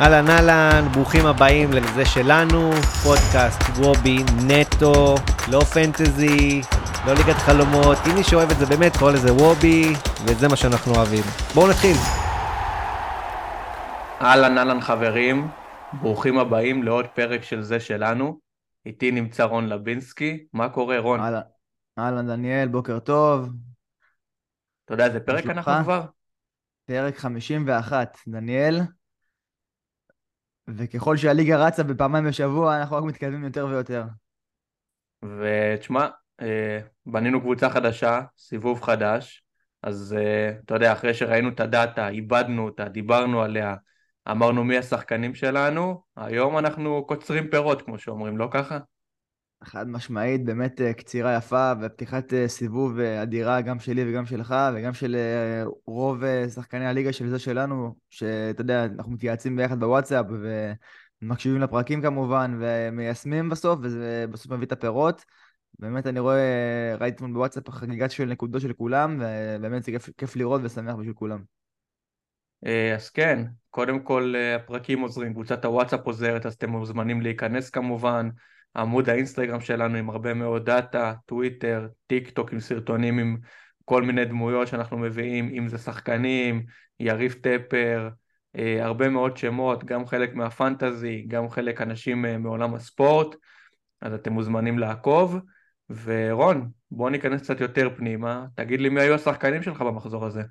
אהלן 0.00 0.30
אהלן, 0.30 0.88
ברוכים 0.92 1.26
הבאים 1.26 1.70
לזה 1.72 2.04
שלנו, 2.04 2.70
פודקאסט 3.02 3.60
וובי 3.76 4.16
נטו, 4.46 5.14
לא 5.52 5.60
פנטזי, 5.60 6.60
לא 7.06 7.12
ליגת 7.14 7.36
חלומות, 7.36 7.98
אם 8.06 8.14
מי 8.14 8.24
שאוהב 8.24 8.50
את 8.50 8.56
זה 8.56 8.66
באמת 8.66 8.96
קורא 8.98 9.12
לזה 9.12 9.32
וובי, 9.32 9.92
וזה 10.24 10.48
מה 10.48 10.56
שאנחנו 10.56 10.94
אוהבים. 10.94 11.24
בואו 11.54 11.70
נתחיל. 11.70 11.96
אהלן 14.20 14.58
אהלן 14.58 14.80
חברים, 14.80 15.48
ברוכים 15.92 16.38
הבאים 16.38 16.82
לעוד 16.82 17.06
פרק 17.06 17.42
של 17.42 17.62
זה 17.62 17.80
שלנו. 17.80 18.40
איתי 18.86 19.10
נמצא 19.10 19.44
רון 19.44 19.66
לבינסקי, 19.66 20.46
מה 20.52 20.68
קורה 20.68 20.98
רון? 20.98 21.20
אהלן, 21.20 21.40
אהלן 21.98 22.26
דניאל, 22.26 22.68
בוקר 22.68 22.98
טוב. 22.98 23.48
אתה 24.84 24.94
יודע 24.94 25.06
איזה 25.06 25.20
פרק 25.20 25.46
אנחנו 25.46 25.84
כבר? 25.84 26.02
פרק 26.86 27.16
51, 27.18 28.18
דניאל. 28.28 28.80
וככל 30.76 31.16
שהליגה 31.16 31.66
רצה 31.66 31.82
בפעמיים 31.82 32.24
בשבוע, 32.24 32.80
אנחנו 32.80 32.96
רק 32.96 33.04
מתקדמים 33.04 33.44
יותר 33.44 33.66
ויותר. 33.66 34.04
ותשמע, 35.24 36.08
אה, 36.40 36.80
בנינו 37.06 37.40
קבוצה 37.40 37.70
חדשה, 37.70 38.20
סיבוב 38.38 38.82
חדש, 38.82 39.42
אז 39.82 40.16
אה, 40.18 40.52
אתה 40.64 40.74
יודע, 40.74 40.92
אחרי 40.92 41.14
שראינו 41.14 41.48
את 41.48 41.60
הדאטה, 41.60 42.08
איבדנו 42.08 42.64
אותה, 42.64 42.88
דיברנו 42.88 43.42
עליה, 43.42 43.74
אמרנו 44.30 44.64
מי 44.64 44.78
השחקנים 44.78 45.34
שלנו, 45.34 46.02
היום 46.16 46.58
אנחנו 46.58 47.04
קוצרים 47.06 47.50
פירות, 47.50 47.82
כמו 47.82 47.98
שאומרים, 47.98 48.38
לא 48.38 48.48
ככה? 48.50 48.78
חד 49.64 49.88
משמעית, 49.88 50.44
באמת 50.44 50.80
אה, 50.80 50.92
קצירה 50.92 51.36
יפה 51.36 51.72
ופתיחת 51.82 52.34
אה, 52.34 52.48
סיבוב 52.48 52.98
אה, 52.98 53.22
אדירה 53.22 53.60
גם 53.60 53.78
שלי 53.78 54.10
וגם 54.10 54.26
שלך 54.26 54.54
וגם 54.74 54.94
של 54.94 55.16
רוב 55.86 56.22
שחקני 56.54 56.86
הליגה 56.86 57.12
של 57.12 57.28
זה 57.28 57.38
שלנו, 57.38 57.94
שאתה 58.10 58.60
יודע, 58.60 58.84
אנחנו 58.84 59.12
מתייעצים 59.12 59.56
ביחד 59.56 59.80
בוואטסאפ 59.80 60.26
ומקשיבים 61.22 61.60
לפרקים 61.60 62.02
כמובן 62.02 62.58
ומיישמים 62.60 63.48
בסוף 63.48 63.78
וזה 63.82 64.24
בסוף 64.30 64.52
מביא 64.52 64.66
את 64.66 64.72
הפירות. 64.72 65.24
באמת 65.78 66.06
אני 66.06 66.20
רואה, 66.20 66.96
ראיתי 67.00 67.16
אתמול 67.16 67.32
בוואטסאפ 67.32 67.70
חגיגה 67.70 68.08
של 68.08 68.24
נקודות 68.24 68.62
של 68.62 68.72
כולם 68.72 69.20
ובאמת 69.20 69.82
זה 69.82 69.92
כיף, 69.92 70.10
כיף 70.18 70.36
לראות 70.36 70.60
ושמח 70.64 70.94
בשביל 70.94 71.14
כולם. 71.14 71.42
אז 72.94 73.10
כן, 73.10 73.44
קודם 73.70 74.00
כל 74.00 74.34
הפרקים 74.56 75.00
עוזרים, 75.00 75.32
קבוצת 75.32 75.64
הוואטסאפ 75.64 76.00
עוזרת 76.06 76.46
אז 76.46 76.54
אתם 76.54 76.70
מוזמנים 76.70 77.20
להיכנס 77.20 77.70
כמובן 77.70 78.28
עמוד 78.76 79.08
האינסטגרם 79.08 79.60
שלנו 79.60 79.96
עם 79.96 80.10
הרבה 80.10 80.34
מאוד 80.34 80.64
דאטה, 80.64 81.14
טוויטר, 81.26 81.88
טיק 82.06 82.30
טוק 82.30 82.52
עם 82.52 82.60
סרטונים 82.60 83.18
עם 83.18 83.36
כל 83.84 84.02
מיני 84.02 84.24
דמויות 84.24 84.68
שאנחנו 84.68 84.98
מביאים, 84.98 85.50
אם 85.58 85.68
זה 85.68 85.78
שחקנים, 85.78 86.64
יריב 87.00 87.32
טפר, 87.32 88.08
אה, 88.56 88.84
הרבה 88.84 89.08
מאוד 89.08 89.36
שמות, 89.36 89.84
גם 89.84 90.06
חלק 90.06 90.34
מהפנטזי, 90.34 91.24
גם 91.28 91.50
חלק 91.50 91.80
אנשים 91.80 92.26
אה, 92.26 92.38
מעולם 92.38 92.74
הספורט, 92.74 93.36
אז 94.00 94.12
אתם 94.12 94.32
מוזמנים 94.32 94.78
לעקוב. 94.78 95.38
ורון, 96.04 96.70
בוא 96.90 97.10
ניכנס 97.10 97.42
קצת 97.42 97.60
יותר 97.60 97.88
פנימה, 97.96 98.46
תגיד 98.54 98.80
לי 98.80 98.88
מי 98.88 99.00
היו 99.00 99.14
השחקנים 99.14 99.62
שלך 99.62 99.80
במחזור 99.80 100.26
הזה. 100.26 100.42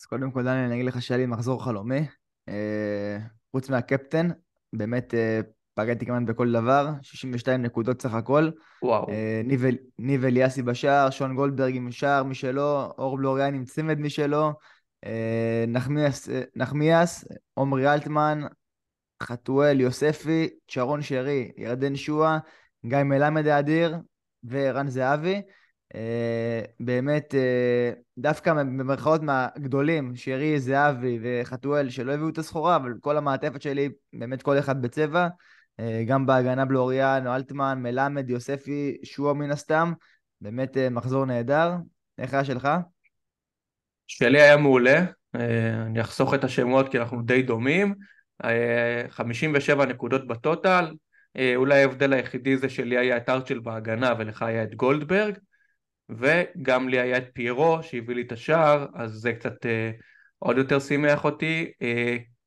אז 0.00 0.06
קודם 0.06 0.30
כל 0.30 0.42
דניאל, 0.42 0.64
אני 0.64 0.74
אגיד 0.74 0.86
לך 0.86 1.02
שהיה 1.02 1.18
לי 1.18 1.26
מחזור 1.26 1.64
חלומי, 1.64 2.06
אה, 2.48 3.18
חוץ 3.50 3.70
מהקפטן, 3.70 4.28
באמת 4.72 5.14
פגעתי 5.74 6.06
כמעט 6.06 6.22
בכל 6.22 6.52
דבר, 6.52 6.88
62 7.02 7.62
נקודות 7.62 8.02
סך 8.02 8.14
הכל. 8.14 8.50
וואו. 8.82 9.08
אה, 9.08 9.42
ניב 9.98 10.24
אליאסי 10.24 10.62
בשער, 10.62 11.10
שון 11.10 11.34
גולדברג 11.34 11.76
עם 11.76 11.90
שער 11.90 12.22
משלו, 12.22 12.92
אור 12.98 13.16
בלוריאן 13.16 13.54
עם 13.54 13.64
צמד 13.64 13.98
משלו, 14.00 14.52
אה, 15.04 15.64
נחמיאס, 16.56 17.24
עומרי 17.54 17.92
אלטמן, 17.92 18.40
חתואל 19.22 19.80
יוספי, 19.80 20.48
צ'רון 20.68 21.02
שרי, 21.02 21.50
ירדן 21.56 21.96
שואה, 21.96 22.38
גיא 22.86 23.02
מלמד 23.02 23.46
האדיר 23.46 23.96
ורן 24.44 24.88
זהבי. 24.88 25.42
Uh, 25.92 25.96
באמת, 26.80 27.34
uh, 27.34 27.98
דווקא 28.18 28.54
במרכאות 28.54 29.22
מהגדולים, 29.22 30.16
שרי, 30.16 30.60
זהבי 30.60 31.18
וחתואל, 31.22 31.90
שלא 31.90 32.12
הביאו 32.12 32.28
את 32.28 32.38
הסחורה, 32.38 32.76
אבל 32.76 32.94
כל 33.00 33.16
המעטפת 33.16 33.62
שלי, 33.62 33.88
באמת 34.12 34.42
כל 34.42 34.58
אחד 34.58 34.82
בצבע. 34.82 35.28
אה, 35.82 36.04
גם 36.06 36.26
בהגנה 36.26 36.64
בלוריאן, 36.64 37.26
אלטמן, 37.26 37.78
מלמד, 37.82 38.30
יוספי, 38.30 38.96
שועה 39.04 39.34
מן 39.34 39.50
הסתם. 39.50 39.92
באמת 40.40 40.76
אה, 40.76 40.90
מחזור 40.90 41.24
נהדר. 41.24 41.72
איך 42.18 42.34
היה 42.34 42.44
שלך? 42.44 42.68
שלי 44.06 44.40
היה 44.40 44.56
מעולה, 44.56 45.04
אה, 45.34 45.82
אני 45.82 46.00
אחסוך 46.00 46.34
את 46.34 46.44
השמות 46.44 46.88
כי 46.88 46.98
אנחנו 46.98 47.22
די 47.22 47.42
דומים. 47.42 47.94
57 49.08 49.86
נקודות 49.86 50.26
בטוטל, 50.26 50.94
אולי 51.56 51.80
ההבדל 51.80 52.12
היחידי 52.12 52.56
זה 52.56 52.68
שלי 52.68 52.98
היה 52.98 53.16
את 53.16 53.28
ארצ'ל 53.28 53.58
בהגנה 53.58 54.14
ולך 54.18 54.42
היה 54.42 54.62
את 54.62 54.74
גולדברג, 54.74 55.38
וגם 56.08 56.88
לי 56.88 57.00
היה 57.00 57.16
את 57.16 57.24
פיירו 57.32 57.82
שהביא 57.82 58.14
לי 58.14 58.22
את 58.22 58.32
השער, 58.32 58.86
אז 58.94 59.12
זה 59.12 59.32
קצת 59.32 59.54
עוד 60.38 60.58
יותר 60.58 60.78
שימח 60.78 61.24
אותי. 61.24 61.72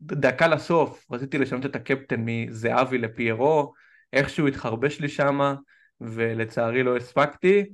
דקה 0.01 0.47
לסוף 0.47 1.11
רציתי 1.11 1.37
לשנות 1.37 1.65
את 1.65 1.75
הקפטן 1.75 2.21
מזהבי 2.25 2.97
לפיירו, 2.97 3.73
איכשהו 4.13 4.47
התחרבש 4.47 4.99
לי 4.99 5.09
שמה 5.09 5.55
ולצערי 6.01 6.83
לא 6.83 6.97
הספקתי. 6.97 7.65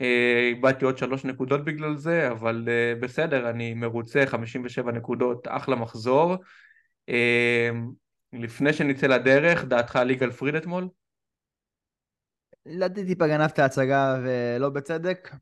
אה, 0.00 0.48
איבדתי 0.48 0.84
עוד 0.84 0.98
שלוש 0.98 1.24
נקודות 1.24 1.64
בגלל 1.64 1.96
זה, 1.96 2.30
אבל 2.30 2.68
אה, 2.68 2.94
בסדר, 3.00 3.50
אני 3.50 3.74
מרוצה, 3.74 4.26
57 4.26 4.92
נקודות, 4.92 5.48
אחלה 5.48 5.76
מחזור. 5.76 6.36
אה, 7.08 7.70
לפני 8.32 8.72
שנצא 8.72 9.06
לדרך, 9.06 9.64
דעתך 9.64 9.96
על 9.96 10.10
יגאל 10.10 10.30
פריד 10.30 10.54
אתמול? 10.54 10.88
לדעתי 12.66 13.06
טיפה 13.06 13.26
גנב 13.26 13.50
את 13.50 13.58
ההצגה 13.58 14.16
ולא 14.24 14.68
בצדק. 14.70 15.34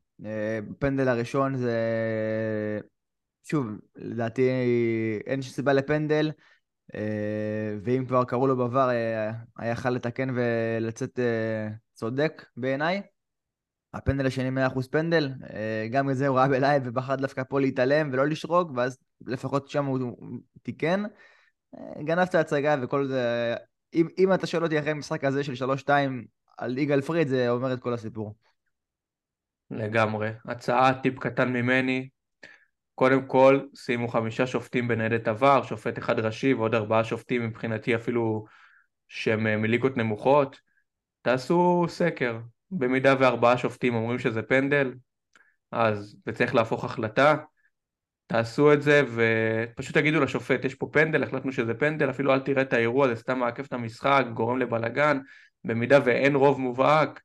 פנדל 0.79 1.07
הראשון 1.07 1.55
זה 1.55 1.79
שוב, 3.45 3.67
לדעתי 3.95 4.49
אין 5.25 5.41
סיבה 5.41 5.73
לפנדל, 5.73 6.31
אה, 6.95 7.75
ואם 7.83 8.05
כבר 8.07 8.23
קראו 8.23 8.47
לו 8.47 8.57
בעבר, 8.57 8.89
אה, 8.89 9.31
היה 9.57 9.71
יכול 9.71 9.91
לתקן 9.91 10.29
ולצאת 10.35 11.19
אה, 11.19 11.67
צודק 11.93 12.45
בעיניי. 12.57 13.01
הפנדל 13.93 14.25
השני 14.25 14.49
100% 14.49 14.87
פנדל, 14.91 15.29
גם 15.91 16.09
את 16.09 16.17
זה 16.17 16.27
הוא 16.27 16.37
ראה 16.37 16.47
ב 16.47 16.54
live 16.54 16.83
ובחר 16.85 17.15
דווקא 17.15 17.43
פה 17.43 17.59
להתעלם 17.59 18.09
ולא 18.13 18.27
לשרוק, 18.27 18.71
ואז 18.75 18.97
לפחות 19.25 19.69
שם 19.69 19.85
הוא 19.85 20.17
תיקן. 20.63 21.03
גנב 22.03 22.19
את 22.19 22.35
ההצגה 22.35 22.75
וכל 22.81 23.07
זה, 23.07 23.55
אם, 23.93 24.07
אם 24.17 24.33
אתה 24.33 24.47
שואל 24.47 24.63
אותי 24.63 24.79
אחרי 24.79 24.91
המשחק 24.91 25.23
הזה 25.23 25.43
של 25.43 25.53
3-2 25.87 25.89
על 26.57 26.77
יגאל 26.77 27.01
פריד, 27.01 27.27
זה 27.27 27.49
אומר 27.49 27.73
את 27.73 27.79
כל 27.79 27.93
הסיפור. 27.93 28.35
לגמרי. 29.71 30.29
הצעה, 30.45 31.01
טיפ 31.01 31.19
קטן 31.19 31.53
ממני, 31.53 32.09
קודם 32.95 33.25
כל 33.25 33.59
שימו 33.75 34.07
חמישה 34.07 34.47
שופטים 34.47 34.87
בניידת 34.87 35.27
עבר, 35.27 35.63
שופט 35.63 35.99
אחד 35.99 36.19
ראשי 36.19 36.53
ועוד 36.53 36.75
ארבעה 36.75 37.03
שופטים 37.03 37.47
מבחינתי 37.47 37.95
אפילו 37.95 38.45
שהם 39.07 39.47
אה, 39.47 39.57
מליגות 39.57 39.97
נמוכות, 39.97 40.59
תעשו 41.21 41.85
סקר, 41.89 42.39
במידה 42.71 43.15
וארבעה 43.19 43.57
שופטים 43.57 43.95
אומרים 43.95 44.19
שזה 44.19 44.41
פנדל, 44.41 44.93
אז 45.71 46.17
וצריך 46.27 46.55
להפוך 46.55 46.85
החלטה, 46.85 47.35
תעשו 48.27 48.73
את 48.73 48.81
זה 48.81 49.01
ופשוט 49.15 49.97
תגידו 49.97 50.19
לשופט 50.19 50.65
יש 50.65 50.75
פה 50.75 50.89
פנדל, 50.91 51.23
החלטנו 51.23 51.51
שזה 51.51 51.73
פנדל, 51.73 52.09
אפילו 52.09 52.33
אל 52.33 52.39
תראה 52.39 52.61
את 52.61 52.73
האירוע, 52.73 53.07
זה 53.07 53.15
סתם 53.15 53.39
מעכב 53.39 53.63
את 53.63 53.73
המשחק, 53.73 54.25
גורם 54.33 54.59
לבלגן, 54.59 55.19
במידה 55.63 55.99
ואין 56.05 56.35
רוב 56.35 56.59
מובהק, 56.59 57.21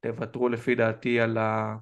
תוותרו 0.00 0.48
לפי 0.48 0.74
דעתי 0.74 1.20
על 1.20 1.38
ה... 1.38 1.74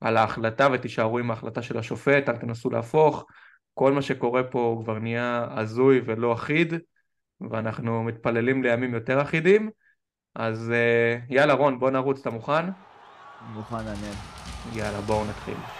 על 0.00 0.16
ההחלטה 0.16 0.68
ותישארו 0.72 1.18
עם 1.18 1.30
ההחלטה 1.30 1.62
של 1.62 1.78
השופט, 1.78 2.28
אל 2.28 2.36
תנסו 2.36 2.70
להפוך, 2.70 3.26
כל 3.74 3.92
מה 3.92 4.02
שקורה 4.02 4.42
פה 4.42 4.80
כבר 4.84 4.98
נהיה 4.98 5.46
הזוי 5.50 6.00
ולא 6.04 6.32
אחיד, 6.32 6.74
ואנחנו 7.50 8.02
מתפללים 8.02 8.62
לימים 8.62 8.94
יותר 8.94 9.22
אחידים, 9.22 9.70
אז 10.34 10.70
אה, 10.70 11.18
יאללה 11.28 11.54
רון 11.54 11.78
בוא 11.78 11.90
נרוץ, 11.90 12.20
אתה 12.20 12.30
מוכן? 12.30 12.66
מוכן, 13.54 13.76
אני. 13.76 14.78
יאללה 14.78 15.00
בואו 15.00 15.24
נתחיל. 15.24 15.77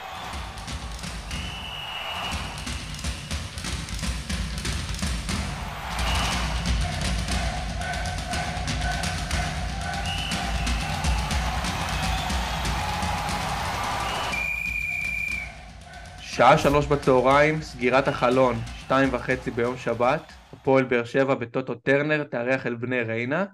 שעה 16.38 16.58
שלוש 16.58 16.86
בצהריים, 16.86 17.62
סגירת 17.62 18.08
החלון, 18.08 18.56
שתיים 18.76 19.08
וחצי 19.12 19.50
ביום 19.50 19.76
שבת, 19.76 20.32
הפועל 20.52 20.84
באר 20.84 21.04
שבע 21.04 21.34
בטוטו 21.34 21.74
טרנר 21.74 22.24
תארח 22.24 22.66
אל 22.66 22.74
בני 22.74 23.02
ריינה. 23.02 23.44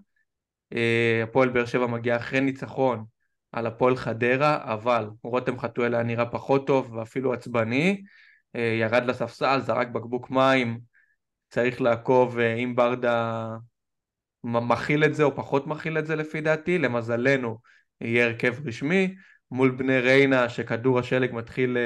אה, 0.75 1.20
הפועל 1.22 1.48
באר 1.48 1.64
שבע 1.64 1.86
מגיע 1.86 2.16
אחרי 2.16 2.40
ניצחון 2.40 3.04
על 3.52 3.66
הפועל 3.66 3.96
חדרה, 3.96 4.72
אבל 4.72 5.10
רותם 5.22 5.58
חתואל 5.58 5.94
היה 5.94 6.02
נראה 6.02 6.26
פחות 6.26 6.66
טוב 6.66 6.94
ואפילו 6.94 7.32
עצבני, 7.32 8.02
אה, 8.56 8.76
ירד 8.81 9.04
לספסל, 9.06 9.60
זרק 9.60 9.88
בקבוק 9.88 10.30
מים, 10.30 10.80
צריך 11.50 11.80
לעקוב 11.80 12.38
אה, 12.38 12.54
אם 12.54 12.76
ברדה 12.76 13.48
מכיל 14.44 15.04
את 15.04 15.14
זה 15.14 15.22
או 15.22 15.37
פחות 15.37 15.66
מכיל 15.66 15.98
את 15.98 16.06
זה 16.06 16.16
לפי 16.16 16.40
דעתי, 16.40 16.78
למזלנו 16.78 17.58
יהיה 18.00 18.26
הרכב 18.26 18.66
רשמי, 18.66 19.14
מול 19.50 19.70
בני 19.70 20.00
ריינה 20.00 20.48
שכדור 20.48 20.98
השלג 20.98 21.32
מתחיל 21.32 21.76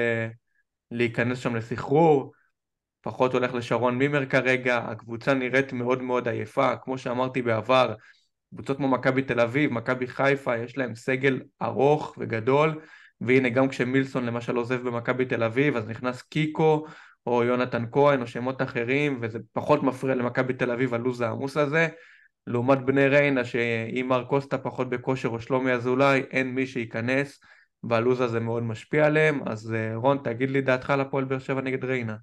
להיכנס 0.91 1.39
שם 1.39 1.57
לסחרור, 1.57 2.33
פחות 3.01 3.33
הולך 3.33 3.55
לשרון 3.55 3.99
מימר 3.99 4.27
כרגע, 4.27 4.79
הקבוצה 4.79 5.35
נראית 5.35 5.73
מאוד 5.73 6.03
מאוד 6.03 6.29
עייפה, 6.29 6.77
כמו 6.77 6.99
שאמרתי 6.99 7.43
בעבר, 7.43 7.95
קבוצות 8.55 8.77
כמו 8.77 8.89
מכבי 8.89 9.23
תל 9.23 9.41
אביב, 9.41 9.73
מכבי 9.73 10.07
חיפה, 10.07 10.59
יש 10.59 10.79
להם 10.79 10.95
סגל 10.95 11.41
ארוך 11.63 12.15
וגדול, 12.19 12.81
והנה 13.21 13.49
גם 13.49 13.69
כשמילסון 13.69 14.27
למשל 14.27 14.57
עוזב 14.57 14.89
במכבי 14.89 15.25
תל 15.25 15.43
אביב, 15.43 15.77
אז 15.77 15.89
נכנס 15.89 16.23
קיקו, 16.23 16.87
או 17.27 17.45
יונתן 17.45 17.85
כהן, 17.93 18.23
או 18.23 18.27
שמות 18.27 18.63
אחרים, 18.63 19.19
וזה 19.23 19.39
פחות 19.53 19.83
מפריע 19.83 20.15
למכבי 20.15 20.55
תל 20.55 20.71
אביב 20.71 20.95
הלו"ז 20.95 21.21
העמוס 21.21 21.57
הזה. 21.57 21.89
לעומת 22.47 22.79
בני 22.79 23.09
ריינה, 23.09 23.45
שאם 23.45 24.07
מר 24.09 24.25
קוסטה 24.25 24.59
פחות 24.59 24.91
בכושר 24.91 25.29
או 25.29 25.41
שלומי 25.41 25.73
אזולאי, 25.73 26.23
אין 26.31 26.55
מי 26.55 26.67
שייכנס, 26.67 27.41
והלו"ז 27.83 28.21
הזה 28.21 28.41
מאוד 28.41 28.63
משפיע 28.63 29.07
עליהם. 29.07 29.49
אז 29.49 29.75
אה, 29.75 29.97
רון, 29.97 30.19
תגיד 30.25 30.51
לי 30.51 30.61
דעתך 30.61 30.91
על 30.91 31.01
הפועל 31.01 31.25
באר 31.25 31.39
שבע 31.39 31.61
נגד 31.61 31.85
ריינה. 31.85 32.17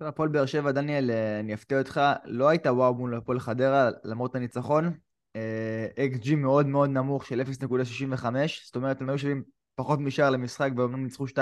הפועל 0.00 0.28
באר 0.28 0.46
שבע, 0.46 0.72
דניאל, 0.72 1.10
אה, 1.10 1.40
אני 1.40 1.54
אפתיע 1.54 1.78
אותך, 1.78 2.00
לא 2.24 2.48
הייתה 2.48 2.72
וואו 2.72 2.94
מול 2.94 3.14
הפועל 3.14 3.40
חדרה, 3.40 3.90
למרות 4.04 4.34
הניצחון. 4.34 4.92
אה, 5.36 6.06
מאוד 6.36 6.66
מאוד 6.66 6.90
נמוך 6.90 7.26
של 7.26 7.40
0.65, 7.40 8.64
זאת 8.64 8.76
אומרת, 8.76 9.00
הם 9.00 9.08
היו 9.08 9.18
שווים 9.18 9.42
פחות 9.74 9.98
משער 9.98 10.30
למשחק, 10.30 10.70
ואומנם 10.76 11.04
ניצחו 11.04 11.26
2-0, 11.26 11.38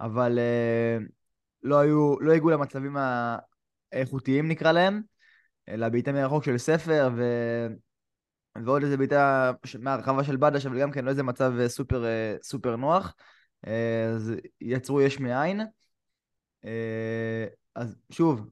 אבל 0.00 0.38
לא, 1.62 1.78
היו, 1.78 2.20
לא 2.20 2.32
הגיעו 2.32 2.50
למצבים 2.50 2.96
האיכותיים 3.92 4.48
נקרא 4.48 4.72
להם, 4.72 5.02
אלא 5.68 5.88
בעיטה 5.88 6.12
מרחוק 6.12 6.44
של 6.44 6.58
ספר. 6.58 7.10
ועוד 8.64 8.82
איזה 8.82 8.96
בעיטה 8.96 9.52
מהרחבה 9.78 10.24
של 10.24 10.36
בדש, 10.36 10.66
אבל 10.66 10.80
גם 10.80 10.90
כן 10.90 11.04
לא 11.04 11.10
איזה 11.10 11.22
מצב 11.22 11.52
אה, 11.60 11.68
סופר, 11.68 12.04
אה, 12.04 12.36
סופר 12.42 12.76
נוח. 12.76 13.14
אה, 13.66 14.04
אז 14.14 14.32
יצרו 14.60 15.00
יש 15.00 15.20
מאין. 15.20 15.60
אז 17.74 17.96
שוב, 18.10 18.50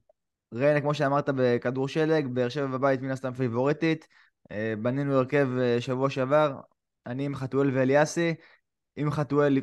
ריינה, 0.55 0.81
כמו 0.81 0.95
שאמרת 0.95 1.29
בכדור 1.37 1.89
שלג, 1.89 2.27
באר 2.27 2.49
שבע 2.49 2.67
בבית 2.67 3.03
מן 3.03 3.11
הסתם 3.11 3.35
פיבוריטית. 3.35 4.07
בנינו 4.83 5.15
הרכב 5.15 5.49
שבוע 5.81 6.11
שעבר, 6.11 6.61
אני 7.07 7.25
עם 7.25 7.35
חתואל 7.35 7.71
ואליאסי. 7.77 8.35
אם 8.99 9.11
חתואל 9.11 9.61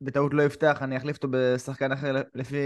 בטעות 0.00 0.34
לא 0.34 0.42
יפתח, 0.42 0.78
אני 0.82 0.96
אחליף 0.96 1.16
אותו 1.16 1.28
בשחקן 1.30 1.92
אחר 1.92 2.22
לפי, 2.34 2.56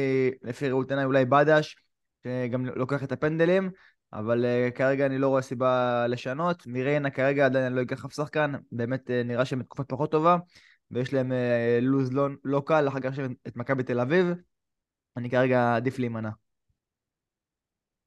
לפי 0.43 0.69
ראות 0.69 0.90
עיניי, 0.90 1.05
אולי 1.05 1.25
בדש, 1.25 1.76
שגם 2.25 2.66
לוקח 2.66 3.02
את 3.02 3.12
הפנדלים, 3.12 3.70
אבל 4.12 4.44
uh, 4.44 4.70
כרגע 4.70 5.06
אני 5.06 5.19
לא 5.19 5.28
רואה 5.28 5.43
סיבה 5.43 6.06
לשנות. 6.06 6.66
מריינה 6.66 7.10
כרגע 7.10 7.46
עדיין 7.46 7.64
אני 7.64 7.76
לא 7.76 7.82
אקח 7.82 8.05
אף 8.05 8.12
שחקן, 8.12 8.52
באמת 8.72 9.10
uh, 9.10 9.26
נראה 9.26 9.44
שהם 9.44 9.58
בתקופה 9.58 9.84
פחות 9.84 10.10
טובה, 10.10 10.37
ויש 10.90 11.14
להם 11.14 11.32
uh, 11.32 11.84
לוז 11.84 12.12
לא, 12.12 12.28
לא 12.44 12.62
קל, 12.66 12.88
אחר 12.88 13.00
כך 13.00 13.12
יש 13.12 13.19
את 13.46 13.56
מכבי 13.56 13.82
תל 13.82 14.00
אביב, 14.00 14.26
אני 15.16 15.31
כרגע 15.31 15.76
עדיף 15.76 15.99
להימנע. 15.99 16.31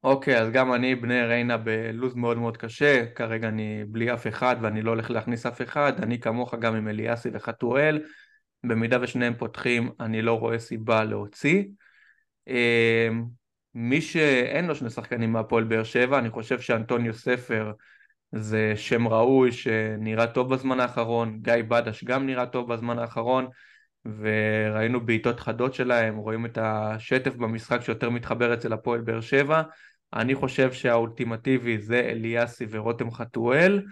אוקיי, 0.04 0.36
okay, 0.36 0.40
אז 0.40 0.50
גם 0.50 0.74
אני 0.74 0.94
בני 0.94 1.22
ריינה 1.22 1.56
בלוז 1.56 2.14
מאוד 2.14 2.38
מאוד 2.38 2.56
קשה, 2.56 3.06
כרגע 3.14 3.48
אני 3.48 3.84
בלי 3.88 4.14
אף 4.14 4.26
אחד 4.26 4.56
ואני 4.62 4.82
לא 4.82 4.90
הולך 4.90 5.10
להכניס 5.10 5.46
אף 5.46 5.62
אחד, 5.62 5.92
אני 6.02 6.20
כמוך 6.20 6.54
גם 6.54 6.74
עם 6.74 6.88
אליאסי 6.88 7.28
וחתואל. 7.32 8.02
במידה 8.66 8.98
ושניהם 9.02 9.34
פותחים, 9.34 9.90
אני 10.00 10.22
לא 10.22 10.38
רואה 10.38 10.58
סיבה 10.58 11.04
להוציא. 11.04 11.64
מי 13.74 14.00
שאין 14.00 14.66
לו 14.66 14.74
שני 14.74 14.90
שחקנים 14.90 15.32
מהפועל 15.32 15.64
באר 15.64 15.84
שבע, 15.84 16.18
אני 16.18 16.30
חושב 16.30 16.60
שאנטוניו 16.60 17.14
ספר 17.14 17.72
זה 18.32 18.72
שם 18.76 19.08
ראוי 19.08 19.52
שנראה 19.52 20.26
טוב 20.26 20.54
בזמן 20.54 20.80
האחרון, 20.80 21.38
גיא 21.42 21.54
בדש 21.68 22.04
גם 22.04 22.26
נראה 22.26 22.46
טוב 22.46 22.72
בזמן 22.72 22.98
האחרון, 22.98 23.48
וראינו 24.04 25.06
בעיטות 25.06 25.40
חדות 25.40 25.74
שלהם, 25.74 26.16
רואים 26.16 26.46
את 26.46 26.58
השטף 26.60 27.34
במשחק 27.34 27.80
שיותר 27.80 28.10
מתחבר 28.10 28.54
אצל 28.54 28.72
הפועל 28.72 29.00
באר 29.00 29.20
שבע. 29.20 29.62
אני 30.14 30.34
חושב 30.34 30.72
שהאולטימטיבי 30.72 31.78
זה 31.78 32.00
אליאסי 32.00 32.66
ורותם 32.70 33.10
חתואל. 33.10 33.82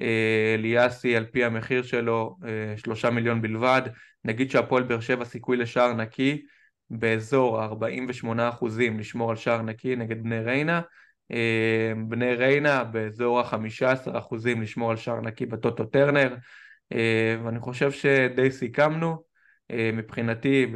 אה, 0.00 0.54
אליאסי 0.54 1.16
על 1.16 1.24
פי 1.24 1.44
המחיר 1.44 1.82
שלו 1.82 2.36
אה, 2.44 2.76
שלושה 2.76 3.10
מיליון 3.10 3.42
בלבד, 3.42 3.82
נגיד 4.24 4.50
שהפועל 4.50 4.82
באר 4.82 5.00
שבע 5.00 5.24
סיכוי 5.24 5.56
לשער 5.56 5.92
נקי 5.92 6.42
באזור 6.92 7.60
ה-48% 7.60 8.66
לשמור 8.98 9.30
על 9.30 9.36
שער 9.36 9.62
נקי 9.62 9.96
נגד 9.96 10.22
בני 10.22 10.40
ריינה, 10.40 10.80
אה, 11.32 11.92
בני 12.08 12.34
ריינה 12.34 12.84
באזור 12.84 13.40
ה-15% 13.40 14.60
לשמור 14.60 14.90
על 14.90 14.96
שער 14.96 15.20
נקי 15.20 15.46
בטוטו 15.46 15.84
טרנר, 15.84 16.34
ואני 17.44 17.60
חושב 17.60 17.92
שדי 17.92 18.50
סיכמנו, 18.50 19.22
מבחינתי 19.72 20.66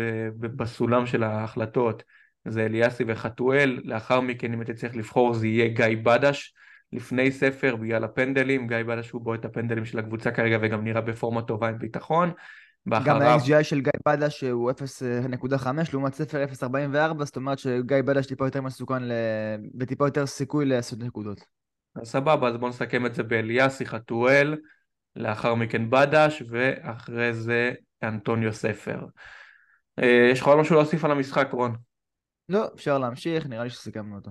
בסולם 0.41 1.07
של 1.07 1.23
ההחלטות 1.23 2.03
זה 2.45 2.67
אליאסי 2.67 3.05
וחתואל, 3.07 3.81
לאחר 3.85 4.21
מכן 4.21 4.53
אם 4.53 4.61
הייתי 4.61 4.75
צריך 4.75 4.97
לבחור 4.97 5.35
זה 5.35 5.47
יהיה 5.47 5.69
גיא 5.69 5.97
בדש. 6.03 6.55
לפני 6.93 7.33
ספר 7.33 7.77
בגלל 7.77 8.05
הפנדלים, 8.05 8.67
גיא 8.67 8.83
בדש 8.83 9.11
הוא 9.11 9.23
בועט 9.23 9.45
הפנדלים 9.45 9.85
של 9.85 9.99
הקבוצה 9.99 10.31
כרגע 10.31 10.59
וגם 10.63 10.85
נראה 10.85 11.01
בפורמה 11.01 11.43
טובה 11.43 11.69
עם 11.69 11.79
ביטחון. 11.79 12.33
גם 12.89 13.23
ה-XGI 13.23 13.63
של 13.63 13.81
גיא 13.81 13.93
בדש 14.09 14.45
הוא 14.45 14.71
0.5 14.71 15.67
לעומת 15.93 16.15
ספר 16.15 16.45
0.44, 16.45 17.25
זאת 17.25 17.37
אומרת 17.37 17.59
שגיא 17.59 18.03
בדש 18.03 18.27
טיפה 18.27 18.47
יותר 18.47 18.61
מסוכן 18.61 19.03
ל... 19.03 19.13
וטיפה 19.81 20.07
יותר 20.07 20.27
סיכוי 20.27 20.67
לעשות 20.67 20.99
נקודות. 20.99 21.45
אז 21.97 22.09
סבבה, 22.09 22.49
אז 22.49 22.57
בואו 22.57 22.71
נסכם 22.71 23.07
את 23.07 23.15
זה 23.15 23.23
באליאסי 23.23 23.87
חתואל, 23.87 24.57
לאחר 25.17 25.55
מכן 25.55 25.91
בדש, 25.91 26.43
ואחרי 26.51 27.35
זה 27.35 27.73
אנטוניו 28.03 28.53
ספר. 28.53 29.07
אה, 30.03 30.29
יש 30.33 30.41
לך 30.41 30.47
עוד 30.47 30.59
משהו 30.59 30.75
להוסיף 30.75 31.05
על 31.05 31.11
המשחק, 31.11 31.49
רון? 31.53 31.77
לא, 32.49 32.69
אפשר 32.75 32.99
להמשיך, 32.99 33.47
נראה 33.47 33.65
לי 33.65 33.71
שסיכמנו 33.71 34.17
אותו. 34.17 34.31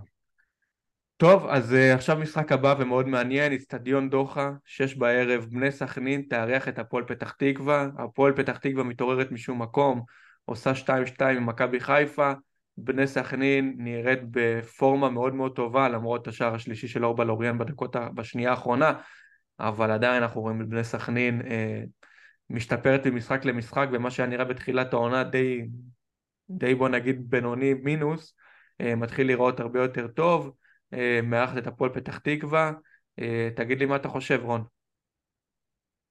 טוב, 1.17 1.47
אז 1.47 1.73
uh, 1.73 1.95
עכשיו 1.95 2.17
משחק 2.17 2.51
הבא 2.51 2.75
ומאוד 2.79 3.07
מעניין, 3.07 3.53
אצטדיון 3.53 4.09
דוחה, 4.09 4.51
שש 4.65 4.95
בערב, 4.95 5.45
בני 5.49 5.71
סכנין 5.71 6.21
תארח 6.21 6.67
את 6.67 6.79
הפועל 6.79 7.03
פתח 7.03 7.31
תקווה, 7.31 7.87
הפועל 7.97 8.33
פתח 8.33 8.57
תקווה 8.57 8.83
מתעוררת 8.83 9.31
משום 9.31 9.61
מקום, 9.61 10.03
עושה 10.45 10.71
2-2 11.19 11.23
עם 11.23 11.45
מכבי 11.45 11.79
חיפה, 11.79 12.31
בני 12.77 13.07
סכנין 13.07 13.75
נראית 13.77 14.19
בפורמה 14.31 15.09
מאוד 15.09 15.35
מאוד 15.35 15.55
טובה 15.55 15.89
למרות 15.89 16.27
השער 16.27 16.55
השלישי 16.55 16.87
של 16.87 17.05
אורבל 17.05 17.29
אוריאן 17.29 17.57
בדקות, 17.57 17.95
בשנייה 18.15 18.51
האחרונה, 18.51 18.93
אבל 19.59 19.91
עדיין 19.91 20.23
אנחנו 20.23 20.41
רואים 20.41 20.61
את 20.61 20.69
בני 20.69 20.83
סכנין 20.83 21.41
אה, 21.41 21.81
משתפרת 22.49 23.07
ממשחק 23.07 23.45
למשחק, 23.45 23.87
ומה 23.91 24.11
שהיה 24.11 24.29
נראה 24.29 24.45
בתחילת 24.45 24.93
העונה 24.93 25.23
די, 25.23 25.65
די 26.49 26.75
בוא 26.75 26.89
נגיד 26.89 27.29
בינוני 27.29 27.73
מינוס, 27.73 28.35
אה, 28.81 28.95
מתחיל 28.95 29.27
לראות 29.27 29.59
הרבה 29.59 29.79
יותר 29.79 30.07
טוב, 30.07 30.51
מארחת 31.23 31.57
את 31.57 31.67
הפועל 31.67 31.93
פתח 31.93 32.17
תקווה. 32.17 32.71
אה, 33.19 33.49
תגיד 33.55 33.79
לי 33.79 33.85
מה 33.85 33.95
אתה 33.95 34.09
חושב, 34.09 34.39
רון. 34.43 34.63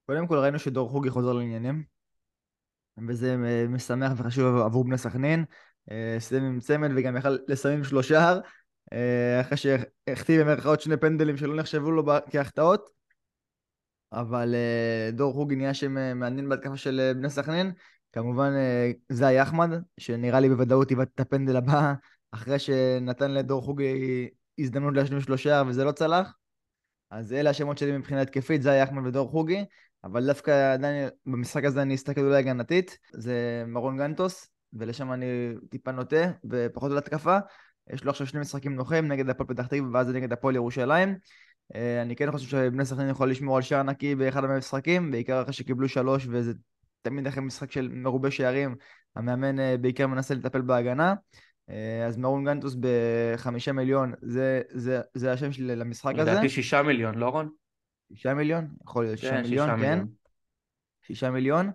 קודם 0.05 0.27
כל 0.27 0.37
ראינו 0.37 0.59
שדור 0.59 0.89
חוגי 0.89 1.09
חוזר 1.09 1.33
לעניינים, 1.33 1.83
וזה 3.07 3.35
אה, 3.45 3.65
משמח 3.67 4.11
וחשוב 4.17 4.57
עבור 4.57 4.83
בני 4.83 4.97
סכנין. 4.97 5.45
סיים 6.19 6.43
עם 6.43 6.59
צמד 6.59 6.89
וגם 6.95 7.17
יכל 7.17 7.37
לסיים 7.47 7.77
עם 7.77 7.83
שלושה, 7.83 8.33
אחרי 9.41 9.57
שהחטיא 9.57 10.41
במרכאות 10.41 10.81
שני 10.81 10.97
פנדלים 10.97 11.37
שלא 11.37 11.55
נחשבו 11.55 11.91
לו 11.91 12.03
כהחטאות. 12.31 12.89
אבל 14.11 14.55
דור 15.13 15.33
חוגי 15.33 15.55
נהיה 15.55 15.73
שם 15.73 16.19
מעניין 16.19 16.49
בהתקפה 16.49 16.77
של 16.77 17.11
בני 17.15 17.29
סכנין. 17.29 17.71
כמובן 18.11 18.51
זי 19.09 19.41
אחמד, 19.41 19.69
שנראה 19.97 20.39
לי 20.39 20.49
בוודאות 20.49 20.89
היווה 20.89 21.03
את 21.03 21.19
הפנדל 21.19 21.55
הבא, 21.55 21.93
אחרי 22.31 22.59
שנתן 22.59 23.31
לדור 23.31 23.61
חוגי 23.61 24.29
הזדמנות 24.59 24.93
להשלים 24.93 25.21
שלושה 25.21 25.63
וזה 25.67 25.83
לא 25.83 25.91
צלח. 25.91 26.33
אז 27.11 27.33
אלה 27.33 27.49
השמות 27.49 27.77
שלי 27.77 27.97
מבחינה 27.97 28.21
התקפית, 28.21 28.61
זה 28.61 28.71
היה 28.71 28.83
אחמד 28.83 29.05
ודור 29.05 29.29
חוגי, 29.29 29.65
אבל 30.03 30.27
דווקא 30.27 30.73
עדיין 30.73 31.09
במשחק 31.25 31.63
הזה 31.63 31.81
אני 31.81 31.95
אסתכל 31.95 32.21
אולי 32.21 32.37
הגנתית, 32.37 32.97
זה 33.13 33.63
מרון 33.67 33.97
גנטוס, 33.97 34.47
ולשם 34.73 35.13
אני 35.13 35.53
טיפה 35.69 35.91
נוטה, 35.91 36.31
ופחות 36.49 36.91
על 36.91 36.97
התקפה. 36.97 37.37
יש 37.93 38.03
לו 38.03 38.11
עכשיו 38.11 38.27
שני 38.27 38.39
משחקים 38.39 38.75
נוחים 38.75 39.07
נגד 39.07 39.29
הפועל 39.29 39.49
פתח 39.49 39.67
תקווה 39.67 39.89
ואז 39.93 40.09
נגד 40.09 40.33
הפועל 40.33 40.55
ירושלים. 40.55 41.15
אה, 41.75 42.01
אני 42.01 42.15
כן 42.15 42.31
חושב 42.31 42.47
שבני 42.47 42.85
סכנין 42.85 43.09
יכול 43.09 43.31
לשמור 43.31 43.55
על 43.55 43.61
שער 43.61 43.83
נקי 43.83 44.15
באחד 44.15 44.43
המשחקים, 44.43 45.11
בעיקר 45.11 45.41
אחרי 45.41 45.53
שקיבלו 45.53 45.89
שלוש 45.89 46.27
וזה 46.29 46.53
תמיד 47.01 47.27
אחרי 47.27 47.43
משחק 47.43 47.71
של 47.71 47.89
מרובה 47.93 48.31
שערים, 48.31 48.75
המאמן 49.15 49.59
אה, 49.59 49.77
בעיקר 49.77 50.07
מנסה 50.07 50.33
לטפל 50.33 50.61
בהגנה. 50.61 51.13
אה, 51.69 52.05
אז 52.07 52.17
מרון 52.17 52.45
גנטוס 52.45 52.75
בחמישה 52.79 53.71
מיליון, 53.71 54.13
זה, 54.21 54.61
זה, 54.69 55.01
זה 55.13 55.31
השם 55.31 55.51
שלי 55.51 55.75
למשחק 55.75 56.13
הזה. 56.17 56.31
לדעתי 56.31 56.49
שישה 56.49 56.83
מיליון, 56.83 57.15
לא 57.15 57.29
רון? 57.29 57.49
שישה 58.13 58.33
מיליון? 58.33 58.67
יכול 58.83 59.03
להיות 59.03 59.17
שישה 59.17 59.31
כן, 59.31 59.41
מיליון, 59.41 59.69
שישה 59.69 59.81
כן. 59.81 60.05
שישה 61.01 61.31
מיליון, 61.31 61.71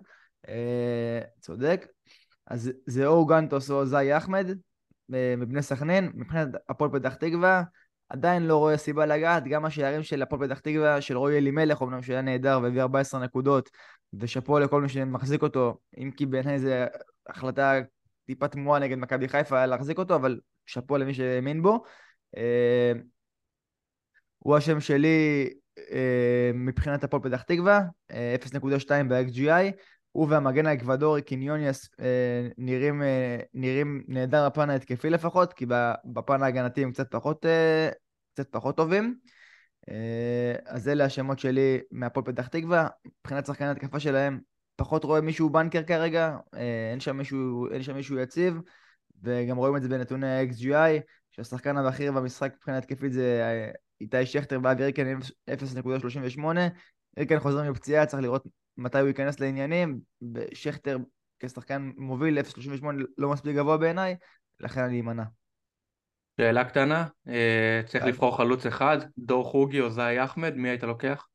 אה, 0.49 1.19
צודק. 1.39 1.87
אז 2.47 2.71
זה 2.85 3.05
או 3.05 3.25
גנטוס 3.25 3.71
או 3.71 3.85
זי 3.85 4.17
אחמד, 4.17 4.47
אה, 5.13 5.33
מבני 5.37 5.61
סכנין, 5.61 6.11
מבחינת 6.15 6.47
הפועל 6.69 6.91
פתח 6.91 7.13
תקווה, 7.13 7.63
עדיין 8.09 8.43
לא 8.43 8.57
רואה 8.57 8.77
סיבה 8.77 9.05
לגעת, 9.05 9.43
גם 9.47 9.65
השערים 9.65 10.03
של 10.03 10.21
הפועל 10.21 10.47
פתח 10.47 10.59
תקווה, 10.59 11.01
של 11.01 11.17
רועי 11.17 11.37
אלימלך, 11.37 11.81
אמנם 11.81 12.01
שהיה 12.01 12.21
נהדר 12.21 12.59
והביא 12.63 12.81
14 12.81 13.23
נקודות, 13.23 13.69
ושאפו 14.13 14.59
לכל 14.59 14.81
מי 14.81 14.89
שמחזיק 14.89 15.41
אותו, 15.41 15.77
אם 15.97 16.11
כי 16.11 16.25
בעיניי 16.25 16.59
זו 16.59 16.69
החלטה 17.27 17.79
טיפה 18.31 18.47
תמוהה 18.47 18.79
נגד 18.79 18.97
מכבי 18.97 19.27
חיפה 19.27 19.57
היה 19.57 19.65
להחזיק 19.65 19.97
אותו, 19.97 20.15
אבל 20.15 20.39
שאפו 20.65 20.97
למי 20.97 21.13
שהאמין 21.13 21.61
בו. 21.61 21.83
אה, 22.37 22.91
הוא 24.39 24.57
השם 24.57 24.79
שלי 24.79 25.49
אה, 25.91 26.51
מבחינת 26.53 27.03
הפועל 27.03 27.23
פתח 27.23 27.41
תקווה, 27.41 27.81
0.2 28.11 29.09
ב-XGI. 29.09 29.71
הוא 30.11 30.27
והמגן 30.29 30.65
האקוודורי 30.65 31.21
קיניונס 31.21 31.89
אה, 31.99 32.47
נראים, 32.57 33.03
אה, 33.03 33.39
נראים 33.53 34.03
נהדר 34.07 34.49
בפן 34.49 34.69
ההתקפי 34.69 35.09
לפחות, 35.09 35.53
כי 35.53 35.65
בפן 36.05 36.43
ההגנתי 36.43 36.83
הם 36.83 36.91
קצת 36.91 37.11
פחות, 37.11 37.45
אה, 37.45 37.89
קצת 38.33 38.47
פחות 38.51 38.77
טובים. 38.77 39.15
אה, 39.89 40.55
אז 40.65 40.87
אלה 40.87 41.05
השמות 41.05 41.39
שלי 41.39 41.79
מהפועל 41.91 42.25
פתח 42.25 42.47
תקווה. 42.47 42.87
מבחינת 43.05 43.45
שחקני 43.45 43.67
התקפה 43.67 43.99
שלהם, 43.99 44.39
פחות 44.81 45.03
רואה 45.03 45.21
מישהו 45.21 45.49
בנקר 45.49 45.83
כרגע, 45.83 46.37
אה, 46.55 46.89
אין, 46.91 46.99
שם 46.99 47.17
מישהו, 47.17 47.67
אין 47.71 47.83
שם 47.83 47.95
מישהו 47.95 48.19
יציב, 48.19 48.57
וגם 49.23 49.57
רואים 49.57 49.75
את 49.75 49.81
זה 49.81 49.89
בנתוני 49.89 50.27
ה-XGI, 50.27 51.01
שהשחקן 51.31 51.77
הבכיר 51.77 52.11
במשחק 52.11 52.53
מבחינה 52.55 52.77
התקפית 52.77 53.13
זה 53.13 53.41
אה, 53.43 53.71
איתי 54.01 54.25
שכטר 54.25 54.59
ואבי 54.63 54.83
ריקן 54.83 55.19
0.38. 55.49 56.41
ריקן 57.17 57.39
חוזר 57.39 57.71
מפציעה, 57.71 58.05
צריך 58.05 58.23
לראות 58.23 58.47
מתי 58.77 58.99
הוא 58.99 59.07
ייכנס 59.07 59.39
לעניינים, 59.39 59.99
ושכטר 60.33 60.97
כשחקן 61.39 61.91
מוביל 61.97 62.39
0.38 62.39 62.85
לא 63.17 63.29
מספיק 63.29 63.55
גבוה 63.55 63.77
בעיניי, 63.77 64.15
לכן 64.59 64.81
אני 64.81 65.01
אמנע. 65.01 65.23
שאלה 66.37 66.63
קטנה, 66.65 67.07
אה, 67.27 67.81
צריך 67.85 68.05
לבחור 68.05 68.37
חלוץ 68.37 68.65
אחד, 68.65 68.97
דור 69.17 69.43
חוגי 69.43 69.81
או 69.81 69.89
זאי 69.89 70.23
אחמד, 70.23 70.55
מי 70.55 70.69
היית 70.69 70.83
לוקח? 70.83 71.27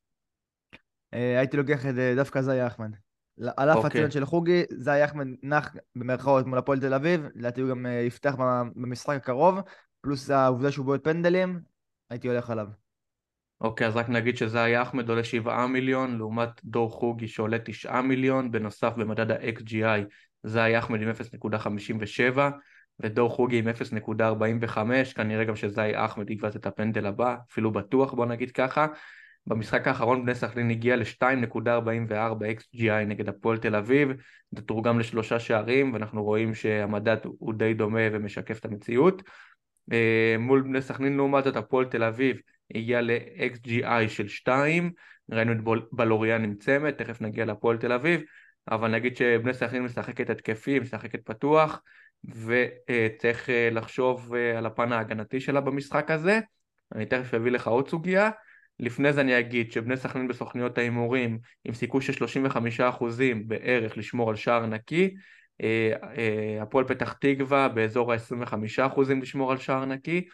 הייתי 1.12 1.56
לוקח 1.56 1.86
את 1.86 1.94
דווקא 2.16 2.40
זאי 2.40 2.66
אחמד. 2.66 3.05
על 3.56 3.70
אף 3.70 3.76
אוקיי. 3.76 3.88
הציון 3.88 4.10
של 4.10 4.24
חוגי, 4.24 4.62
זאי 4.70 5.04
אחמד 5.04 5.26
נח 5.42 5.74
במרכאות 5.96 6.46
מול 6.46 6.58
הפועל 6.58 6.80
תל 6.80 6.94
אביב, 6.94 7.26
לדעתי 7.34 7.60
הוא 7.60 7.70
גם 7.70 7.86
יפתח 8.06 8.34
במשחק 8.74 9.16
הקרוב, 9.16 9.58
פלוס 10.00 10.30
העובדה 10.30 10.72
שהוא 10.72 10.86
בועט 10.86 11.04
פנדלים, 11.04 11.60
הייתי 12.10 12.28
הולך 12.28 12.50
עליו. 12.50 12.66
אוקיי, 13.60 13.86
אז 13.86 13.96
רק 13.96 14.08
נגיד 14.08 14.36
שזאי 14.36 14.82
אחמד 14.82 15.08
עולה 15.08 15.24
7 15.24 15.66
מיליון, 15.66 16.18
לעומת 16.18 16.48
דור 16.64 16.90
חוגי 16.90 17.28
שעולה 17.28 17.58
9 17.64 18.00
מיליון, 18.00 18.50
בנוסף 18.50 18.92
במדד 18.96 19.30
ה-XGI 19.30 20.04
זאי 20.42 20.78
אחמד 20.78 21.02
עם 21.02 21.10
0.57 21.10 22.38
ודור 23.00 23.30
חוגי 23.30 23.58
עם 23.58 23.68
0.45, 24.68 25.14
כנראה 25.14 25.44
גם 25.44 25.56
שזאי 25.56 25.92
אחמד 26.04 26.30
יקבע 26.30 26.48
את 26.48 26.66
הפנדל 26.66 27.06
הבא, 27.06 27.36
אפילו 27.50 27.72
בטוח 27.72 28.14
בוא 28.14 28.26
נגיד 28.26 28.50
ככה. 28.50 28.86
במשחק 29.46 29.88
האחרון 29.88 30.22
בני 30.22 30.34
סכנין 30.34 30.70
הגיע 30.70 30.96
ל-2.44 30.96 32.42
XGI 32.58 33.04
נגד 33.06 33.28
הפועל 33.28 33.58
תל 33.58 33.76
אביב, 33.76 34.08
זה 34.50 34.62
תורגם 34.62 34.98
לשלושה 34.98 35.38
שערים 35.40 35.92
ואנחנו 35.92 36.24
רואים 36.24 36.54
שהמדד 36.54 37.16
הוא 37.38 37.54
די 37.54 37.74
דומה 37.74 38.00
ומשקף 38.12 38.58
את 38.58 38.64
המציאות. 38.64 39.22
אה, 39.92 40.36
מול 40.38 40.62
בני 40.62 40.82
סכנין 40.82 41.16
לעומת 41.16 41.44
זאת 41.44 41.56
הפועל 41.56 41.84
תל 41.84 42.02
אביב 42.02 42.36
הגיע 42.74 43.00
ל-XGI 43.00 44.08
של 44.08 44.28
2, 44.28 44.90
ראינו 45.30 45.52
את 45.52 45.86
בלוריאן 45.92 46.44
עם 46.44 46.54
צמד, 46.54 46.90
תכף 46.90 47.20
נגיע 47.20 47.44
לפועל 47.44 47.76
תל 47.76 47.92
אביב, 47.92 48.20
אבל 48.70 48.90
נגיד 48.90 49.16
שבני 49.16 49.54
סכנין 49.54 49.82
משחקת 49.82 50.30
התקפי, 50.30 50.78
משחקת 50.78 51.20
פתוח, 51.24 51.82
וצריך 52.24 53.50
אה, 53.50 53.68
לחשוב 53.72 54.34
אה, 54.34 54.58
על 54.58 54.66
הפן 54.66 54.92
ההגנתי 54.92 55.40
שלה 55.40 55.60
במשחק 55.60 56.10
הזה. 56.10 56.40
אני 56.94 57.06
תכף 57.06 57.34
אביא 57.34 57.52
לך 57.52 57.66
עוד 57.66 57.88
סוגיה. 57.88 58.30
לפני 58.80 59.12
זה 59.12 59.20
אני 59.20 59.38
אגיד 59.38 59.72
שבני 59.72 59.96
סכנין 59.96 60.28
בסוכניות 60.28 60.78
ההימורים 60.78 61.38
עם 61.64 61.74
סיכוי 61.74 62.02
של 62.02 62.12
35% 62.12 63.42
בערך 63.46 63.98
לשמור 63.98 64.30
על 64.30 64.36
שער 64.36 64.66
נקי, 64.66 65.14
אה, 65.62 66.62
הפועל 66.62 66.84
פתח 66.88 67.12
תקווה 67.12 67.68
באזור 67.68 68.12
ה-25% 68.12 69.00
לשמור 69.22 69.52
על 69.52 69.58
שער 69.58 69.84
נקי, 69.84 70.28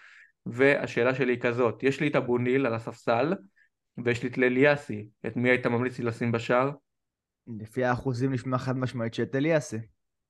והשאלה 0.47 1.15
שלי 1.15 1.33
היא 1.33 1.41
כזאת, 1.41 1.83
יש 1.83 2.01
לי 2.01 2.09
את 2.09 2.17
אבו 2.17 2.39
ניל 2.39 2.67
על 2.67 2.75
הספסל, 2.75 3.35
ויש 4.05 4.23
לי 4.23 4.29
את 4.29 4.39
אליאסי, 4.39 5.09
את 5.27 5.37
מי 5.37 5.51
היית 5.51 5.67
ממליץ 5.67 5.99
לי 5.99 6.05
לשים 6.05 6.33
בשער? 6.33 6.71
לפי 7.61 7.85
האחוזים 7.85 8.33
נשמע 8.33 8.59
חד 8.59 8.77
משמעית 8.77 9.15
שאת 9.15 9.35
אליאסי. 9.35 9.77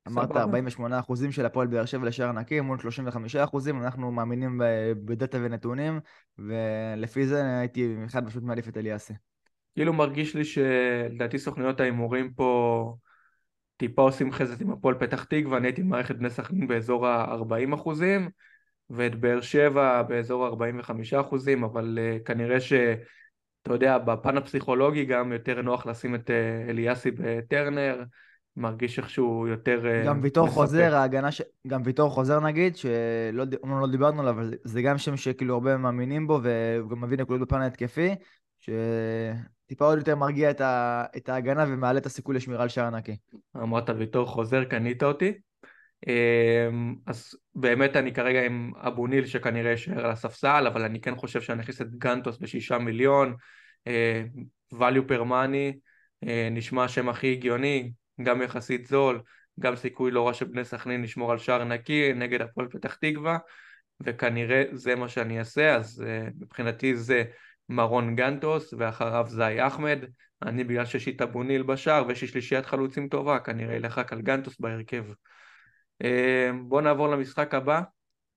אמרת 0.07 0.37
48 0.37 0.99
אחוזים 0.99 1.31
של 1.31 1.45
הפועל 1.45 1.67
באר 1.67 1.85
שבע 1.85 2.05
לשער 2.05 2.31
נקי 2.31 2.61
מול 2.61 2.79
35 2.79 3.35
אחוזים, 3.35 3.83
אנחנו 3.83 4.11
מאמינים 4.11 4.61
בדאטה 5.05 5.37
ונתונים, 5.41 5.99
ולפי 6.37 7.25
זה 7.25 7.59
הייתי 7.59 7.95
חד 8.07 8.27
פשוט 8.27 8.43
מעדיף 8.43 8.67
את 8.67 8.77
אליאסי. 8.77 9.13
כאילו 9.75 9.93
מרגיש 9.93 10.35
לי 10.35 10.45
שלדעתי 10.45 11.39
סוכניות 11.39 11.79
ההימורים 11.79 12.33
פה 12.33 12.95
טיפה 13.77 14.01
עושים 14.01 14.31
חזת 14.31 14.61
עם 14.61 14.71
הפועל 14.71 14.95
פתח 14.95 15.23
תקווה, 15.23 15.57
אני 15.57 15.67
הייתי 15.67 15.83
מערכת 15.83 16.15
בני 16.15 16.29
סכנין 16.29 16.67
באזור 16.67 17.07
ה-40 17.07 17.75
אחוזים, 17.75 18.29
ואת 18.89 19.15
באר 19.15 19.41
שבע 19.41 20.01
באזור 20.01 20.45
ה-45 20.45 21.21
אחוזים, 21.21 21.63
אבל 21.63 21.99
uh, 21.99 22.23
כנראה 22.23 22.59
שאתה 22.59 23.73
יודע, 23.73 23.97
בפן 23.97 24.37
הפסיכולוגי 24.37 25.05
גם 25.05 25.31
יותר 25.31 25.61
נוח 25.61 25.85
לשים 25.85 26.15
את 26.15 26.29
uh, 26.29 26.69
אליאסי 26.69 27.11
בטרנר, 27.11 28.03
מרגיש 28.57 28.99
איכשהו 28.99 29.47
יותר 29.47 29.87
אה, 29.87 30.05
גם 30.05 30.19
ויטור 30.21 30.47
חוזר, 30.47 30.95
ההגנה 30.95 31.31
ש... 31.31 31.41
גם 31.67 31.81
ויטור 31.85 32.09
חוזר 32.09 32.39
נגיד, 32.39 32.75
שלא 32.75 33.45
לא 33.63 33.87
דיברנו 33.87 34.21
עליו, 34.21 34.33
אבל 34.33 34.53
זה 34.63 34.81
גם 34.81 34.97
שם 34.97 35.17
שכאילו 35.17 35.53
הרבה 35.53 35.77
מאמינים 35.77 36.27
בו, 36.27 36.39
והוא 36.43 36.89
גם 36.89 37.01
מביא 37.01 37.17
נקודות 37.17 37.47
בפן 37.47 37.61
ההתקפי, 37.61 38.15
שטיפה 38.59 39.85
עוד 39.85 39.97
יותר 39.97 40.15
מרגיע 40.15 40.51
את, 40.51 40.61
ה... 40.61 41.03
את 41.17 41.29
ההגנה 41.29 41.65
ומעלה 41.67 41.99
את 41.99 42.05
הסיכוי 42.05 42.35
לשמירה 42.35 42.63
על 42.63 42.69
שער 42.69 42.89
נקי. 42.89 43.15
אמרת 43.57 43.89
ויטור 43.89 44.25
חוזר, 44.25 44.63
קנית 44.63 45.03
אותי. 45.03 45.33
אמ, 46.07 46.95
אז 47.07 47.35
באמת 47.55 47.95
אני 47.95 48.13
כרגע 48.13 48.45
עם 48.45 48.71
אבו 48.75 49.07
ניל 49.07 49.25
שכנראה 49.25 49.71
יישאר 49.71 50.05
על 50.05 50.11
הספסל, 50.11 50.67
אבל 50.67 50.81
אני 50.81 51.01
כן 51.01 51.15
חושב 51.15 51.41
שאני 51.41 51.61
אכניס 51.61 51.81
את 51.81 51.95
גנטוס 51.95 52.37
בשישה 52.37 52.77
מיליון, 52.77 53.35
אה, 53.87 54.23
value 54.73 55.09
per 55.09 55.21
money, 55.21 55.77
אה, 56.27 56.47
נשמע 56.51 56.83
השם 56.83 57.09
הכי 57.09 57.31
הגיוני, 57.31 57.91
גם 58.21 58.41
יחסית 58.41 58.85
זול, 58.87 59.21
גם 59.59 59.75
סיכוי 59.75 60.11
לא 60.11 60.27
רע 60.27 60.33
שבני 60.33 60.65
סכנין 60.65 61.01
לשמור 61.01 61.31
על 61.31 61.37
שער 61.37 61.63
נקי 61.63 62.13
נגד 62.13 62.41
הפועל 62.41 62.67
פתח 62.67 62.95
תקווה, 62.95 63.37
וכנראה 64.01 64.63
זה 64.71 64.95
מה 64.95 65.09
שאני 65.09 65.39
אעשה, 65.39 65.75
אז 65.75 66.05
uh, 66.05 66.33
מבחינתי 66.39 66.95
זה 66.95 67.23
מרון 67.69 68.15
גנטוס 68.15 68.73
ואחריו 68.77 69.25
זאי 69.27 69.67
אחמד, 69.67 69.99
אני 70.41 70.63
בגלל 70.63 70.85
שיש 70.85 71.05
לי 71.05 71.11
את 71.11 71.21
אבוניל 71.21 71.63
בשער 71.63 72.07
ויש 72.07 72.21
לי 72.21 72.27
שלישיית 72.27 72.65
חלוצים 72.65 73.07
טובה, 73.07 73.39
כנראה 73.39 73.75
ילך 73.75 73.97
רק 73.97 74.13
על 74.13 74.21
גנטוס 74.21 74.59
בהרכב. 74.59 75.05
Uh, 76.03 76.05
בואו 76.63 76.81
נעבור 76.81 77.07
למשחק 77.07 77.53
הבא, 77.53 77.81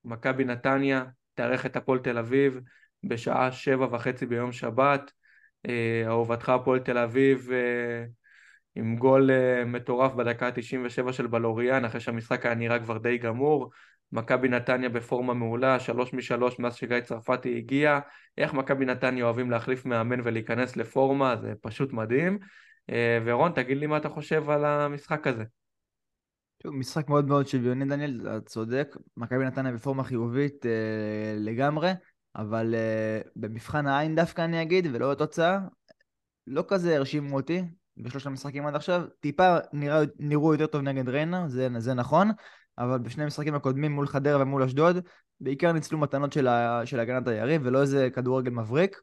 מכבי 0.05 0.43
נתניה 0.43 1.05
תארח 1.33 1.65
את 1.65 1.75
הפועל 1.75 1.99
תל 1.99 2.17
אביב 2.17 2.59
בשעה 3.03 3.51
שבע 3.51 3.87
וחצי 3.91 4.25
ביום 4.25 4.51
שבת, 4.51 5.11
uh, 5.67 5.69
אהובתך 6.07 6.49
הפועל 6.49 6.79
תל 6.79 6.97
אביב 6.97 7.49
עם 8.77 8.95
גול 8.95 9.29
uh, 9.29 9.65
מטורף 9.65 10.13
בדקה 10.13 10.47
ה-97 10.47 11.11
של 11.11 11.27
בלוריאן, 11.27 11.85
אחרי 11.85 11.99
שהמשחק 11.99 12.45
היה 12.45 12.55
נראה 12.55 12.79
כבר 12.79 12.97
די 12.97 13.17
גמור. 13.17 13.71
מכבי 14.11 14.47
נתניה 14.47 14.89
בפורמה 14.89 15.33
מעולה, 15.33 15.79
שלוש 15.79 16.13
משלוש 16.13 16.59
מאז 16.59 16.75
שגיא 16.75 16.99
צרפתי 16.99 17.57
הגיע. 17.57 17.99
איך 18.37 18.53
מכבי 18.53 18.85
נתניה 18.85 19.25
אוהבים 19.25 19.51
להחליף 19.51 19.85
מאמן 19.85 20.19
ולהיכנס 20.23 20.77
לפורמה, 20.77 21.35
זה 21.35 21.53
פשוט 21.61 21.93
מדהים. 21.93 22.39
Uh, 22.91 22.93
ורון, 23.25 23.51
תגיד 23.51 23.77
לי 23.77 23.87
מה 23.87 23.97
אתה 23.97 24.09
חושב 24.09 24.49
על 24.49 24.65
המשחק 24.65 25.27
הזה. 25.27 25.43
משחק 26.65 27.09
מאוד 27.09 27.27
מאוד 27.27 27.47
שוויוני, 27.47 27.85
דניאל, 27.85 28.21
אתה 28.21 28.45
צודק. 28.45 28.95
מכבי 29.17 29.45
נתניה 29.45 29.71
בפורמה 29.71 30.03
חיובית 30.03 30.65
uh, 30.65 30.69
לגמרי, 31.39 31.91
אבל 32.35 32.75
uh, 32.75 33.29
במבחן 33.35 33.87
העין 33.87 34.15
דווקא 34.15 34.41
אני 34.41 34.61
אגיד, 34.61 34.87
ולא 34.93 35.11
התוצאה, 35.11 35.59
לא 36.47 36.63
כזה 36.67 36.95
הרשימו 36.95 37.35
אותי. 37.35 37.63
בשלושת 37.97 38.27
המשחקים 38.27 38.67
עד 38.67 38.75
עכשיו, 38.75 39.01
טיפה 39.19 39.57
נראה, 39.73 40.01
נראו 40.19 40.53
יותר 40.53 40.67
טוב 40.67 40.81
נגד 40.81 41.09
ריינה, 41.09 41.49
זה, 41.49 41.67
זה 41.77 41.93
נכון, 41.93 42.31
אבל 42.77 42.97
בשני 42.97 43.23
המשחקים 43.23 43.55
הקודמים 43.55 43.91
מול 43.91 44.07
חדרה 44.07 44.41
ומול 44.41 44.63
אשדוד, 44.63 44.97
בעיקר 45.39 45.71
ניצלו 45.71 45.97
מתנות 45.97 46.33
של, 46.33 46.47
ה, 46.47 46.81
של 46.85 46.99
הגנת 46.99 47.27
היריב 47.27 47.61
ולא 47.65 47.81
איזה 47.81 48.09
כדורגל 48.13 48.51
מבריק. 48.51 49.01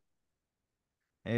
Uh, 1.26 1.28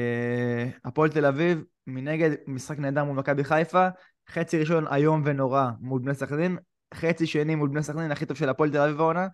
הפועל 0.85 1.11
תל 1.11 1.27
אביב, 1.27 1.65
מנגד 1.87 2.31
משחק 2.47 2.79
נהדר 2.79 3.05
מול 3.05 3.17
מכבי 3.17 3.45
חיפה, 3.45 3.89
חצי 4.29 4.59
ראשון 4.59 4.87
איום 4.87 5.23
ונורא 5.25 5.67
מול 5.81 6.01
בני 6.03 6.15
סכנין, 6.15 6.59
חצי 6.95 7.27
שני 7.27 7.55
מול 7.55 7.69
בני 7.69 7.83
סכנין 7.83 8.13
הכי 8.13 8.27
טוב 8.27 8.37
של 8.37 8.49
הפועל 8.49 8.71
תל 8.71 8.79
אביב 8.79 9.01
העונה, 9.01 9.27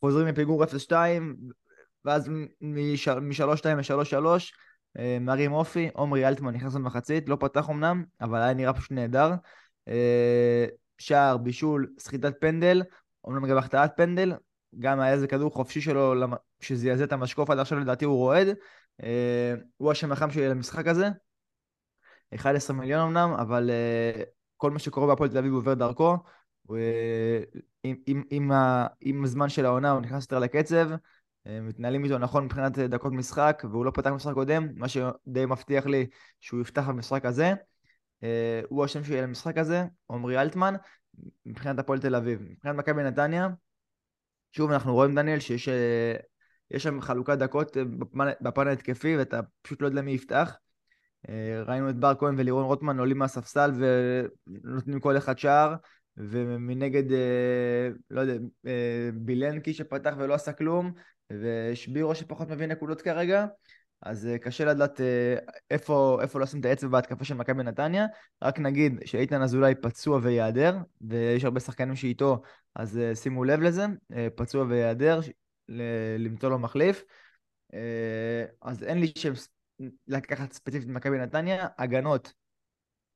חוזרים 0.00 0.26
מפיגור 0.26 0.64
0-2, 0.64 0.92
ואז 2.04 2.28
מ-3-2 2.60 3.66
ל-3-3, 3.66 4.14
אה, 4.14 4.36
מרים 5.20 5.52
אופי, 5.52 5.88
עומרי 5.92 6.28
אלטמן 6.28 6.54
נכנס 6.54 6.74
למחצית, 6.74 7.28
לא 7.28 7.36
פתח 7.40 7.70
אמנם, 7.70 8.04
אבל 8.20 8.42
היה 8.42 8.54
נראה 8.54 8.72
פשוט 8.72 8.92
נהדר. 8.92 9.32
אה, 9.88 10.66
שער, 10.98 11.36
בישול, 11.36 11.92
סחיטת 11.98 12.34
פנדל, 12.40 12.82
אומנם 13.24 13.46
גם 13.46 13.56
החטאת 13.56 13.90
פנדל, 13.96 14.32
גם 14.78 15.00
היה 15.00 15.12
איזה 15.12 15.26
כדור 15.26 15.50
חופשי 15.50 15.80
שלו 15.80 16.14
שזעזע 16.60 17.04
את 17.04 17.12
המשקוף, 17.12 17.50
עד 17.50 17.58
עכשיו 17.58 17.78
לדעתי 17.78 18.04
הוא 18.04 18.16
רועד. 18.16 18.48
אה, 19.02 19.54
הוא 19.76 19.90
השם 19.90 20.12
החם 20.12 20.30
שלי 20.30 20.48
למשחק 20.48 20.86
הזה. 20.86 21.08
11 22.34 22.76
מיליון 22.76 23.00
אמנם, 23.00 23.34
אבל 23.40 23.70
אה, 23.70 24.22
כל 24.56 24.70
מה 24.70 24.78
שקורה 24.78 25.06
בהפועל 25.06 25.30
תל 25.30 25.38
אביב 25.38 25.52
עובר 25.52 25.74
דרכו. 25.74 26.16
אה, 26.70 27.40
עם, 27.82 27.96
עם, 28.06 28.22
עם, 28.30 28.50
עם 29.00 29.24
הזמן 29.24 29.48
של 29.48 29.66
העונה 29.66 29.90
הוא 29.90 30.00
נכנס 30.00 30.22
יותר 30.22 30.38
לקצב, 30.38 30.90
אה, 30.90 30.96
מתנהלים 31.46 32.04
איתו 32.04 32.18
נכון 32.18 32.44
מבחינת 32.44 32.78
דקות 32.78 33.12
משחק, 33.12 33.62
והוא 33.70 33.84
לא 33.84 33.90
פתח 33.90 34.10
במשחק 34.10 34.34
קודם, 34.34 34.68
מה 34.74 34.88
שדי 34.88 35.46
מבטיח 35.46 35.86
לי 35.86 36.06
שהוא 36.40 36.60
יפתח 36.60 36.88
במשחק 36.88 37.24
הזה. 37.24 37.52
אה, 38.22 38.60
הוא 38.68 38.84
השם 38.84 39.04
שלי 39.04 39.22
למשחק 39.22 39.58
הזה, 39.58 39.84
עמרי 40.10 40.40
אלטמן, 40.40 40.74
מבחינת 41.46 41.78
הפועל 41.78 41.98
תל 41.98 42.14
אביב. 42.14 42.42
מבחינת 42.42 42.76
מכבי 42.76 43.02
נתניה, 43.02 43.48
שוב 44.52 44.70
אנחנו 44.70 44.94
רואים 44.94 45.14
דניאל 45.14 45.40
שיש 45.40 45.68
אה, 45.68 46.16
יש 46.70 46.82
שם 46.82 47.00
חלוקת 47.00 47.38
דקות 47.38 47.76
אה, 47.76 47.84
בפן, 47.84 48.26
בפן 48.40 48.68
ההתקפי 48.68 49.16
ואתה 49.16 49.40
פשוט 49.62 49.82
לא 49.82 49.86
יודע 49.86 50.02
מי 50.02 50.12
יפתח. 50.12 50.56
אה, 51.28 51.62
ראינו 51.66 51.90
את 51.90 51.96
בר 51.96 52.14
כהן 52.14 52.34
ולירון 52.38 52.64
רוטמן 52.64 52.98
עולים 52.98 53.18
מהספסל 53.18 53.70
ונותנים 53.78 55.00
כל 55.00 55.16
אחד 55.16 55.38
שער 55.38 55.74
ומנגד, 56.16 57.12
אה, 57.12 57.88
לא 58.10 58.20
יודע, 58.20 58.34
אה, 58.66 59.10
בילנקי 59.14 59.72
שפתח 59.72 60.14
ולא 60.18 60.34
עשה 60.34 60.52
כלום 60.52 60.92
ושבירו 61.32 62.14
שפחות 62.14 62.48
מביא 62.48 62.66
נקודות 62.66 63.02
כרגע 63.02 63.46
אז 64.04 64.26
אה, 64.26 64.38
קשה 64.38 64.64
לדעת 64.64 65.00
אה, 65.00 65.36
איפה, 65.70 66.18
איפה 66.22 66.40
לשים 66.40 66.60
את 66.60 66.64
האצבע 66.64 66.90
בהתקפה 66.90 67.24
של 67.24 67.34
מכבי 67.34 67.62
נתניה. 67.62 68.06
רק 68.42 68.58
נגיד 68.58 69.00
שאיתן 69.04 69.42
אזולאי 69.42 69.74
פצוע 69.74 70.18
וייעדר, 70.22 70.76
ויש 71.00 71.44
הרבה 71.44 71.60
שחקנים 71.60 71.96
שאיתו, 71.96 72.42
אז 72.74 72.98
אה, 72.98 73.14
שימו 73.14 73.44
לב 73.44 73.60
לזה, 73.60 73.86
פצוע 74.34 74.64
וייעדר, 74.68 75.20
למצוא 76.18 76.48
לו 76.50 76.58
מחליף. 76.58 77.04
אז 78.62 78.82
אין 78.82 79.00
לי 79.00 79.12
שם 79.18 79.32
לקחת 80.06 80.52
ספציפית 80.52 80.88
מכבי 80.88 81.18
נתניה. 81.18 81.66
הגנות, 81.78 82.32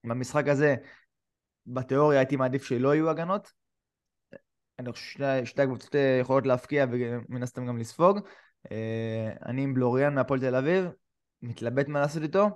במשחק 0.05 0.49
הזה, 0.49 0.77
בתיאוריה 1.67 2.19
הייתי 2.19 2.37
מעדיף 2.37 2.65
שלא 2.65 2.95
יהיו 2.95 3.11
הגנות. 3.11 3.53
אני 4.79 4.93
חושב 4.93 5.05
ששתי 5.05 5.47
שתי 5.47 5.63
הקבוצות 5.63 5.97
אה, 5.97 6.19
יכולות 6.21 6.47
להפקיע 6.47 6.87
ומן 6.91 7.43
הסתם 7.43 7.67
גם 7.67 7.79
לספוג. 7.79 8.19
אה, 8.73 9.31
אני 9.47 9.63
עם 9.63 9.75
בלוריאן 9.75 10.15
מהפועל 10.15 10.41
תל 10.41 10.55
אביב, 10.55 10.85
מתלבט 11.43 11.89
מה 11.89 12.01
לעשות 12.01 12.23
איתו. 12.23 12.49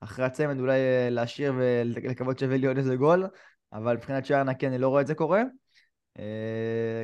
אחרי 0.00 0.24
הצמד 0.24 0.60
אולי 0.60 0.78
אה, 0.78 1.10
להשאיר 1.10 1.52
ולקוות 1.56 2.38
שווה 2.38 2.56
לי 2.56 2.66
עוד 2.66 2.76
איזה 2.76 2.96
גול, 2.96 3.26
אבל 3.72 3.96
מבחינת 3.96 4.26
שער 4.26 4.42
נקי 4.42 4.66
אני 4.66 4.78
לא 4.78 4.88
רואה 4.88 5.02
את 5.02 5.06
זה 5.06 5.14
קורה. 5.14 5.42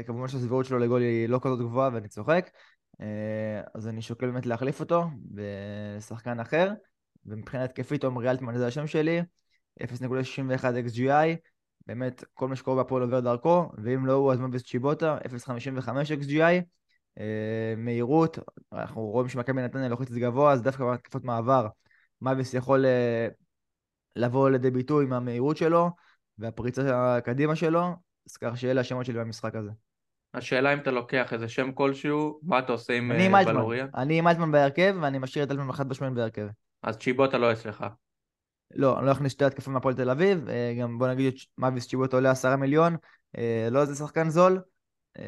כמובן 0.07 0.29
שהסבירות 0.29 0.67
שלו 0.67 0.79
לגול 0.79 1.03
היא 1.03 1.29
לא 1.29 1.41
כזאת 1.43 1.61
גבוהה 1.61 1.91
ואני 1.93 2.09
צוחק. 2.09 2.51
אז 3.75 3.89
אני 3.89 4.03
שוקל 4.03 4.27
באמת 4.31 4.47
להחליף 4.47 4.81
אותו 4.81 5.05
בשחקן 5.31 6.41
אחר. 6.41 6.73
ומבחינה 7.27 7.65
התקפית 7.65 8.05
עומרי 8.05 8.31
אלטמן 8.31 8.59
זה 8.59 8.67
השם 8.67 8.87
שלי, 8.87 9.21
0.61 9.83 9.85
XGI. 10.87 11.52
באמת, 11.87 12.25
כל 12.35 12.49
מה 12.49 12.57
שקורה 12.57 12.83
בהפועל 12.83 13.03
עובר 13.03 13.21
דרכו, 13.21 13.73
ואם 13.79 14.07
לא 14.07 14.13
הוא, 14.13 14.33
אז 14.33 14.41
מביס 14.41 14.63
צ'יבוטה, 14.63 15.19
0.55 15.19 15.89
XGI. 16.23 16.63
אה, 17.19 17.75
מהירות, 17.77 18.39
אנחנו 18.73 19.03
רואים 19.03 19.29
שמכבי 19.29 19.63
נתניה 19.63 19.89
זה 20.09 20.21
גבוה, 20.21 20.53
אז 20.53 20.63
דווקא 20.63 20.85
בהתקפות 20.85 21.25
מעבר, 21.25 21.67
מאביס 22.21 22.55
יכול 22.55 22.87
אה, 22.87 23.29
לבוא 24.17 24.51
לידי 24.51 24.71
ביטוי 24.71 25.05
עם 25.05 25.13
המהירות 25.13 25.57
שלו 25.57 25.91
והפריצה 26.39 27.17
הקדימה 27.17 27.57
שלו, 27.57 27.83
אז 28.31 28.37
כך 28.37 28.57
שאלה 28.57 28.81
השמות 28.81 29.07
שלי 29.07 29.19
במשחק 29.19 29.55
הזה. 29.55 29.71
השאלה 30.35 30.73
אם 30.73 30.79
אתה 30.79 30.91
לוקח 30.91 31.33
איזה 31.33 31.49
שם 31.49 31.73
כלשהו, 31.73 32.41
מה 32.43 32.59
אתה 32.59 32.73
עושה 32.73 32.93
עם 32.93 33.13
עם 33.13 33.35
אה? 33.35 33.87
אני 33.95 34.19
עם 34.19 34.29
אלטמן 34.29 34.53
בהרכב, 34.53 34.97
ואני 35.03 35.19
משאיר 35.19 35.45
את 35.45 35.51
אלטמן 35.51 35.73
חד 35.73 35.89
משמעית 35.89 36.15
בהרכב. 36.15 36.47
אז 36.83 36.97
צ'יבוטה 36.97 37.39
לא 37.39 37.53
אצלך. 37.53 37.85
לא, 38.75 38.99
אני 38.99 39.07
לא 39.07 39.13
אכניס 39.13 39.33
שתי 39.33 39.45
התקפים 39.45 39.73
מהפועל 39.73 39.95
תל 39.95 40.11
אביב, 40.11 40.49
אה, 40.49 40.75
גם 40.81 40.99
בוא 40.99 41.09
נגיד 41.09 41.35
שמאביס 41.39 41.89
צ'יבוטה 41.89 42.17
עולה 42.17 42.31
עשרה 42.31 42.57
מיליון, 42.57 42.97
אה, 43.39 43.69
לא 43.71 43.81
איזה 43.81 43.95
שחקן 43.95 44.29
זול. 44.31 44.61
אה, 45.19 45.25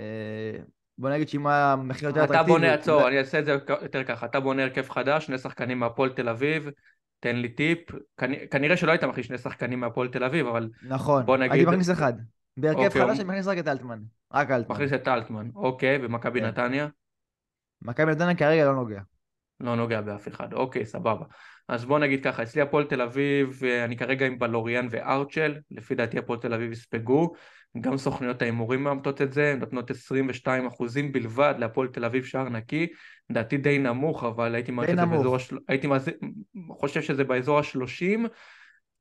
בוא 0.99 1.11
נגיד 1.11 1.29
שאם 1.29 1.47
היה 1.47 1.77
מחיר 1.77 2.09
יותר 2.09 2.25
אתה 2.25 2.33
אטרקטיבי... 2.35 2.53
בונה, 2.53 2.75
עצור, 2.75 3.09
אני 3.09 3.19
אעשה 3.19 3.39
את 3.39 3.45
זה 3.45 3.53
יותר 3.83 4.05
ככה, 4.05 4.27
אתה 4.27 4.41
בונה 4.41 4.63
הרכב 4.63 4.89
חדש, 4.89 5.27
שני 5.27 5.39
שחקנים 5.39 5.79
מהפועל 5.79 6.11
תל 6.11 6.29
אביב, 6.29 6.69
תן 7.21 7.37
לי 7.37 7.49
טיפ, 7.49 7.79
כנ- 8.21 8.47
כנראה 8.51 8.77
שלא 8.77 8.91
היית 8.91 9.05
מכניס 9.05 9.27
שני 9.27 9.39
שחקנים 9.39 9.81
מהפועל 9.81 10.09
תל 10.09 10.25
אביב, 10.25 10.47
אבל 10.47 10.71
נכון, 10.83 11.27
בוא 11.27 11.37
נגיד- 11.37 11.53
הייתי 11.53 11.71
מכניס 11.71 11.91
אחד. 11.91 12.13
בהרכב 12.57 12.79
אוקיי, 12.79 13.03
חדש 13.03 13.21
אני 13.21 13.29
מכניס 13.29 13.47
רק 13.47 13.59
את 13.59 13.69
אלטמן. 13.69 13.99
רק 14.33 14.51
אלטמן. 14.51 14.75
מכניס 14.75 14.93
את 14.93 15.09
אלטמן, 15.09 15.49
אוקיי, 15.55 15.99
ומכבי 16.03 16.41
כן. 16.41 16.47
נתניה? 16.47 16.89
מכבי 17.83 18.11
נתניה 18.13 18.35
כרגע 18.35 18.65
לא 18.65 18.75
נוגע. 18.75 19.01
לא 19.61 19.77
נוגע 19.77 20.01
באף 20.01 20.29
אחד, 20.29 20.53
אוקיי, 20.53 20.87
סבבה. 20.87 21.25
אז 21.69 21.85
בוא 21.85 21.99
נגיד 21.99 22.25
ככה, 22.25 22.43
אצלי 22.43 22.63
הפועל 22.63 22.85
תל 22.85 23.03
אביב, 23.03 23.61
אה, 23.65 23.85
אני 23.85 23.97
כרגע 23.97 24.27
עם 24.27 24.39
בלוריאן 24.39 24.87
וארצ'ל, 24.91 25.55
לפי 25.71 25.95
דעתי 25.95 26.19
הפועל 26.19 26.39
תל 26.39 26.55
אביב 26.55 26.73
יספגו, 26.73 27.33
גם 27.81 27.97
סוכניות 27.97 28.43
ההימורים 28.43 28.85
מאמתות 28.85 29.23
את 29.23 29.33
זה, 29.33 29.53
הן 29.53 29.59
נותנות 29.59 29.91
22 29.91 30.67
אחוזים 30.67 31.13
בלבד 31.13 31.55
להפועל 31.59 31.89
תל 31.89 32.05
אביב 32.05 32.25
שער 32.25 32.49
נקי, 32.49 32.87
לדעתי 33.31 33.57
די 33.57 33.79
נמוך, 33.79 34.25
אבל 34.25 34.55
הייתי 34.55 34.73
זה 34.87 34.95
נמוך. 34.95 35.17
באזור, 35.17 35.37
השל... 35.37 35.59
הייתי 35.69 35.87
מז... 35.87 36.11
חושב 36.71 37.03
שזה 37.03 37.25
באזור 37.25 37.59
השלושים, 37.59 38.27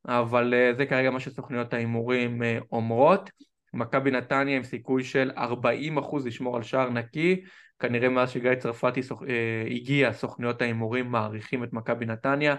אבל 0.07 0.53
אה, 0.53 0.73
זה 0.77 0.85
כרגע 0.85 1.11
מה 1.11 1.19
שסוכניות 1.19 1.73
ההימורים 1.73 2.43
אה, 2.43 2.57
אומרות. 2.71 3.29
מכבי 3.73 4.11
נתניה 4.11 4.57
עם 4.57 4.63
סיכוי 4.63 5.03
של 5.03 5.31
40 5.37 5.97
אחוז 5.97 6.27
לשמור 6.27 6.55
על 6.55 6.63
שער 6.63 6.89
נקי, 6.89 7.41
כנראה 7.79 8.09
מאז 8.09 8.29
שגיא 8.29 8.55
צרפתי 8.55 9.03
סוכ... 9.03 9.23
אה, 9.23 9.63
הגיע, 9.71 10.13
סוכניות 10.13 10.62
ההימורים 10.62 11.12
מעריכים 11.12 11.63
את 11.63 11.73
מכבי 11.73 12.05
נתניה. 12.05 12.55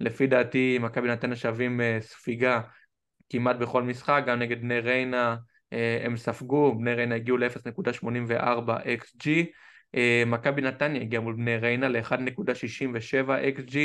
לפי 0.00 0.26
דעתי 0.26 0.78
מכבי 0.80 1.08
נתניה 1.08 1.36
שווים 1.36 1.80
אה, 1.80 1.98
ספיגה 2.00 2.60
כמעט 3.30 3.56
בכל 3.56 3.82
משחק, 3.82 4.22
גם 4.26 4.38
נגד 4.38 4.60
בני 4.60 4.80
ריינה 4.80 5.36
אה, 5.72 6.00
הם 6.04 6.16
ספגו, 6.16 6.78
בני 6.78 6.94
ריינה 6.94 7.14
הגיעו 7.14 7.36
ל-0.84 7.36 8.70
XG, 9.02 9.28
מכבי 10.26 10.62
נתניה 10.62 11.02
הגיעה 11.02 11.22
מול 11.22 11.34
בני 11.34 11.56
ריינה 11.56 11.88
ל-1.67 11.88 13.28
XG, 13.58 13.76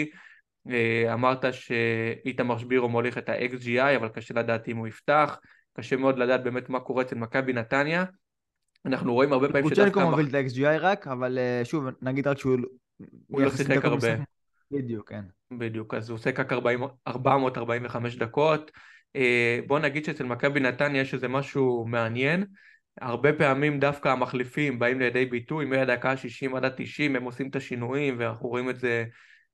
אמרת 1.14 1.46
שאיתמר 1.54 2.58
שבירו 2.58 2.90
מוליך 2.90 3.18
את 3.18 3.30
ה-XGI, 3.30 3.96
אבל 3.96 4.10
קשה 4.10 4.34
לדעת 4.34 4.68
אם 4.68 4.78
הוא 4.78 4.88
יפתח, 4.88 5.40
קשה 5.74 5.96
מאוד 5.96 6.20
לדעת 6.20 6.44
באמת 6.44 6.70
מה 6.70 6.80
קורה 6.80 7.04
אצל 7.04 7.16
מכבי 7.16 7.54
נתניה. 7.54 8.06
אנחנו 8.86 9.14
רואים 9.14 9.34
הרבה 9.34 9.48
פעמים 9.48 9.70
קוצ'נקו 9.70 10.02
המח- 10.02 10.10
מוביל 10.10 10.28
את 10.28 10.34
ה-XGI 10.34 10.80
רק, 10.80 11.08
אבל 11.08 11.38
אה, 11.38 11.62
שוב, 11.64 11.86
נגיד 12.02 12.28
רק 12.28 12.38
שהוא... 12.38 12.58
הוא 13.28 13.42
לא 13.42 13.50
שיחק 13.50 13.86
הרבה. 13.86 14.16
בדיוק, 14.72 15.10
כן. 15.10 15.22
בדיוק, 15.52 15.94
אז 15.94 16.10
הוא 16.10 16.16
עושה 16.16 16.30
רק 16.38 16.54
40 16.54 16.84
445 17.08 18.16
דקות. 18.16 18.72
אה, 19.16 19.60
בוא 19.68 19.80
נגיד 19.80 20.06
שאצל 20.06 20.24
מכבי 20.24 20.60
נתניה 20.60 21.02
יש 21.02 21.14
איזה 21.14 21.28
משהו 21.28 21.86
מעניין. 21.88 22.46
הרבה 23.02 23.34
פעמים 23.34 23.80
דווקא 23.80 24.10
המחליפים 24.10 24.80
באים 24.80 25.00
לידי 25.00 25.26
ביטוי 25.26 25.66
מהדקה 25.66 26.12
ה-60 26.12 26.58
עד 26.58 26.66
ה-90, 26.66 27.16
הם 27.16 27.24
עושים 27.24 27.50
את 27.50 27.56
השינויים, 27.56 28.16
ואנחנו 28.20 28.50
רואים 28.50 28.70
את 28.70 28.80
זה 28.80 29.06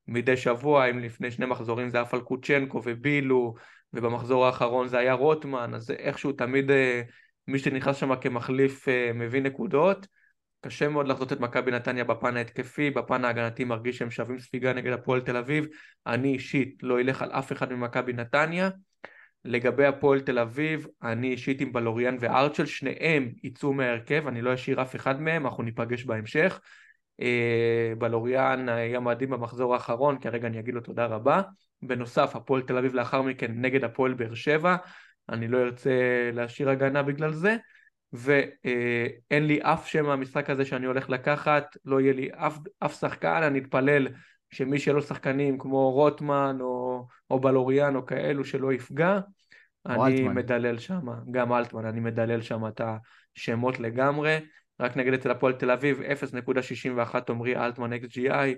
מדי 0.07 0.37
שבוע, 0.37 0.89
אם 0.89 0.99
לפני 0.99 1.31
שני 1.31 1.45
מחזורים 1.45 1.89
זה 1.89 2.01
אף 2.01 2.13
על 2.13 2.21
קוצ'נקו 2.21 2.81
ובילו, 2.85 3.53
ובמחזור 3.93 4.45
האחרון 4.45 4.87
זה 4.87 4.97
היה 4.97 5.13
רוטמן, 5.13 5.73
אז 5.73 5.91
איכשהו 5.91 6.31
תמיד 6.31 6.71
אה, 6.71 7.01
מי 7.49 7.59
שנכנס 7.59 7.95
שם 7.95 8.15
כמחליף 8.15 8.89
אה, 8.89 9.11
מביא 9.13 9.41
נקודות. 9.41 10.07
קשה 10.61 10.89
מאוד 10.89 11.07
לחזות 11.07 11.33
את 11.33 11.39
מכבי 11.39 11.71
נתניה 11.71 12.03
בפן 12.03 12.37
ההתקפי, 12.37 12.89
בפן 12.89 13.25
ההגנתי 13.25 13.63
מרגיש 13.63 13.97
שהם 13.97 14.11
שווים 14.11 14.39
ספיגה 14.39 14.73
נגד 14.73 14.93
הפועל 14.93 15.21
תל 15.21 15.37
אביב. 15.37 15.67
אני 16.07 16.33
אישית 16.33 16.77
לא 16.83 16.99
אלך 16.99 17.21
על 17.21 17.31
אף 17.31 17.51
אחד 17.51 17.73
ממכבי 17.73 18.13
נתניה. 18.13 18.69
לגבי 19.45 19.85
הפועל 19.85 20.19
תל 20.19 20.39
אביב, 20.39 20.87
אני 21.03 21.31
אישית 21.31 21.61
עם 21.61 21.73
בלוריאן 21.73 22.17
וארצ'ל, 22.19 22.65
שניהם 22.65 23.31
יצאו 23.43 23.73
מההרכב, 23.73 24.27
אני 24.27 24.41
לא 24.41 24.53
אשאיר 24.53 24.81
אף 24.81 24.95
אחד 24.95 25.21
מהם, 25.21 25.45
אנחנו 25.45 25.63
ניפגש 25.63 26.03
בהמשך. 26.03 26.59
אה, 27.21 27.93
בלוריאן 27.97 28.69
היה 28.69 28.99
מדהים 28.99 29.29
במחזור 29.29 29.73
האחרון, 29.73 30.19
כרגע 30.19 30.47
אני 30.47 30.59
אגיד 30.59 30.73
לו 30.73 30.81
תודה 30.81 31.05
רבה. 31.05 31.41
בנוסף, 31.81 32.35
הפועל 32.35 32.61
תל 32.61 32.77
אביב 32.77 32.93
לאחר 32.93 33.21
מכן 33.21 33.51
נגד 33.55 33.83
הפועל 33.83 34.13
באר 34.13 34.33
שבע, 34.33 34.75
אני 35.29 35.47
לא 35.47 35.57
ארצה 35.57 35.91
להשאיר 36.33 36.69
הגנה 36.69 37.03
בגלל 37.03 37.33
זה. 37.33 37.55
ואין 38.13 39.47
לי 39.47 39.59
אף 39.61 39.87
שם 39.87 40.05
מהמשחק 40.05 40.49
הזה 40.49 40.65
שאני 40.65 40.85
הולך 40.85 41.09
לקחת, 41.09 41.77
לא 41.85 42.01
יהיה 42.01 42.13
לי 42.13 42.29
אף, 42.33 42.57
אף 42.79 42.99
שחקן, 42.99 43.43
אני 43.43 43.59
אתפלל 43.59 44.07
שמי 44.51 44.79
שלא 44.79 45.01
שחקנים 45.01 45.57
כמו 45.57 45.91
רוטמן 45.91 46.57
או, 46.61 47.07
או 47.29 47.39
בלוריאן 47.39 47.95
או 47.95 48.05
כאלו 48.05 48.45
שלא 48.45 48.73
יפגע, 48.73 49.19
אני 49.85 50.05
אלטמן. 50.05 50.33
מדלל 50.33 50.77
שם, 50.77 51.07
גם 51.31 51.53
אלטמן, 51.53 51.85
אני 51.85 51.99
מדלל 51.99 52.41
שם 52.41 52.67
את 52.67 52.81
השמות 53.35 53.79
לגמרי, 53.79 54.39
רק 54.79 54.97
נגד 54.97 55.13
אצל 55.13 55.31
הפועל 55.31 55.53
תל 55.53 55.71
אביב 55.71 56.01
0.61 56.01 57.15
עמרי 57.29 57.57
אלטמן 57.57 57.93
XGI, 57.93 58.55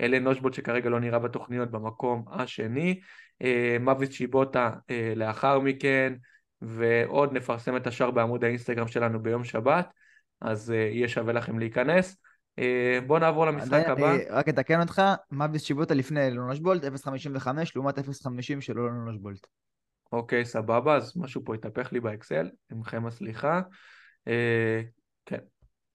אלה 0.00 0.18
נושבוט 0.18 0.54
שכרגע 0.54 0.90
לא 0.90 1.00
נראה 1.00 1.18
בתוכניות 1.18 1.70
במקום 1.70 2.24
השני, 2.30 3.00
אה, 3.42 3.76
מוויס 3.80 4.10
צ'יבוטה 4.10 4.70
אה, 4.90 5.12
לאחר 5.16 5.60
מכן, 5.60 6.14
ועוד 6.62 7.32
נפרסם 7.32 7.76
את 7.76 7.86
השאר 7.86 8.10
בעמוד 8.10 8.44
האינסטגרם 8.44 8.88
שלנו 8.88 9.22
ביום 9.22 9.44
שבת. 9.44 9.86
אז 10.40 10.70
uh, 10.70 10.74
יהיה 10.74 11.08
שווה 11.08 11.32
לכם 11.32 11.58
להיכנס. 11.58 12.16
בואו 13.06 13.18
נעבור 13.18 13.46
למשחק 13.46 13.84
הבא. 13.86 14.14
אני 14.14 14.24
רק 14.30 14.48
אתקן 14.48 14.80
אותך, 14.80 15.02
מאביס 15.30 15.62
שיבוטה 15.62 15.94
לפני 15.94 16.26
אילון 16.26 16.50
אושבולט, 16.50 16.84
0.55 16.84 17.48
לעומת 17.74 17.98
0.50 17.98 18.04
של 18.60 18.78
אילון 18.78 19.08
אושבולט. 19.08 19.46
אוקיי, 20.12 20.44
סבבה, 20.44 20.96
אז 20.96 21.16
משהו 21.16 21.44
פה 21.44 21.54
התהפך 21.54 21.92
לי 21.92 22.00
באקסל, 22.00 22.50
עמכם 22.72 23.06
הסליחה. 23.06 23.60
אה, 24.28 24.82
כן, 25.26 25.38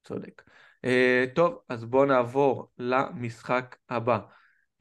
צודק. 0.04 0.42
אה, 0.86 1.26
טוב, 1.36 1.60
אז 1.70 1.86
בואו 1.86 2.06
נעבור 2.06 2.72
למשחק 2.78 3.76
הבא. 3.90 4.20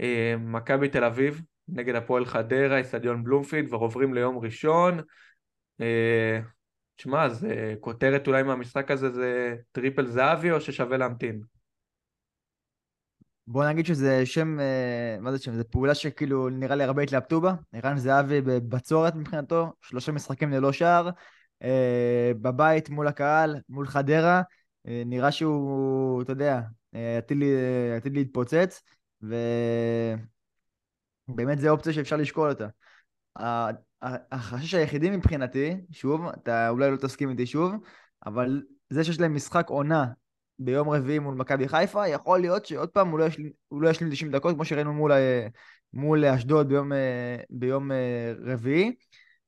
אה, 0.01 0.35
מכבי 0.39 0.89
תל 0.89 1.05
אביב 1.05 1.43
נגד 1.69 1.95
הפועל 1.95 2.25
חדרה, 2.25 2.81
אצטדיון 2.81 3.25
בלומפילד, 3.25 3.69
כבר 3.69 3.79
עוברים 3.79 4.15
ליום 4.15 4.39
ראשון. 4.39 5.01
אה, 5.81 6.41
תשמע, 6.97 7.29
זה 7.29 7.75
כותרת 7.81 8.27
אולי 8.27 8.43
מהמשחק 8.43 8.91
הזה 8.91 9.11
זה 9.11 9.57
טריפל 9.73 10.07
זהבי 10.07 10.51
או 10.51 10.61
ששווה 10.61 10.97
להמתין? 10.97 11.41
בוא 13.47 13.65
נגיד 13.65 13.87
שזה 13.87 14.27
שם, 14.27 14.59
מה 15.21 15.33
זה 15.33 15.39
שם? 15.39 15.55
זה 15.55 15.65
פעולה 15.65 15.95
שכאילו 15.95 16.49
נראה 16.49 16.77
לי 16.77 16.85
הרבה 16.85 17.03
התלבטו 17.03 17.41
בה. 17.41 17.55
ערן 17.73 17.99
זהבי 17.99 18.41
בבצורת 18.41 19.15
מבחינתו, 19.15 19.73
שלושה 19.83 20.13
משחקים 20.13 20.51
ללא 20.51 20.73
שער, 20.73 21.11
בבית 22.41 22.91
מול 22.91 23.09
הקהל, 23.09 23.57
מול 23.69 23.87
חדרה. 23.87 24.43
אה, 24.89 25.03
נראה 25.07 25.33
שהוא, 25.33 26.23
אתה 26.23 26.33
יודע, 26.33 26.61
אה, 26.95 27.19
עתיד 27.19 27.39
לי- 27.39 27.97
עתיד 27.97 28.15
להתפוצץ, 28.15 28.83
ובאמת 31.29 31.59
זו 31.59 31.69
אופציה 31.69 31.93
שאפשר 31.93 32.17
לשקול 32.17 32.51
אותה. 32.51 32.67
החשש 34.33 34.75
היחידי 34.75 35.11
מבחינתי, 35.11 35.77
שוב, 35.93 36.27
אתה 36.27 36.69
אולי 36.69 36.91
לא 36.91 36.97
תסכים 36.97 37.31
איתי 37.31 37.47
שוב, 37.47 37.73
אבל 38.27 38.63
זה 38.91 39.05
שיש 39.05 39.21
להם 39.21 39.35
משחק 39.35 39.69
עונה 39.69 40.07
ביום 40.59 40.89
רביעי 40.89 41.19
מול 41.19 41.35
מכבי 41.35 41.69
חיפה, 41.69 42.09
יכול 42.09 42.41
להיות 42.41 42.67
שעוד 42.67 42.89
פעם 42.89 43.09
הוא 43.09 43.19
לא 43.19 43.25
ישלים, 43.25 43.51
הוא 43.69 43.83
לא 43.83 43.89
ישלים 43.89 44.11
90 44.11 44.31
דקות, 44.31 44.55
כמו 44.55 44.65
שראינו 44.65 44.93
מול, 44.93 45.13
מול 45.93 46.25
אשדוד 46.25 46.69
ביום, 46.69 46.93
אה, 46.93 47.37
ביום 47.51 47.91
רביעי, 48.45 48.95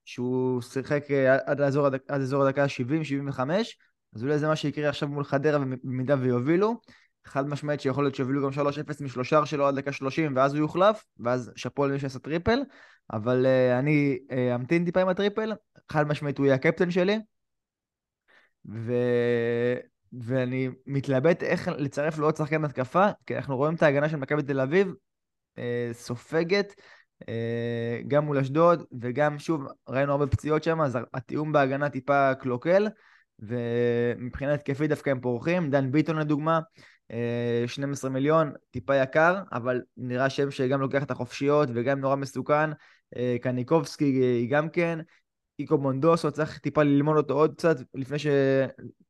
שהוא 0.05 0.63
שיחק 0.63 1.05
עד 1.47 1.61
עד 2.09 2.21
אזור 2.21 2.43
הדקה 2.43 2.69
70-75, 2.69 3.77
אז 4.15 4.23
אולי 4.23 4.39
זה 4.39 4.47
מה 4.47 4.57
שיקרה 4.57 4.89
עכשיו 4.89 5.09
מול 5.09 5.25
חדרה 5.25 5.59
במידה 5.59 6.17
ויובילו. 6.21 6.81
חד 7.25 7.49
משמעית 7.49 7.81
שיכול 7.81 8.05
להיות 8.05 8.15
שיובילו 8.15 8.43
גם 8.43 8.67
3-0 8.67 9.05
משלושה 9.05 9.47
שלו 9.47 9.67
עד 9.67 9.79
דקה 9.79 9.93
30 9.93 10.37
ואז 10.37 10.55
הוא 10.55 10.61
יוחלף, 10.61 11.05
ואז 11.19 11.53
שאפו 11.57 11.87
למי 11.87 11.99
שעשה 11.99 12.19
טריפל, 12.19 12.61
אבל 13.13 13.47
אה, 13.47 13.79
אני 13.79 14.19
אה, 14.31 14.55
אמתין 14.55 14.85
טיפה 14.85 15.01
עם 15.01 15.09
הטריפל, 15.09 15.53
חד 15.93 16.07
משמעית 16.07 16.39
הוא 16.39 16.47
יהיה 16.47 16.55
הקפטן 16.55 16.91
שלי, 16.91 17.19
ו... 18.71 18.93
ואני 20.23 20.69
מתלבט 20.87 21.43
איך 21.43 21.69
לצרף 21.69 22.19
לו 22.19 22.27
עוד 22.27 22.37
שחקן 22.37 22.65
התקפה, 22.65 23.07
כי 23.27 23.37
אנחנו 23.37 23.57
רואים 23.57 23.75
את 23.75 23.83
ההגנה 23.83 24.09
של 24.09 24.17
מכבי 24.17 24.43
תל 24.43 24.61
אביב 24.61 24.93
אה, 25.57 25.61
סופגת, 25.93 26.75
אה, 27.23 27.27
גם 28.09 28.25
מול 28.25 28.39
אשדוד, 28.39 28.85
וגם 29.01 29.39
שוב 29.39 29.63
ראינו 29.89 30.13
הרבה 30.13 30.27
פציעות 30.27 30.65
שם, 30.65 30.81
אז 30.81 30.99
התיאום 31.15 31.53
בהגנה 31.53 31.91
טיפה 31.91 32.35
קלוקל, 32.35 32.89
ומבחינה 33.41 34.55
התקפית 34.55 34.89
דווקא 34.89 35.11
הם 35.11 35.21
פורחים, 35.21 35.71
דן 35.71 35.93
ביטון 35.93 36.19
לדוגמה, 36.19 36.61
12 37.67 38.11
מיליון, 38.11 38.53
טיפה 38.71 38.97
יקר, 38.97 39.43
אבל 39.53 39.83
נראה 39.97 40.31
שם 40.31 40.51
שגם 40.51 40.81
לוקח 40.81 41.03
את 41.03 41.11
החופשיות 41.11 41.69
וגם 41.75 42.01
נורא 42.01 42.17
מסוכן. 42.17 42.71
קניקובסקי 43.41 44.05
היא 44.05 44.51
גם 44.51 44.69
כן. 44.69 44.99
איקו 45.59 45.79
מונדוסו, 45.79 46.31
צריך 46.31 46.59
טיפה 46.59 46.83
ללמוד 46.83 47.17
אותו 47.17 47.35
עוד 47.35 47.55
קצת 47.55 47.77
לפני, 47.95 48.19
ש... 48.19 48.27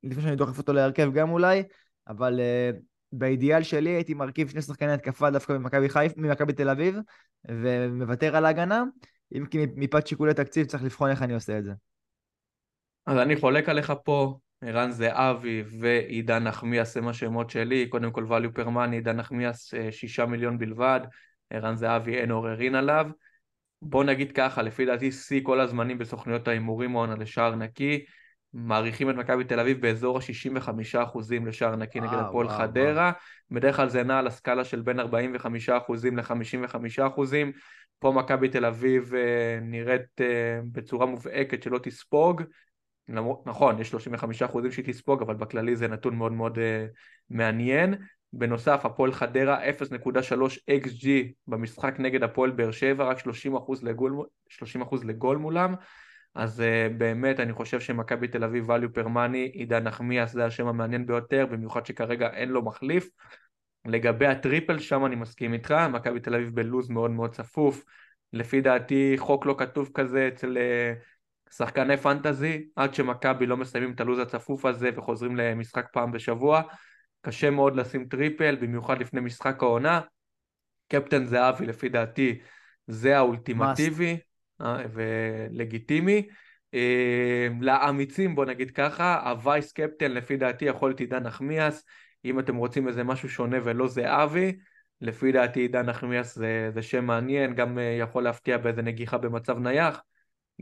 לפני 0.03 0.23
שאני 0.23 0.37
דוחף 0.37 0.59
אותו 0.59 0.73
להרכב 0.73 1.13
גם 1.13 1.31
אולי, 1.31 1.63
אבל 2.09 2.41
באידיאל 3.13 3.63
שלי 3.63 3.91
הייתי 3.91 4.15
מרכיב 4.15 4.49
שני 4.49 4.63
שחקני 4.63 4.93
התקפה 4.93 5.31
דווקא 5.31 5.53
ממכבי 5.53 5.89
חיפה, 5.89 6.21
ממכבי 6.21 6.53
תל 6.53 6.69
אביב, 6.69 6.97
ומוותר 7.49 8.37
על 8.37 8.45
ההגנה, 8.45 8.85
אם 9.37 9.47
כי 9.47 9.67
מפאת 9.77 10.07
שיקולי 10.07 10.35
תקציב 10.35 10.67
צריך 10.67 10.83
לבחון 10.83 11.11
איך 11.11 11.23
אני 11.23 11.35
עושה 11.35 11.59
את 11.59 11.65
זה. 11.65 11.73
אז 13.11 13.19
אני 13.19 13.37
חולק 13.37 13.69
עליך 13.69 13.93
פה, 14.05 14.39
ערן 14.65 14.91
זהבי 14.91 15.63
ועידן 15.81 16.43
נחמיאס 16.43 16.97
הם 16.97 17.09
השמות 17.09 17.51
שלי, 17.51 17.89
קודם 17.89 18.11
כל 18.11 18.27
value 18.29 18.59
per 18.59 18.67
money, 18.67 18.93
עידן 18.93 19.17
נחמיאס 19.17 19.75
אה, 19.75 19.93
שישה 19.93 20.27
מיליון 20.27 20.59
בלבד, 20.59 21.01
ערן 21.51 21.77
זהבי 21.77 22.17
אין 22.17 22.31
עוררין 22.31 22.75
עליו. 22.75 23.07
בוא 23.83 24.05
נגיד 24.05 24.33
ככה, 24.33 24.63
לפי 24.63 24.87
דעתי 24.87 25.13
שיא 25.13 25.41
כל 25.43 25.61
הזמנים 25.61 25.99
בסוכניות 25.99 26.49
ההימורים 26.49 26.97
העונה 26.97 27.15
לשער 27.15 27.55
נקי, 27.55 28.05
מעריכים 28.53 29.11
את 29.11 29.15
מכבי 29.15 29.45
תל 29.45 29.61
אביב 29.61 29.81
באזור 29.81 30.19
ה-65% 30.19 31.19
לשער 31.47 31.77
נקי 31.77 32.01
נגד 32.01 32.19
הפועל 32.19 32.49
חדרה, 32.49 33.13
בדרך 33.51 33.77
כלל 33.77 33.89
זה 33.89 34.03
נע 34.03 34.19
על 34.19 34.27
הסקאלה 34.27 34.65
של 34.65 34.83
בין 34.83 35.01
45% 35.01 35.03
ל-55%, 36.13 37.21
פה 37.99 38.13
מכבי 38.13 38.49
תל 38.49 38.65
אביב 38.65 39.15
אה, 39.15 39.59
נראית 39.63 40.21
אה, 40.21 40.61
בצורה 40.73 41.07
מובהקת 41.07 41.63
שלא 41.63 41.79
תספוג, 41.83 42.43
נכון, 43.47 43.81
יש 43.81 43.91
35 43.91 44.43
אחוזים 44.43 44.71
שהיא 44.71 44.85
תספוג, 44.85 45.23
אבל 45.23 45.35
בכללי 45.35 45.77
זה 45.77 45.89
נתון 45.89 46.17
מאוד 46.17 46.33
מאוד 46.33 46.59
uh, 46.59 46.61
מעניין. 47.31 47.95
בנוסף, 48.33 48.81
הפועל 48.85 49.13
חדרה 49.13 49.71
0.3 49.71 49.73
XG 50.71 51.07
במשחק 51.47 51.95
נגד 51.99 52.23
הפועל 52.23 52.51
באר 52.51 52.71
שבע, 52.71 53.05
רק 53.05 53.19
30 53.19 53.57
אחוז 53.57 53.85
לגול, 53.85 54.25
30 54.49 54.83
אחוז 54.83 55.05
לגול 55.05 55.37
מולם. 55.37 55.75
אז 56.35 56.61
uh, 56.61 56.93
באמת 56.99 57.41
אני 57.41 57.53
חושב 57.53 57.81
שמכבי 57.81 58.29
תל 58.29 58.45
אביב 58.45 58.71
value 58.71 58.99
per 58.99 59.07
money, 59.07 59.53
עידן 59.53 59.83
נחמיאס 59.83 60.33
זה 60.33 60.45
השם 60.45 60.67
המעניין 60.67 61.07
ביותר, 61.07 61.47
במיוחד 61.47 61.87
שכרגע 61.87 62.31
אין 62.31 62.49
לו 62.49 62.63
מחליף. 62.63 63.09
לגבי 63.85 64.27
הטריפל, 64.27 64.79
שם 64.79 65.07
אני 65.07 65.17
מסכים 65.17 65.53
איתך, 65.53 65.75
מכבי 65.93 66.21
תל 66.21 66.35
אביב 66.35 66.55
בלו"ז 66.55 66.91
מאוד 66.91 67.11
מאוד 67.11 67.35
צפוף. 67.35 67.85
לפי 68.33 68.61
דעתי 68.61 69.15
חוק 69.19 69.47
לא 69.47 69.55
כתוב 69.59 69.91
כזה 69.95 70.29
אצל... 70.29 70.57
אה, 70.57 71.20
שחקני 71.57 71.97
פנטזי, 71.97 72.69
עד 72.77 72.95
שמכבי 72.95 73.47
לא 73.47 73.57
מסיימים 73.57 73.93
את 73.93 74.01
הלו"ז 74.01 74.19
הצפוף 74.19 74.65
הזה 74.65 74.91
וחוזרים 74.97 75.37
למשחק 75.37 75.87
פעם 75.93 76.13
בשבוע, 76.13 76.63
קשה 77.23 77.51
מאוד 77.51 77.77
לשים 77.77 78.05
טריפל, 78.05 78.57
במיוחד 78.57 79.01
לפני 79.01 79.21
משחק 79.21 79.63
העונה. 79.63 80.01
קפטן 80.89 81.27
זהבי 81.27 81.67
לפי 81.67 81.89
דעתי 81.89 82.39
זה 82.87 83.17
האולטימטיבי 83.17 84.19
אה, 84.61 84.77
ולגיטימי. 84.93 86.29
אה, 86.75 87.49
לאמיצים 87.61 88.35
בוא 88.35 88.45
נגיד 88.45 88.71
ככה, 88.71 89.31
ה 89.31 89.39
vice 89.39 89.73
captain 89.73 90.13
לפי 90.13 90.37
דעתי 90.37 90.65
יכול 90.65 90.89
להיות 90.89 91.01
עידן 91.01 91.23
נחמיאס, 91.23 91.85
אם 92.25 92.39
אתם 92.39 92.57
רוצים 92.57 92.89
איזה 92.89 93.05
משהו 93.05 93.29
שונה 93.29 93.57
ולא 93.65 93.89
זהבי, 93.89 94.59
לפי 95.01 95.33
דעתי 95.33 95.61
עידן 95.61 95.87
נחמיאס 95.87 96.35
זה, 96.35 96.71
זה 96.75 96.83
שם 96.83 97.05
מעניין, 97.05 97.55
גם 97.55 97.79
אה, 97.79 97.97
יכול 98.01 98.23
להפתיע 98.25 98.59
באיזה 98.59 98.83
נגיחה 98.83 99.19
במצב 99.19 99.59
נייח. 99.59 100.03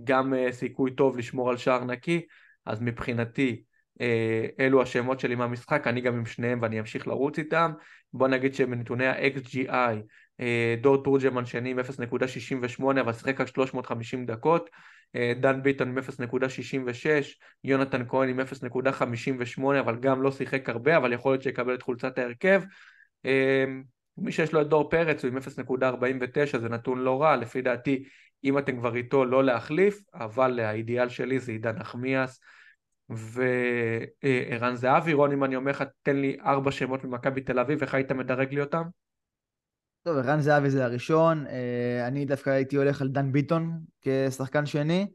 גם 0.05 0.35
uh, 0.35 0.53
סיכוי 0.53 0.91
טוב 0.91 1.19
לשמור 1.19 1.51
על 1.51 1.57
שער 1.57 1.85
נקי, 1.85 2.27
אז 2.67 2.81
מבחינתי 2.81 3.63
uh, 3.99 4.03
אלו 4.61 4.83
השמות 4.83 5.21
שלי 5.21 5.35
מהמשחק, 5.35 5.87
אני 5.87 6.01
גם 6.01 6.15
עם 6.15 6.27
שניהם 6.27 6.59
ואני 6.63 6.81
אמשיך 6.81 7.07
לרוץ 7.07 7.39
איתם. 7.39 7.73
בוא 8.13 8.29
נגיד 8.29 8.55
שבנתוני 8.55 9.07
ה-XGI, 9.07 9.71
uh, 10.41 10.43
דור 10.81 11.03
תורג'מן 11.05 11.47
שני 11.47 11.71
עם 11.71 11.79
0.68 11.79 13.01
אבל 13.01 13.13
שיחק 13.13 13.41
רק 13.41 13.47
350 13.47 14.27
דקות, 14.27 14.71
דן 15.41 15.63
ביטון 15.63 15.89
עם 15.89 15.99
0.66, 15.99 16.03
יונתן 17.65 18.09
כהן 18.09 18.29
עם 18.29 18.41
0.58 18.41 19.81
אבל 19.81 19.97
גם 20.01 20.23
לא 20.23 20.33
שיחק 20.33 20.69
הרבה, 20.69 20.97
אבל 20.97 21.13
יכול 21.13 21.33
להיות 21.33 21.43
שיקבל 21.43 21.75
את 21.75 21.83
חולצת 21.83 22.19
ההרכב. 22.19 22.63
מי 24.21 24.33
שיש 24.33 24.53
לו 24.53 24.61
את 24.61 24.69
דור 24.69 24.91
פרץ 24.91 25.25
הוא 25.25 25.31
עם 25.31 25.39
0.49 25.39 26.59
זה 26.59 26.69
נתון 26.69 26.99
לא 26.99 27.23
רע, 27.23 27.37
לפי 27.37 27.63
דעתי 27.63 28.05
אם 28.45 28.59
אתם 28.59 28.79
כבר 28.79 28.97
איתו 28.97 29.25
לא 29.25 29.45
להחליף, 29.45 30.03
אבל 30.15 30.61
האידיאל 30.61 31.09
שלי 31.09 31.41
זה 31.41 31.53
עידן 31.53 31.77
נחמיאס 31.77 32.41
וערן 33.11 34.75
זהבי. 34.75 35.13
רון, 35.13 35.33
אם 35.33 35.45
אני 35.45 35.57
אומר 35.57 35.71
לך, 35.71 35.85
תן 36.03 36.17
לי 36.17 36.37
ארבע 36.45 36.71
שמות 36.71 37.05
ממכבי 37.05 37.41
תל 37.41 37.59
אביב, 37.59 37.83
איך 37.83 37.95
היית 37.95 38.13
מדרג 38.13 38.55
לי 38.55 38.61
אותם? 38.61 38.83
טוב, 40.03 40.17
ערן 40.17 40.41
זהבי 40.41 40.71
זה 40.71 40.85
הראשון, 40.85 41.45
אני 42.07 42.25
דווקא 42.25 42.51
הייתי 42.51 42.77
הולך 42.77 43.03
על 43.03 43.09
דן 43.09 43.33
ביטון 43.33 43.81
כשחקן 44.01 44.67
שני, 44.67 45.07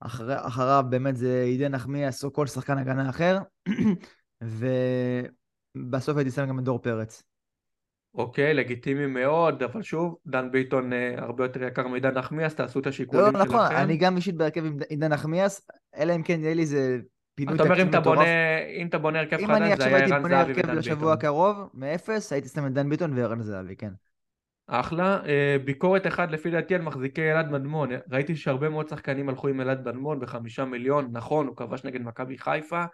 אחר, 0.00 0.46
אחריו 0.46 0.84
באמת 0.90 1.16
זה 1.16 1.42
עידן 1.42 1.72
נחמיאס 1.72 2.24
או 2.24 2.32
כל 2.32 2.46
שחקן 2.46 2.78
הגנה 2.78 3.10
אחר, 3.10 3.38
ובסוף 5.76 6.16
הייתי 6.16 6.30
שם 6.30 6.46
גם 6.46 6.58
את 6.58 6.64
דור 6.64 6.82
פרץ. 6.82 7.22
אוקיי, 8.14 8.54
לגיטימי 8.54 9.06
מאוד, 9.06 9.62
אבל 9.62 9.82
שוב, 9.82 10.16
דן 10.26 10.50
ביטון 10.50 10.92
אה, 10.92 11.14
הרבה 11.18 11.44
יותר 11.44 11.62
יקר 11.62 11.86
מעידן 11.86 12.18
נחמיאס, 12.18 12.54
תעשו 12.54 12.78
את 12.78 12.86
השיקולים 12.86 13.34
לא, 13.34 13.44
שלכם. 13.44 13.44
נכון, 13.44 13.76
אני 13.76 13.96
גם 13.96 14.16
אישית 14.16 14.34
בהרכב 14.34 14.64
עם 14.64 14.76
עידן 14.88 15.12
נחמיאס, 15.12 15.66
אלא 15.96 16.14
אם 16.16 16.22
כן 16.22 16.40
יהיה 16.40 16.54
לי 16.54 16.62
איזה 16.62 16.98
פינוי 17.34 17.54
אתה 17.54 17.62
אומר 17.62 17.74
אם 17.74 17.78
תקציב 17.78 17.88
אתה 17.88 18.00
מטורף. 18.00 18.18
בונה, 18.18 18.58
אם 18.76 18.86
אתה 18.86 18.98
בונה 18.98 19.20
הרכב 19.20 19.38
אם 19.38 19.50
אני 19.50 19.58
חדש, 19.58 19.66
זה 19.66 19.74
עכשיו 19.74 19.88
היה 19.88 19.96
הייתי 19.96 20.12
ערן 20.12 20.22
בונה 20.22 20.38
זהבי 20.38 20.52
הרכב 20.52 20.68
ודן 20.68 20.76
לשבוע 20.76 20.96
ביטון. 20.96 21.12
הקרוב, 21.12 21.70
מאפס, 21.74 22.32
הייתי 22.32 22.48
שם 22.48 22.66
את 22.66 22.72
דן 22.72 22.88
ביטון 22.88 23.18
וערן 23.18 23.42
זהבי, 23.42 23.76
כן. 23.76 23.90
אחלה. 24.66 25.20
אה, 25.26 25.56
ביקורת 25.64 26.06
אחת 26.06 26.30
לפי 26.30 26.50
דעתי 26.50 26.74
על 26.74 26.82
מחזיקי 26.82 27.32
אלעד 27.32 27.50
מדמון. 27.50 27.90
ראיתי 28.10 28.36
שהרבה 28.36 28.68
מאוד 28.68 28.88
שחקנים 28.88 29.28
הלכו 29.28 29.48
עם 29.48 29.60
אלעד 29.60 29.88
מדמון 29.88 30.20
בחמישה 30.20 30.64
מיליון, 30.64 31.08
נכון, 31.12 31.46
הוא 31.46 31.56
כבש 31.56 31.84
נגד 31.84 32.00
מכבי 32.00 32.38
חיפה, 32.38 32.84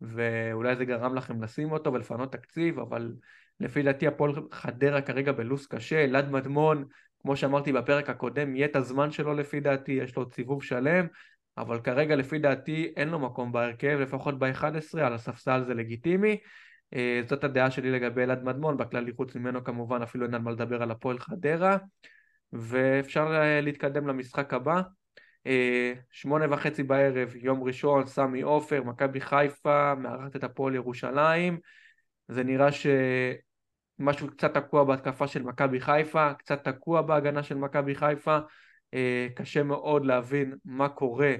ואולי 0.00 0.76
זה 0.76 0.84
גרם 0.84 1.14
לכם 1.14 1.42
לשים 1.42 1.72
אותו 1.72 1.92
ולפנות 1.92 2.32
תקציב, 2.32 2.78
אבל 2.78 3.12
לפי 3.60 3.82
דעתי 3.82 4.06
הפועל 4.06 4.32
חדרה 4.52 5.02
כרגע 5.02 5.32
בלו"ז 5.32 5.66
קשה, 5.66 6.04
אלעד 6.04 6.30
מדמון, 6.30 6.84
כמו 7.22 7.36
שאמרתי 7.36 7.72
בפרק 7.72 8.10
הקודם, 8.10 8.56
יהיה 8.56 8.66
את 8.66 8.76
הזמן 8.76 9.10
שלו 9.10 9.34
לפי 9.34 9.60
דעתי, 9.60 9.92
יש 9.92 10.16
לו 10.16 10.30
סיבוב 10.30 10.62
שלם, 10.62 11.06
אבל 11.58 11.80
כרגע 11.80 12.16
לפי 12.16 12.38
דעתי 12.38 12.92
אין 12.96 13.08
לו 13.08 13.18
מקום 13.18 13.52
בהרכב, 13.52 13.98
לפחות 14.00 14.38
ב-11, 14.38 15.00
על 15.00 15.14
הספסל 15.14 15.64
זה 15.66 15.74
לגיטימי. 15.74 16.38
אה, 16.94 17.20
זאת 17.26 17.44
הדעה 17.44 17.70
שלי 17.70 17.90
לגבי 17.90 18.22
אלעד 18.22 18.44
מדמון, 18.44 18.76
בכללי 18.76 19.12
חוץ 19.12 19.36
ממנו 19.36 19.64
כמובן 19.64 20.02
אפילו 20.02 20.26
אין 20.26 20.34
על 20.34 20.40
מה 20.40 20.50
לדבר 20.50 20.82
על 20.82 20.90
הפועל 20.90 21.18
חדרה, 21.18 21.76
ואפשר 22.52 23.34
אה, 23.34 23.60
להתקדם 23.60 24.08
למשחק 24.08 24.54
הבא. 24.54 24.80
אה, 25.46 25.92
שמונה 26.10 26.54
וחצי 26.54 26.82
בערב, 26.82 27.36
יום 27.36 27.62
ראשון, 27.62 28.06
סמי 28.06 28.42
עופר, 28.42 28.82
מכבי 28.82 29.20
חיפה, 29.20 29.94
מארחת 29.94 30.36
את 30.36 30.44
הפועל 30.44 30.74
ירושלים. 30.74 31.58
זה 32.28 32.44
נראה 32.44 32.68
שמשהו 33.98 34.28
קצת 34.28 34.54
תקוע 34.54 34.84
בהתקפה 34.84 35.26
של 35.26 35.42
מכבי 35.42 35.80
חיפה, 35.80 36.34
קצת 36.34 36.68
תקוע 36.68 37.02
בהגנה 37.02 37.42
של 37.42 37.54
מכבי 37.54 37.94
חיפה. 37.94 38.38
קשה 39.34 39.62
מאוד 39.62 40.06
להבין 40.06 40.54
מה 40.64 40.88
קורה 40.88 41.34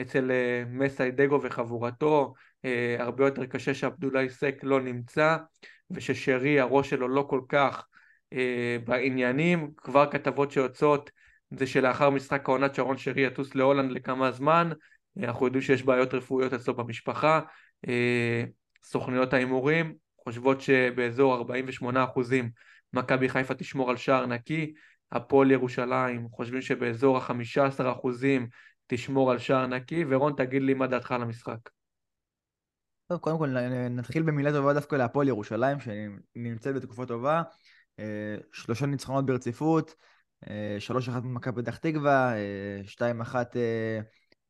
אצל 0.00 0.30
מסיידגו 0.66 1.42
וחבורתו. 1.42 2.34
אה, 2.64 2.96
הרבה 2.98 3.24
יותר 3.24 3.46
קשה 3.46 3.74
שעבדולאי 3.74 4.30
סק 4.30 4.54
לא 4.62 4.80
נמצא 4.80 5.36
וששרי 5.90 6.60
הראש 6.60 6.90
שלו 6.90 7.08
לא 7.08 7.26
כל 7.30 7.40
כך 7.48 7.86
אה, 8.32 8.76
בעניינים, 8.84 9.70
כבר 9.76 10.10
כתבות 10.10 10.50
שיוצאות 10.50 11.10
זה 11.50 11.66
שלאחר 11.66 12.10
משחק 12.10 12.48
העונת 12.48 12.74
שרון 12.74 12.98
שרי 12.98 13.22
יטוס 13.22 13.54
להולנד 13.54 13.90
לכמה 13.92 14.32
זמן, 14.32 14.70
אה, 15.18 15.24
אנחנו 15.24 15.46
יודעים 15.46 15.62
שיש 15.62 15.82
בעיות 15.82 16.14
רפואיות 16.14 16.52
אצלו 16.52 16.74
במשפחה, 16.74 17.40
סוכניות 18.84 19.32
ההימורים 19.32 19.94
חושבות 20.28 20.60
שבאזור 20.60 21.34
48% 21.34 22.50
מכבי 22.92 23.28
חיפה 23.28 23.54
תשמור 23.54 23.90
על 23.90 23.96
שער 23.96 24.26
נקי, 24.26 24.74
הפועל 25.12 25.50
ירושלים 25.50 26.28
חושבים 26.30 26.62
שבאזור 26.62 27.16
ה-15% 27.16 28.08
תשמור 28.86 29.30
על 29.30 29.38
שער 29.38 29.66
נקי, 29.66 30.04
ורון 30.08 30.32
תגיד 30.36 30.62
לי 30.62 30.74
מה 30.74 30.86
דעתך 30.86 31.12
על 31.12 31.22
המשחק. 31.22 31.58
טוב, 33.06 33.18
קודם 33.18 33.38
כל 33.38 33.48
נתחיל 33.90 34.22
במילה 34.22 34.52
טובה 34.52 34.74
דווקא 34.74 34.96
להפועל 34.96 35.28
ירושלים, 35.28 35.78
שנמצאת 35.80 36.74
בתקופה 36.74 37.06
טובה. 37.06 37.42
אה, 37.98 38.36
שלושה 38.52 38.86
ניצחונות 38.86 39.26
ברציפות, 39.26 39.94
אה, 40.50 40.76
שלוש 40.78 41.08
אחת 41.08 41.22
מול 41.22 41.32
מכבי 41.32 41.62
פתח 41.62 41.76
תקווה, 41.76 42.36
אה, 42.36 42.80
שתיים 42.84 43.20
אחת 43.20 43.56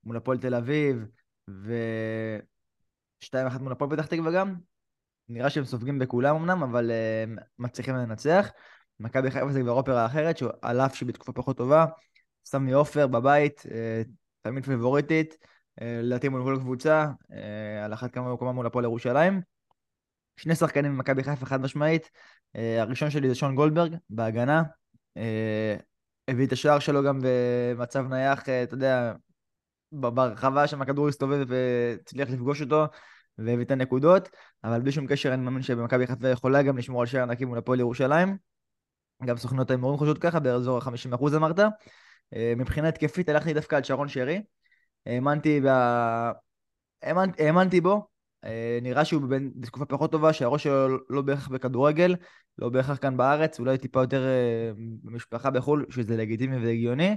מול 0.05 0.17
הפועל 0.17 0.38
תל 0.38 0.55
אביב, 0.55 1.05
ושתיים 3.23 3.47
אחת 3.47 3.61
מול 3.61 3.73
הפועל 3.73 3.91
פתח 3.91 4.07
תקווה 4.07 4.33
גם. 4.33 4.68
נראה 5.29 5.51
שהם 5.51 5.64
סופגים 5.64 5.99
בכולם 5.99 6.37
אמנם, 6.37 6.62
אבל 6.62 6.91
מצליחים 7.59 7.95
לנצח. 7.95 8.51
מכבי 9.01 9.31
חיפה 9.31 9.53
זה 9.53 9.61
כבר 9.61 9.73
אופרה 9.73 10.07
אחרת, 10.07 10.38
שעל 10.38 10.81
אף 10.81 10.95
שהיא 10.95 11.07
בתקופה 11.09 11.33
פחות 11.33 11.57
טובה, 11.57 11.87
סמי 12.45 12.73
עופר 12.73 13.07
בבית, 13.07 13.62
תלמיד 14.43 14.64
פיבוריטית. 14.64 15.37
אה, 15.83 16.01
לדעתי 16.03 16.29
מול 16.29 16.43
כל 16.43 16.57
קבוצה, 16.61 17.07
אה, 17.33 17.85
על 17.85 17.93
אחת 17.95 18.11
כמה 18.11 18.33
וכמה 18.33 18.53
מול 18.53 18.67
הפועל 18.67 18.85
ירושלים. 18.85 19.41
שני 20.37 20.55
שחקנים 20.55 20.93
ממכבי 20.93 21.23
חיפה 21.23 21.47
חד 21.47 21.61
משמעית, 21.61 22.11
אה, 22.57 22.83
הראשון 22.83 23.11
שלי 23.11 23.29
זה 23.29 23.35
שון 23.35 23.55
גולדברג 23.55 23.97
בהגנה, 24.11 24.62
הביא 26.29 26.47
את 26.47 26.53
השער 26.53 26.79
שלו 26.79 27.03
גם 27.03 27.21
במצב 27.23 28.07
נייח, 28.09 28.43
אתה 28.43 28.75
יודע, 28.75 29.12
ברחבה 29.93 30.67
שם 30.67 30.83
הכדור 30.83 31.09
הסתובב 31.09 31.47
והצליח 31.49 32.31
לפגוש 32.31 32.62
אותו 32.62 32.85
והביא 33.38 33.64
את 33.64 33.70
הנקודות, 33.70 34.29
אבל 34.64 34.81
בלי 34.81 34.92
שום 34.92 35.07
קשר 35.07 35.35
אני 35.35 35.42
מאמין 35.42 35.62
שבמכבי 35.62 36.07
חיפה 36.07 36.29
יכולה 36.29 36.62
גם 36.62 36.79
לשמור 36.79 37.01
על 37.01 37.07
שער 37.07 37.24
נקי 37.24 37.44
מול 37.44 37.59
הפועל 37.59 37.81
ירושלים. 37.81 38.37
גם 39.24 39.37
סוכנות 39.37 39.70
ההימורים 39.70 39.98
חושבות 39.98 40.18
ככה, 40.18 40.40
באזור 40.40 40.79
ה-50% 40.79 41.37
אמרת. 41.37 41.59
מבחינה 42.57 42.88
התקפית 42.88 43.29
הלכתי 43.29 43.55
דווקא 43.55 43.77
על 43.77 43.83
שרון 43.83 44.09
שרי, 44.09 44.42
האמנתי, 45.07 45.61
ב... 45.61 45.66
האמנ... 47.03 47.31
האמנתי 47.38 47.81
בו, 47.81 48.09
אה, 48.44 48.79
נראה 48.83 49.05
שהוא 49.05 49.22
בתקופה 49.57 49.85
פחות 49.87 50.12
טובה, 50.12 50.33
שהראש 50.33 50.62
שלו 50.62 50.98
לא 51.11 51.22
בהכרח 51.22 51.48
בכדורגל, 51.48 52.16
לא 52.59 52.68
בהכרח 52.68 52.98
כאן 52.98 53.16
בארץ, 53.16 53.61
אולי 53.61 53.79
טיפה 53.79 54.01
יותר 54.01 54.24
אה, 54.27 54.70
במשפחה 55.03 55.51
בחו"ל, 55.51 55.87
שזה 55.90 56.16
לגיטימי 56.16 56.66
והגיוני, 56.66 57.16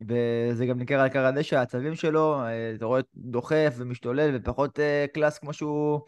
וזה 0.00 0.66
גם 0.66 0.78
ניכר 0.78 1.00
על 1.00 1.08
קר 1.08 1.26
הדשא, 1.26 1.56
העצבים 1.58 1.94
שלו, 1.94 2.40
אה, 2.40 2.74
אתה 2.74 2.84
רואה 2.84 3.00
דוחף 3.14 3.74
ומשתולל 3.76 4.30
ופחות 4.34 4.78
קלאס 5.14 5.38
כמו 5.38 5.52
שהוא, 5.52 6.00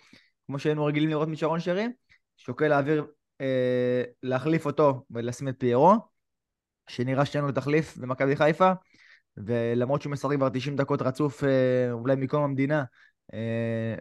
כמו 0.47 0.59
שהיינו 0.59 0.85
רגילים 0.85 1.11
לראות 1.11 1.29
משרון 1.29 1.61
שרי, 1.61 1.87
שוקל 2.37 2.69
להעביר, 2.69 3.07
להחליף 4.23 4.67
אותו 4.67 5.05
ולשים 5.11 5.49
את 5.49 5.55
פיירו, 5.59 5.95
שנראה 6.89 7.25
שאין 7.25 7.45
לו 7.45 7.53
תחליף 7.53 7.97
במכבי 7.97 8.37
חיפה. 8.37 8.73
ולמרות 9.37 10.03
שהוא 10.03 10.13
משחק 10.13 10.37
כבר 10.37 10.49
90 10.49 10.77
דקות 10.77 11.03
רצוף, 11.03 11.45
אה, 11.45 11.93
אולי 11.93 12.17
מקום 12.17 12.43
המדינה, 12.43 12.85
אה, 13.35 13.95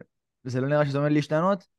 זה 0.44 0.62
לא 0.62 0.68
נראה 0.68 0.86
שזה 0.86 0.98
עומד 0.98 1.12
להשתנות. 1.12 1.79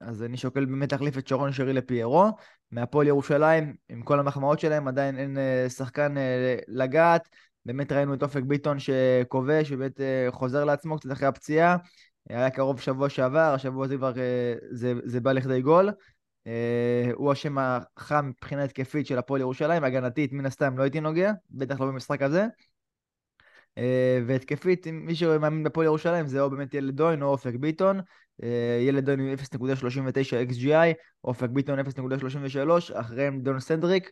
אז 0.00 0.22
אני 0.22 0.36
שוקל 0.36 0.64
באמת 0.64 0.92
להחליף 0.92 1.18
את 1.18 1.28
שרון 1.28 1.52
שרי 1.52 1.72
לפיירו. 1.72 2.30
מהפועל 2.70 3.06
ירושלים, 3.06 3.74
עם 3.88 4.02
כל 4.02 4.20
המחמאות 4.20 4.60
שלהם, 4.60 4.88
עדיין 4.88 5.18
אין 5.18 5.38
אה, 5.38 5.68
שחקן 5.68 6.14
לגעת. 6.68 7.28
באמת 7.64 7.92
ראינו 7.92 8.14
את 8.14 8.22
אופק 8.22 8.42
ביטון 8.42 8.76
שכובש, 8.78 9.72
ובאמת 9.72 10.00
חוזר 10.30 10.64
לעצמו 10.64 10.98
קצת 10.98 11.12
אחרי 11.12 11.28
הפציעה. 11.28 11.76
היה 12.28 12.50
קרוב 12.50 12.80
שבוע 12.80 13.08
שעבר, 13.08 13.52
השבוע 13.54 13.84
הזה 13.84 13.96
כבר 13.96 14.12
זה, 14.70 14.92
זה 15.04 15.20
בא 15.20 15.32
לכדי 15.32 15.62
גול. 15.62 15.90
הוא 17.14 17.32
השם 17.32 17.56
החם 17.58 18.28
מבחינה 18.28 18.64
התקפית 18.64 19.06
של 19.06 19.18
הפועל 19.18 19.40
ירושלים, 19.40 19.84
הגנתית 19.84 20.32
מן 20.32 20.46
הסתם 20.46 20.78
לא 20.78 20.82
הייתי 20.82 21.00
נוגע, 21.00 21.32
בטח 21.50 21.80
לא 21.80 21.86
במשחק 21.86 22.22
הזה. 22.22 22.46
אה, 23.78 24.18
והתקפית, 24.26 24.86
מי 24.86 25.14
שמאמין 25.14 25.62
בפועל 25.62 25.86
ירושלים 25.86 26.26
זה 26.26 26.40
או 26.40 26.50
באמת 26.50 26.74
ילד 26.74 26.96
דוין 26.96 27.22
או 27.22 27.28
אופק 27.28 27.54
ביטון. 27.54 28.00
אה, 28.42 28.78
ילד 28.80 29.04
דוין 29.04 29.20
עם 29.20 29.34
0.39 29.34 30.52
XGI, 30.52 30.94
אופק 31.24 31.48
ביטון 31.48 31.78
0.33, 31.78 33.00
אחריהם 33.00 33.40
דון 33.40 33.60
סנדריק. 33.60 34.10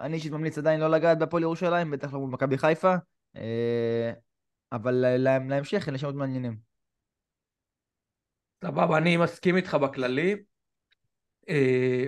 אני 0.00 0.16
אישית 0.16 0.32
ממליץ 0.32 0.58
עדיין 0.58 0.80
לא 0.80 0.90
לגעת 0.90 1.18
בפועל 1.18 1.42
ירושלים, 1.42 1.90
בטח 1.90 2.12
לא 2.12 2.18
מול 2.20 2.30
מכבי 2.30 2.58
חיפה, 2.58 2.94
אה, 3.36 4.12
אבל 4.72 4.94
להמשך 5.48 5.84
אין 5.86 5.98
שמות 5.98 6.14
מעניינים. 6.14 6.56
סבבה, 8.64 8.98
אני 8.98 9.16
מסכים 9.16 9.56
איתך 9.56 9.74
בכללי. 9.74 10.36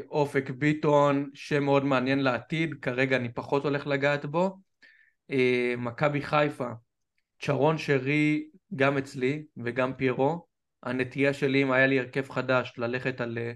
אופק 0.08 0.50
ביטון, 0.50 1.30
שם 1.34 1.64
מאוד 1.64 1.84
מעניין 1.84 2.18
לעתיד, 2.18 2.74
כרגע 2.82 3.16
אני 3.16 3.32
פחות 3.32 3.64
הולך 3.64 3.86
לגעת 3.86 4.26
בו. 4.26 4.58
אה, 5.30 5.74
מכבי 5.78 6.22
חיפה, 6.22 6.68
צ'רון 7.40 7.78
שרי 7.78 8.48
גם 8.76 8.98
אצלי 8.98 9.44
וגם 9.64 9.94
פיירו. 9.94 10.46
הנטייה 10.82 11.32
שלי 11.32 11.62
אם 11.62 11.72
היה 11.72 11.86
לי 11.86 12.00
הרכב 12.00 12.30
חדש 12.30 12.72
ללכת 12.78 13.20
על 13.20 13.38
אה, 13.38 13.52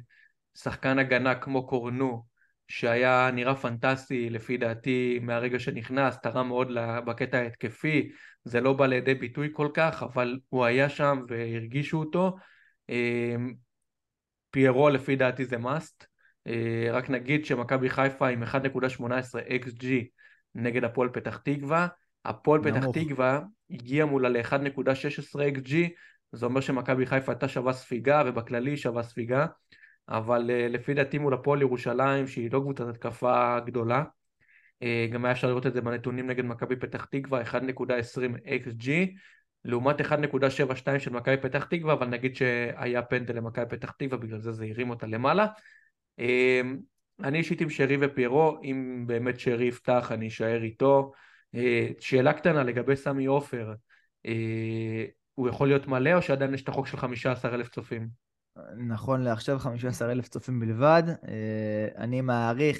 שחקן 0.58 0.98
הגנה 0.98 1.34
כמו 1.34 1.66
קורנו 1.66 2.26
שהיה 2.68 3.30
נראה 3.32 3.54
פנטסטי 3.54 4.30
לפי 4.30 4.56
דעתי 4.56 5.18
מהרגע 5.22 5.58
שנכנס, 5.58 6.18
תרם 6.22 6.48
מאוד 6.48 6.72
בקטע 7.06 7.38
ההתקפי, 7.38 8.10
זה 8.44 8.60
לא 8.60 8.72
בא 8.72 8.86
לידי 8.86 9.14
ביטוי 9.14 9.48
כל 9.52 9.68
כך, 9.74 10.02
אבל 10.02 10.38
הוא 10.48 10.64
היה 10.64 10.88
שם 10.88 11.22
והרגישו 11.28 11.98
אותו. 12.00 12.36
אה, 12.90 13.36
פיירו 14.50 14.88
לפי 14.88 15.16
דעתי 15.16 15.44
זה 15.44 15.56
must. 15.56 16.06
רק 16.92 17.10
נגיד 17.10 17.46
שמכבי 17.46 17.90
חיפה 17.90 18.28
עם 18.28 18.42
1.18 18.42 18.46
XG 19.64 19.86
נגד 20.54 20.84
הפועל 20.84 21.08
פתח 21.08 21.36
תקווה. 21.36 21.88
הפועל 22.24 22.60
פתח 22.62 22.84
תקווה 22.92 23.40
הגיע 23.70 24.04
מולה 24.04 24.28
ל-1.16 24.28 25.40
XG, 25.56 25.74
זה 26.36 26.46
אומר 26.46 26.60
שמכבי 26.60 27.06
חיפה 27.06 27.32
הייתה 27.32 27.48
שווה 27.48 27.72
ספיגה, 27.72 28.22
ובכללי 28.26 28.76
שווה 28.76 29.02
ספיגה, 29.02 29.46
אבל 30.08 30.50
uh, 30.50 30.72
לפי 30.72 30.94
דעתי 30.94 31.18
מול 31.18 31.34
הפועל 31.34 31.60
ירושלים, 31.60 32.26
שהיא 32.26 32.50
לא 32.52 32.60
קבוצת 32.60 32.88
התקפה 32.88 33.60
גדולה, 33.60 34.04
uh, 34.84 35.12
גם 35.12 35.24
היה 35.24 35.32
אפשר 35.32 35.48
לראות 35.48 35.66
את 35.66 35.72
זה 35.72 35.80
בנתונים 35.80 36.26
נגד 36.26 36.44
מכבי 36.44 36.76
פתח 36.76 37.04
תקווה, 37.04 37.42
1.20 37.42 37.56
XG, 38.46 38.88
לעומת 39.64 40.00
1.72 40.00 40.98
של 40.98 41.12
מכבי 41.12 41.36
פתח 41.36 41.64
תקווה, 41.64 41.92
אבל 41.92 42.06
נגיד 42.06 42.36
שהיה 42.36 43.02
פנדל 43.02 43.36
למכבי 43.36 43.76
פתח 43.76 43.90
תקווה, 43.90 44.18
בגלל 44.18 44.38
זה 44.38 44.52
זה 44.52 44.64
הרים 44.64 44.90
אותה 44.90 45.06
למעלה. 45.06 45.46
Uh, 46.20 46.24
אני 47.22 47.38
אישית 47.38 47.60
עם 47.60 47.70
שרי 47.70 47.96
ופיירו, 48.00 48.58
אם 48.62 49.04
באמת 49.06 49.40
שרי 49.40 49.64
יפתח 49.64 50.12
אני 50.12 50.28
אשאר 50.28 50.62
איתו. 50.62 51.12
אה, 51.54 51.88
שאלה 52.00 52.32
קטנה 52.32 52.62
לגבי 52.62 52.96
סמי 52.96 53.26
עופר, 53.26 53.74
הוא 55.36 55.48
יכול 55.48 55.68
להיות 55.68 55.86
מלא 55.86 56.14
או 56.14 56.22
שעדיין 56.22 56.54
יש 56.54 56.62
את 56.62 56.68
החוק 56.68 56.86
של 56.86 56.96
15 56.96 57.54
אלף 57.54 57.68
צופים? 57.68 58.08
נכון 58.88 59.22
לעכשיו 59.22 59.58
15 59.58 60.12
אלף 60.12 60.28
צופים 60.28 60.60
בלבד. 60.60 61.02
אה, 61.28 61.88
אני 61.96 62.20
מעריך 62.20 62.78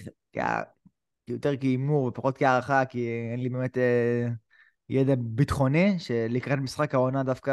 יותר 1.28 1.56
כהימור 1.60 2.04
ופחות 2.04 2.38
כהערכה, 2.38 2.84
כי 2.84 3.08
אין 3.32 3.40
לי 3.40 3.48
באמת 3.48 3.78
ידע 4.88 5.14
ביטחוני, 5.18 5.98
שלקראת 5.98 6.58
משחק 6.58 6.94
העונה 6.94 7.22
דווקא 7.22 7.52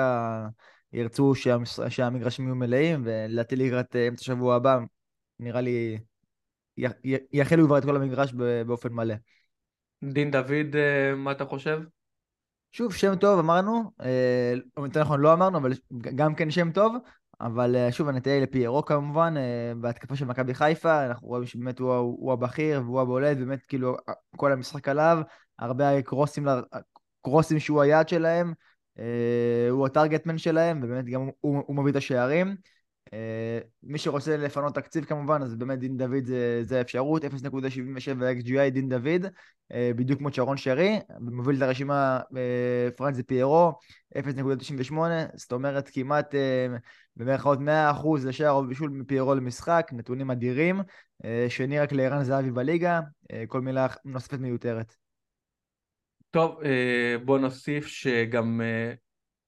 ירצו. 0.94 1.34
שהמגרשים 1.90 2.46
יהיו 2.46 2.56
מלאים, 2.56 3.02
ולדעתי 3.06 3.56
לקראת 3.56 3.96
אמצע 3.96 4.22
השבוע 4.22 4.56
הבא, 4.56 4.80
נראה 5.40 5.62
לי. 5.62 6.00
יחלו 7.34 7.66
כבר 7.66 7.78
את 7.78 7.84
כל 7.84 7.96
המגרש 7.96 8.34
באופן 8.68 8.94
מלא. 8.94 9.16
דין 10.04 10.32
דוד, 10.32 10.76
מה 11.16 11.32
אתה 11.32 11.46
חושב? 11.46 11.80
שוב, 12.74 12.94
שם 12.94 13.16
טוב, 13.16 13.40
אמרנו, 13.40 13.92
אה, 14.02 14.54
יותר 14.78 15.02
נכון, 15.02 15.20
לא 15.20 15.34
אמרנו, 15.34 15.58
אבל 15.58 15.74
גם 16.16 16.36
כן 16.36 16.52
שם 16.52 16.72
טוב, 16.72 16.96
אבל 17.42 17.76
אה, 17.76 17.92
שוב, 17.92 18.10
הנטייה 18.10 18.36
היא 18.36 18.44
לפיירו 18.44 18.86
כמובן, 18.86 19.34
אה, 19.38 19.74
בהתקפה 19.76 20.16
של 20.16 20.26
מכבי 20.26 20.54
חיפה, 20.54 21.06
אנחנו 21.06 21.28
רואים 21.28 21.46
שבאמת 21.46 21.80
הוא, 21.80 21.94
הוא 21.94 22.34
הבכיר 22.34 22.82
והוא 22.86 23.02
הבולט, 23.02 23.38
באמת 23.38 23.66
כאילו 23.66 23.96
כל 24.38 24.52
המשחק 24.52 24.88
עליו, 24.88 25.18
הרבה 25.60 26.02
קרוסים, 26.02 26.48
קרוסים 27.22 27.60
שהוא 27.60 27.82
היעד 27.82 28.10
שלהם, 28.10 28.54
הוא 29.70 29.86
הטרגטמן 29.86 30.38
שלהם, 30.38 30.80
ובאמת 30.84 31.06
גם 31.06 31.30
הוא, 31.42 31.64
הוא 31.68 31.76
מביא 31.76 31.92
את 31.92 31.96
השערים. 31.96 32.56
אה, 33.14 33.60
מי 33.84 33.98
שרוצה 33.98 34.38
לפנות 34.38 34.76
תקציב 34.76 35.06
כמובן, 35.06 35.42
אז 35.42 35.56
באמת 35.56 35.80
דין 35.80 35.98
דוד 35.98 36.26
זה, 36.26 36.60
זה 36.64 36.78
האפשרות, 36.78 37.24
0.77 37.26 37.28
XGI 38.42 38.70
דין 38.70 38.90
דוד, 38.90 39.26
אה, 39.72 39.92
בדיוק 39.96 40.20
כמו 40.20 40.32
צ'רון 40.32 40.58
שרי, 40.58 41.00
מוביל 41.20 41.58
את 41.58 41.62
הרשימה 41.62 42.20
אה, 42.38 42.92
פרנזי 42.98 43.24
פיירו, 43.24 43.74
0.98, 44.18 44.94
זאת 45.36 45.52
אומרת 45.52 45.90
כמעט 45.94 46.36
במרכאות 47.16 47.60
100% 47.60 47.62
לשער 48.26 48.52
או 48.52 48.68
בישול 48.68 48.90
מפיירו 48.90 49.36
למשחק, 49.36 49.90
נתונים 49.92 50.32
אדירים, 50.32 50.82
שני 51.50 51.80
רק 51.80 51.94
לערן 51.94 52.24
זהבי 52.24 52.52
בליגה, 52.52 53.00
כל 53.48 53.62
מילה 53.62 53.88
נוספת 54.06 54.40
מיותרת. 54.40 54.96
טוב, 56.32 56.60
בוא 57.26 57.40
נוסיף 57.40 57.88
שגם 57.88 58.62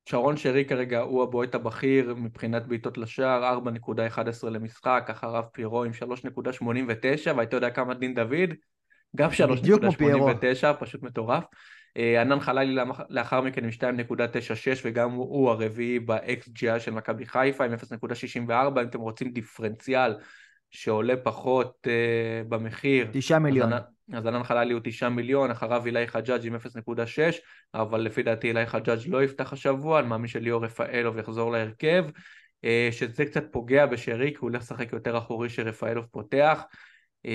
שרון 0.09 0.37
שרי 0.37 0.65
כרגע 0.65 0.99
הוא 0.99 1.23
הבועט 1.23 1.55
הבכיר 1.55 2.15
מבחינת 2.17 2.67
בעיטות 2.67 2.97
לשער, 2.97 3.59
4.11 3.65 4.49
למשחק, 4.49 5.07
אחריו 5.11 5.43
פירו 5.51 5.83
עם 5.83 5.91
3.89, 5.91 7.31
והיית 7.35 7.53
יודע 7.53 7.69
כמה 7.69 7.93
דין 7.93 8.13
דוד? 8.13 8.49
גם 9.15 9.29
3.89, 9.29 10.73
פשוט 10.79 11.03
מטורף. 11.03 11.43
אה, 11.97 12.21
ענן 12.21 12.39
חלילי 12.39 12.81
לאחר 13.09 13.41
מכן 13.41 13.63
עם 13.63 13.69
2.96 13.69 14.81
וגם 14.83 15.11
הוא 15.11 15.49
הרביעי 15.49 15.99
ב-XGI 15.99 16.79
של 16.79 16.91
מכבי 16.91 17.25
חיפה 17.25 17.65
עם 17.65 17.73
0.64, 17.73 18.81
אם 18.81 18.87
אתם 18.87 18.99
רוצים 18.99 19.31
דיפרנציאל 19.31 20.15
שעולה 20.71 21.13
פחות 21.23 21.87
uh, 21.87 22.47
במחיר. 22.49 23.07
9 23.11 23.39
מיליון. 23.39 23.73
אז 23.73 23.81
ענן 24.13 24.43
חללי 24.43 24.73
הוא 24.73 24.81
9 24.83 25.09
מיליון, 25.09 25.51
אחריו 25.51 25.85
אילי 25.85 26.07
חג'אג' 26.07 26.45
עם 26.45 26.55
0.6, 26.55 26.59
אבל 27.73 28.01
לפי 28.01 28.23
דעתי 28.23 28.47
אילי 28.47 28.65
חג'אג' 28.65 28.99
לא 29.07 29.23
יפתח 29.23 29.53
השבוע, 29.53 29.99
אני 29.99 30.07
מאמין 30.07 30.27
שליאור 30.27 30.63
רפאלוב 30.65 31.17
יחזור 31.17 31.51
להרכב, 31.51 32.05
uh, 32.65 32.67
שזה 32.91 33.25
קצת 33.25 33.43
פוגע 33.51 33.85
בשרי, 33.85 34.31
כי 34.31 34.37
הוא 34.37 34.49
הולך 34.49 34.61
לשחק 34.61 34.93
יותר 34.93 35.17
אחורי 35.17 35.49
שרפאלוב 35.49 36.05
פותח. 36.11 36.63
Uh, 37.27 37.29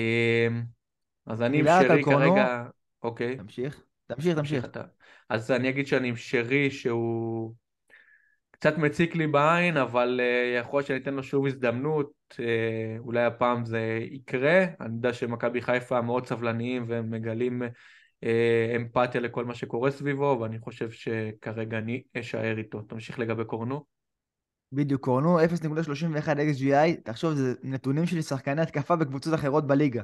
אז 1.27 1.41
אני 1.41 1.59
עם 1.59 1.65
שרי 1.65 2.03
כרגע... 2.03 2.63
אוקיי. 3.03 3.37
תמשיך, 3.37 3.81
תמשיך, 4.07 4.37
תמשיך. 4.37 4.67
אז 5.29 5.51
אני 5.51 5.69
אגיד 5.69 5.87
שאני 5.87 6.09
עם 6.09 6.15
שרי 6.15 6.71
שהוא... 6.71 7.60
קצת 8.61 8.77
מציק 8.77 9.15
לי 9.15 9.27
בעין, 9.27 9.77
אבל 9.77 10.19
uh, 10.19 10.59
יכול 10.59 10.77
להיות 10.77 10.87
שאני 10.87 10.99
אתן 10.99 11.13
לו 11.13 11.23
שוב 11.23 11.45
הזדמנות, 11.45 12.11
uh, 12.33 12.37
אולי 12.99 13.23
הפעם 13.23 13.65
זה 13.65 13.99
יקרה. 14.11 14.63
אני 14.81 14.95
יודע 14.95 15.13
שמכבי 15.13 15.61
חיפה 15.61 16.01
מאוד 16.01 16.27
סבלניים 16.27 16.83
והם 16.87 17.11
מגלים 17.11 17.61
uh, 17.63 18.25
אמפתיה 18.75 19.21
לכל 19.21 19.45
מה 19.45 19.55
שקורה 19.55 19.91
סביבו, 19.91 20.37
ואני 20.41 20.59
חושב 20.59 20.91
שכרגע 20.91 21.77
אני 21.77 22.03
אשאר 22.19 22.57
איתו. 22.57 22.81
תמשיך 22.81 23.19
לגבי 23.19 23.45
קורנו. 23.45 23.83
בדיוק, 24.71 25.01
קורנו 25.01 25.39
0.31 25.39 25.43
XGI, 26.27 27.01
תחשוב, 27.03 27.33
זה 27.33 27.53
נתונים 27.63 28.05
של 28.05 28.21
שחקני 28.21 28.61
התקפה 28.61 28.95
בקבוצות 28.95 29.33
אחרות 29.33 29.67
בליגה. 29.67 30.01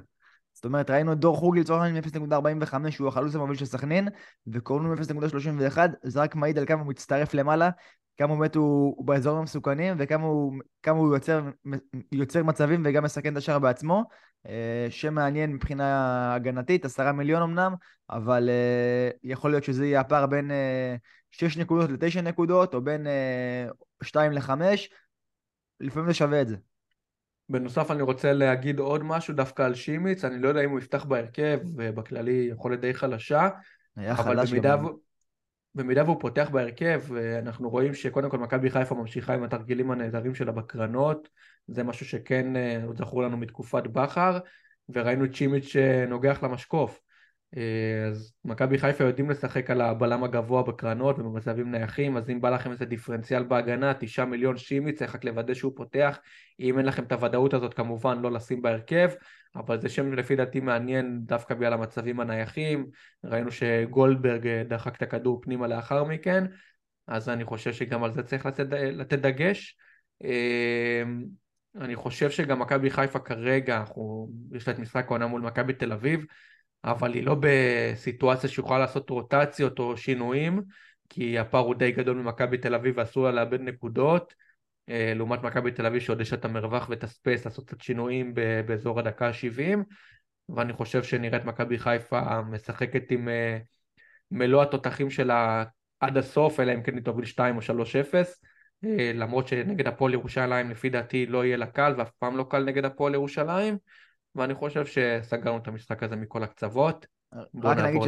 זאת 0.53 0.65
אומרת, 0.65 0.89
ראינו 0.89 1.13
את 1.13 1.17
דור 1.17 1.37
חוגי 1.37 1.59
לצורך 1.59 1.81
העניין 1.81 2.03
עם 2.15 2.31
0.45, 2.63 2.75
הוא 2.99 3.07
החלוץ 3.07 3.35
המוביל 3.35 3.57
של 3.57 3.65
סכנין, 3.65 4.07
וקורנו 4.47 4.91
עם 4.91 4.97
0.31, 4.97 5.77
זה 6.03 6.21
רק 6.21 6.35
מעיד 6.35 6.57
על 6.57 6.65
כמה 6.65 6.81
הוא 6.81 6.89
מצטרף 6.89 7.33
למעלה, 7.33 7.69
כמה 8.17 8.35
באמת 8.35 8.55
הוא, 8.55 8.95
הוא 8.97 9.05
באזורים 9.05 9.39
המסוכנים 9.39 9.95
וכמה 9.99 10.25
הוא, 10.25 10.53
הוא 10.87 11.15
יוצר, 11.15 11.41
יוצר 12.11 12.43
מצבים 12.43 12.83
וגם 12.85 13.03
מסכן 13.03 13.31
את 13.31 13.37
השער 13.37 13.59
בעצמו. 13.59 14.03
אה, 14.47 14.87
שם 14.89 15.13
מעניין 15.13 15.53
מבחינה 15.53 16.33
הגנתית, 16.35 16.85
עשרה 16.85 17.11
מיליון 17.11 17.41
אמנם, 17.41 17.73
אבל 18.09 18.49
אה, 18.49 19.09
יכול 19.23 19.51
להיות 19.51 19.63
שזה 19.63 19.85
יהיה 19.85 19.99
הפער 19.99 20.25
בין 20.25 20.51
אה, 20.51 20.95
שש 21.31 21.57
נקודות 21.57 21.89
לתשע 21.89 22.21
נקודות, 22.21 22.73
או 22.73 22.81
בין 22.81 23.07
שתיים 24.03 24.31
לחמש, 24.31 24.89
לפעמים 25.79 26.07
זה 26.07 26.13
שווה 26.13 26.41
את 26.41 26.47
זה. 26.47 26.55
בנוסף 27.49 27.91
אני 27.91 28.01
רוצה 28.01 28.33
להגיד 28.33 28.79
עוד 28.79 29.03
משהו 29.03 29.33
דווקא 29.33 29.63
על 29.63 29.75
שימיץ, 29.75 30.25
אני 30.25 30.39
לא 30.39 30.49
יודע 30.49 30.63
אם 30.63 30.69
הוא 30.69 30.79
יפתח 30.79 31.05
בהרכב, 31.05 31.59
ובכללי 31.75 32.47
יכולת 32.51 32.79
די 32.79 32.93
חלשה, 32.93 33.49
אבל 33.97 34.45
במידה, 34.45 34.77
גם... 34.77 34.87
במידה 35.75 36.03
והוא 36.03 36.19
פותח 36.19 36.49
בהרכב, 36.51 37.01
אנחנו 37.39 37.69
רואים 37.69 37.93
שקודם 37.93 38.29
כל 38.29 38.37
מכבי 38.37 38.69
חיפה 38.69 38.95
ממשיכה 38.95 39.33
עם 39.33 39.43
התרגילים 39.43 39.91
הנהדרים 39.91 40.35
שלה 40.35 40.51
בקרנות, 40.51 41.29
זה 41.67 41.83
משהו 41.83 42.05
שכן 42.05 42.55
אה, 42.55 42.83
זכור 42.97 43.23
לנו 43.23 43.37
מתקופת 43.37 43.83
בכר, 43.87 44.39
וראינו 44.89 45.31
צ'ימיץ' 45.33 45.65
שנוגח 45.65 46.43
למשקוף. 46.43 47.01
אה, 47.55 48.07
אז 48.07 48.33
מכבי 48.45 48.77
חיפה 48.77 49.03
יודעים 49.03 49.29
לשחק 49.29 49.69
על 49.69 49.81
הבלם 49.81 50.23
הגבוה 50.23 50.63
בקרנות 50.63 51.19
ובמצבים 51.19 51.71
נייחים, 51.71 52.17
אז 52.17 52.29
אם 52.29 52.41
בא 52.41 52.49
לכם 52.49 52.71
איזה 52.71 52.85
דיפרנציאל 52.85 53.43
בהגנה, 53.43 53.93
תשעה 53.93 54.25
מיליון 54.25 54.57
שימי, 54.57 54.93
צריך 54.93 55.15
רק 55.15 55.23
לוודא 55.23 55.53
שהוא 55.53 55.73
פותח. 55.75 56.19
אם 56.59 56.77
אין 56.77 56.85
לכם 56.85 57.03
את 57.03 57.11
הוודאות 57.11 57.53
הזאת, 57.53 57.73
כמובן 57.73 58.21
לא 58.21 58.31
לשים 58.31 58.61
בהרכב, 58.61 59.09
אבל 59.55 59.81
זה 59.81 59.89
שם 59.89 60.13
לפי 60.13 60.35
דעתי 60.35 60.59
מעניין 60.59 61.19
דווקא 61.23 61.55
בגלל 61.55 61.73
המצבים 61.73 62.19
הנייחים. 62.19 62.85
ראינו 63.23 63.51
שגולדברג 63.51 64.47
אה, 64.47 64.63
דחק 64.67 64.95
את 64.95 65.01
הכדור 65.01 65.41
פנימה 65.41 65.67
לאחר 65.67 66.03
מכן, 66.03 66.43
אז 67.07 67.29
אני 67.29 67.45
חושב 67.45 67.73
שגם 67.73 68.03
על 68.03 68.11
זה 68.11 68.23
צריך 68.23 68.45
לתת, 68.45 68.65
לתת 68.71 69.19
דגש. 69.19 69.77
אה, 70.23 71.03
אני 71.75 71.95
חושב 71.95 72.29
שגם 72.29 72.59
מכבי 72.59 72.89
חיפה 72.89 73.19
כרגע, 73.19 73.77
אנחנו, 73.77 74.29
יש 74.51 74.67
לה 74.67 74.73
את 74.73 74.79
משחק 74.79 75.05
העונה 75.07 75.27
מול 75.27 75.41
מכבי 75.41 75.73
תל 75.73 75.91
אביב, 75.91 76.25
אבל 76.83 77.13
היא 77.13 77.23
לא 77.23 77.35
בסיטואציה 77.39 78.49
שיכולה 78.49 78.79
לעשות 78.79 79.09
רוטציות 79.09 79.79
או 79.79 79.97
שינויים, 79.97 80.61
כי 81.09 81.39
הפער 81.39 81.61
הוא 81.61 81.75
די 81.75 81.91
גדול 81.91 82.17
ממכבי 82.17 82.57
תל 82.57 82.75
אביב 82.75 82.97
ואסור 82.97 83.23
לה 83.25 83.31
לאבד 83.31 83.61
נקודות, 83.61 84.33
אה, 84.89 85.13
לעומת 85.15 85.43
מכבי 85.43 85.71
תל 85.71 85.85
אביב 85.85 86.01
שעוד 86.01 86.21
יש 86.21 86.33
את 86.33 86.45
המרווח 86.45 86.89
ואת 86.89 87.03
הספייס 87.03 87.45
לעשות 87.45 87.67
קצת 87.67 87.81
שינויים 87.81 88.33
באזור 88.65 88.99
הדקה 88.99 89.27
ה-70, 89.27 89.77
ואני 90.49 90.73
חושב 90.73 91.03
שנראית 91.03 91.45
מכבי 91.45 91.79
חיפה 91.79 92.41
משחקת 92.41 93.11
עם 93.11 93.29
אה, 93.29 93.57
מלוא 94.31 94.63
התותחים 94.63 95.09
שלה 95.09 95.63
עד 95.99 96.17
הסוף, 96.17 96.59
אלא 96.59 96.73
אם 96.73 96.83
כן 96.83 96.95
היא 96.95 97.03
תוביל 97.03 97.25
2 97.25 97.55
או 97.55 97.61
3-0. 97.61 97.65
אה, 98.85 99.11
למרות 99.13 99.47
שנגד 99.47 99.87
הפועל 99.87 100.13
ירושלים 100.13 100.69
לפי 100.69 100.89
דעתי 100.89 101.25
לא 101.25 101.45
יהיה 101.45 101.57
לה 101.57 101.65
קל 101.65 101.93
ואף 101.97 102.11
פעם 102.19 102.37
לא 102.37 102.45
קל 102.49 102.63
נגד 102.63 102.85
הפועל 102.85 103.13
ירושלים 103.13 103.77
ואני 104.37 104.53
חושב 104.53 104.85
שסגרנו 104.85 105.57
את 105.57 105.67
המשחק 105.67 106.03
הזה 106.03 106.15
מכל 106.15 106.43
הקצוות. 106.43 107.05
רק 107.63 107.77
נגיד 107.77 108.01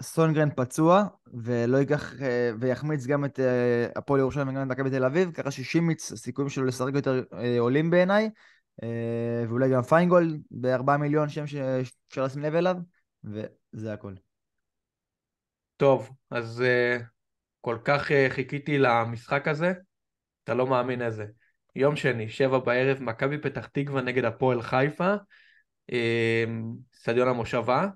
שסונגרן 0.00 0.50
פצוע, 0.56 1.04
ולא 1.34 1.78
ייקח, 1.78 2.22
אה, 2.22 2.50
ויחמיץ 2.60 3.06
גם 3.06 3.24
את 3.24 3.40
אה, 3.40 3.86
הפועל 3.96 4.20
ירושלים 4.20 4.48
וגם 4.48 4.62
את 4.62 4.66
מכבי 4.66 4.90
תל 4.90 5.04
אביב, 5.04 5.30
ככה 5.32 5.50
ששימיץ, 5.50 6.12
הסיכויים 6.12 6.48
שלו 6.48 6.64
לשחק 6.64 6.94
יותר 6.94 7.22
אה, 7.32 7.60
עולים 7.60 7.90
בעיניי, 7.90 8.30
ואולי 9.48 9.70
גם 9.70 9.82
פיינגול 9.82 10.38
בארבעה 10.50 10.96
מיליון 10.96 11.28
שם 11.28 11.46
שאפשר 11.46 12.24
לשים 12.24 12.42
לב 12.42 12.54
אליו, 12.54 12.76
וזה 13.24 13.92
הכל. 13.92 14.12
טוב, 15.76 16.10
אז 16.30 16.64
כל 17.60 17.78
כך 17.84 18.10
חיכיתי 18.28 18.78
למשחק 18.78 19.48
הזה, 19.48 19.72
אתה 20.44 20.54
לא 20.54 20.66
מאמין 20.66 21.02
איזה. 21.02 21.26
יום 21.76 21.96
שני, 21.96 22.28
שבע 22.28 22.58
בערב, 22.58 23.02
מכבי 23.02 23.38
פתח 23.38 23.66
תקווה 23.66 24.02
נגד 24.02 24.24
הפועל 24.24 24.62
חיפה. 24.62 25.14
סטדיון 26.94 27.28
המושבה, 27.28 27.86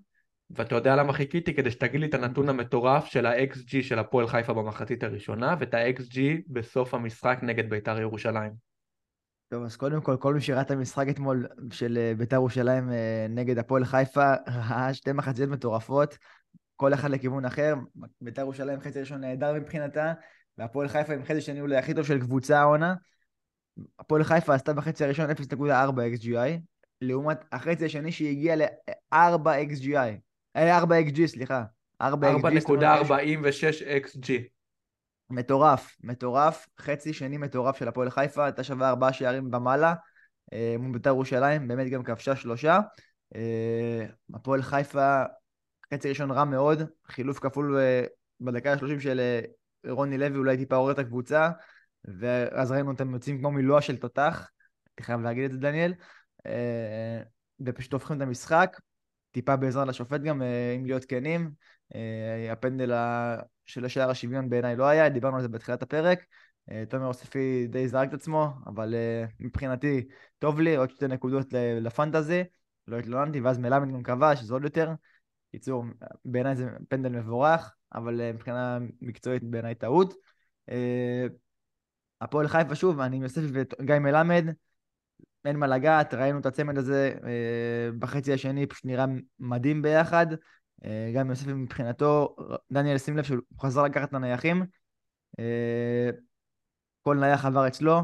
ואתה 0.51 0.75
יודע 0.75 0.97
למה 0.97 1.13
חיכיתי? 1.13 1.55
כדי 1.55 1.71
שתגיד 1.71 2.01
לי 2.01 2.07
את 2.07 2.15
הנתון 2.15 2.49
המטורף 2.49 3.05
של 3.05 3.27
ה-XG 3.27 3.83
של 3.83 3.99
הפועל 3.99 4.27
חיפה 4.27 4.53
במחצית 4.53 5.03
הראשונה, 5.03 5.57
ואת 5.59 5.75
ה-XG 5.75 6.19
בסוף 6.49 6.95
המשחק 6.95 7.39
נגד 7.43 7.71
בית"ר 7.71 8.01
ירושלים. 8.01 8.53
טוב, 9.49 9.65
אז 9.65 9.77
קודם 9.77 10.01
כל, 10.01 10.17
כל 10.21 10.35
מי 10.35 10.41
שראה 10.41 10.61
את 10.61 10.71
המשחק 10.71 11.07
אתמול 11.11 11.47
של 11.71 11.99
אה, 11.99 12.13
בית"ר 12.17 12.37
ירושלים 12.37 12.93
אה, 12.93 13.27
נגד 13.29 13.59
הפועל 13.59 13.85
חיפה, 13.85 14.33
ראה 14.69 14.95
שתי 14.95 15.13
מחציות 15.13 15.51
מטורפות, 15.51 16.19
כל 16.77 16.95
אחד 16.95 17.11
לכיוון 17.11 17.45
אחר. 17.45 17.75
בית"ר 18.21 18.43
ירושלים 18.43 18.81
חצי 18.81 19.01
ראשון 19.01 19.21
נהדר 19.21 19.53
מבחינתה, 19.53 20.13
והפועל 20.59 20.89
חיפה 20.89 21.15
עם 21.15 21.25
חצי 21.25 21.41
שני 21.41 21.61
אולי 21.61 21.77
הכי 21.77 21.95
טוב 21.95 22.07
של 22.07 22.21
קבוצה 22.21 22.61
העונה. 22.61 22.95
הפועל 23.99 24.25
חיפה 24.25 24.55
עשתה 24.55 24.73
בחצי 24.73 25.05
הראשון 25.05 25.31
0.4 25.31 25.65
XGI, 26.17 26.72
לעומת 27.03 27.45
החצי 27.53 27.85
השני 27.85 28.13
שהגיע 28.13 28.57
ל-4 28.57 29.49
XGI. 29.71 30.21
4 30.57 31.01
XG, 31.01 31.27
סליחה. 31.27 31.65
4.46 32.03 32.07
XG. 34.07 34.31
מטורף, 35.31 35.97
מטורף, 36.03 36.67
חצי 36.81 37.13
שני 37.13 37.39
מטורף 37.39 37.79
של 37.79 37.89
הפועל 37.89 38.11
חיפה, 38.11 38.45
הייתה 38.45 38.65
שווה 38.65 38.89
ארבעה 38.89 39.13
שערים 39.13 39.51
במעלה, 39.51 39.95
אה, 40.53 40.77
מול 40.79 40.93
בית"ר 40.93 41.11
ירושלים, 41.11 41.69
באמת 41.69 41.91
גם 41.91 42.03
כבשה 42.03 42.37
שלושה. 42.37 42.81
אה, 43.35 44.07
הפועל 44.35 44.63
חיפה, 44.63 45.23
חצי 45.95 46.09
ראשון 46.09 46.31
רע 46.31 46.45
מאוד, 46.45 46.83
חילוף 47.07 47.39
כפול 47.39 47.79
אה, 47.79 48.05
בדקה 48.41 48.73
ה-30 48.73 49.01
של 49.01 49.21
רוני 49.87 50.19
לוי, 50.19 50.39
אולי 50.39 50.57
טיפה 50.57 50.77
עורר 50.77 50.93
את 50.93 50.99
הקבוצה, 50.99 51.51
ואז 52.05 52.73
ראינו 52.73 52.91
אותם 52.91 53.15
יוצאים 53.15 53.39
כמו 53.39 53.51
מילואה 53.51 53.81
של 53.81 53.97
תותח, 53.97 54.51
אני 54.99 55.07
חייב 55.07 55.21
להגיד 55.21 55.45
את 55.45 55.53
זה 55.53 55.59
דניאל, 55.59 55.95
ופשוט 57.61 57.93
הופכים 57.93 58.17
את 58.17 58.23
המשחק, 58.23 58.81
טיפה 59.31 59.57
בעזרה 59.57 59.85
לשופט 59.85 60.21
גם, 60.21 60.43
אם 60.77 60.87
להיות 60.87 61.05
כנים. 61.05 61.51
הפנדל 62.53 62.93
של 63.65 63.85
השער 63.85 64.11
השוויון 64.11 64.51
בעיניי 64.51 64.77
לא 64.77 64.85
היה, 64.85 65.09
דיברנו 65.09 65.37
על 65.37 65.43
זה 65.43 65.49
בתחילת 65.49 65.83
הפרק. 65.83 66.25
אה, 66.71 66.85
תומר 66.89 67.07
אוספי 67.07 67.67
די 67.67 67.89
זרק 67.89 68.09
את 68.09 68.15
עצמו, 68.15 68.49
אבל 68.67 68.95
אה, 68.95 69.25
מבחינתי 69.41 70.09
טוב 70.39 70.61
לי, 70.61 70.77
עוד 70.77 70.91
שתי 70.91 71.09
נקודות 71.09 71.47
לפנטזי, 71.81 72.45
לא 72.89 72.99
התלוננתי, 72.99 73.41
ואז 73.41 73.59
מלמד 73.59 73.93
גם 73.93 74.03
קבע 74.03 74.37
שזה 74.37 74.55
עוד 74.55 74.65
יותר. 74.65 74.91
קיצור, 75.53 75.85
בעיניי 76.25 76.57
זה 76.57 76.69
פנדל 76.89 77.09
מבורך, 77.09 77.75
אבל 77.95 78.21
אה, 78.21 78.33
מבחינה 78.33 78.79
מקצועית 79.01 79.43
בעיניי 79.43 79.75
טעות. 79.75 80.15
הפועל 82.21 82.49
חיפה 82.49 82.75
שוב, 82.75 83.01
אני 83.01 83.17
עם 83.17 83.23
יוסף 83.23 83.43
וגיא 83.53 83.99
מלמד, 83.99 84.45
אין 85.45 85.57
מה 85.57 85.67
לגעת, 85.67 86.15
ראינו 86.15 86.39
את 86.39 86.47
הצמד 86.47 86.79
הזה 86.79 87.15
בחצי 87.99 88.33
השני, 88.33 88.67
פשוט 88.67 88.85
נראה 88.85 89.05
מדהים 89.41 89.83
ביחד. 89.83 90.27
גם 91.15 91.31
יוסף 91.31 91.47
מבחינתו, 91.47 92.37
דניאל 92.73 92.99
שים 92.99 93.17
לב 93.17 93.25
שהוא 93.25 93.39
חזר 93.61 93.83
לקחת 93.83 94.09
את 94.09 94.15
הנייחים. 94.15 94.65
כל 97.03 97.17
נייח 97.17 97.45
עבר 97.45 97.67
אצלו, 97.67 98.03